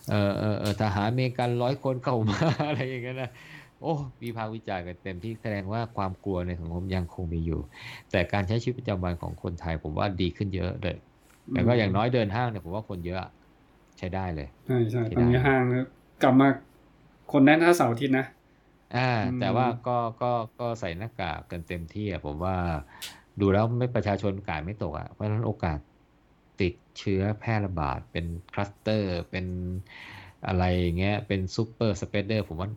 [0.07, 3.29] เอ่อเอ่อเอ่อทหารอเมริกันร้อยคนเข้ามาอะไรอย่างเงี้ยนะ
[3.79, 3.87] โอ้
[4.23, 7.61] วิพากษ์วิจารณ์กันเต็มที่แสดงว่าความกลัวในสังคมยังคงมีอยู่
[8.11, 10.97] แต่การใช้ชีวิตประจำวันของคนไทยผมว่าดีขึ้นเยอะเลย
[11.51, 13.31] แต่ก็อย่างน้อยเดินห้างเนี่ยผมว่าคนเยอะอะ
[13.99, 15.65] ใช้ได้เลยใช่ใช่ใช่ตอนนี้ได้ห้าง
[16.23, 16.49] กลับมา
[17.33, 18.27] คนแน่นถ้าเสาร์อาทิตย์นะ
[18.97, 22.57] อ่าอืมแต่ว่าก็ก็ก็ใส่หน้ากากกันเต็มที่อะผมว่า
[23.41, 25.79] ดูแล้วไม่ประชาชนการ์ดไม่ตกอะเพราะฉะนั้นโอกาส
[26.61, 29.47] ติดเชื้อแพร่ระบาดเป็นคลัสเตอร์เป็น
[30.47, 32.69] อะไรอย่างเงี้ยเป็น super spreader ผมว่า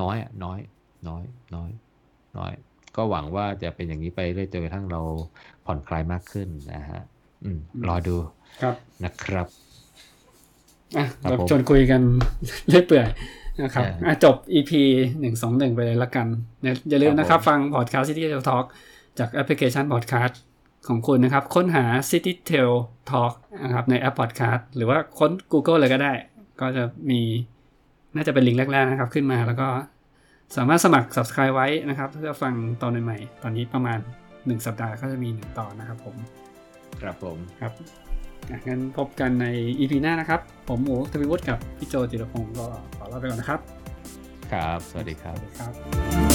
[0.00, 0.58] น้อยอะน้อย
[1.08, 1.22] น้อย
[1.54, 1.70] น้อย
[2.38, 2.52] น้อย
[2.96, 5.00] ก็หวังว่าจะเป็นอย่างนี้ไปเรื่อยจนกระทั่งเรา
[5.64, 7.02] ผ่อนคลายมากขึ้นนะฮะ
[7.44, 7.58] อืม
[7.88, 8.16] รอดู
[8.62, 8.74] ครับ
[9.04, 9.46] นะครับ
[10.98, 12.00] อะครับแบบผมชวนคุยกัน
[12.68, 13.06] เรื่อยเปื่อย
[13.62, 14.72] นะครับเอออ่อะจบ EP
[15.20, 16.26] หนึ่งสองหนึ่งไปเลยละกัน
[16.62, 18.64] เนี่ยอย่าลืมนะครับครับผมฟังพอดแคสต์ City Tail Talk
[19.18, 20.40] จากแอปพลิเคชันพอดแคสต์
[20.88, 22.72] ของคุณนะครับ ค้นหา City Tail
[23.10, 23.32] Talk
[23.64, 26.12] นะครับในแอปพอดแคสต์หรือว่าค้น Google เลยก็ได้
[26.60, 27.20] ก็จะมี
[28.14, 29.68] น่าจะเป็นลิงก์แรกๆนะครับ ขึ้นมาแล้วก็
[30.56, 33.98] สามารถสมัคร Subscribe ไว้นะครับเพื่อฟังตอนใหม่ๆ ตอนนี้ประมาณ
[34.32, 36.16] 1 สัปดาห์ก็จะมี 1 ตอนนะครับผม
[37.02, 38.09] ครับผมครับอะ
[38.68, 39.46] งั้นพบกันใน
[39.78, 43.60] EP หน้านะครับ ผมหมูทวีวุฒิกับพี่โจจิรพงศ์ก็ขอลาไปก่อนนะครับ
[44.52, 46.29] ครับ สวัสดีครัสบวัสดีครับ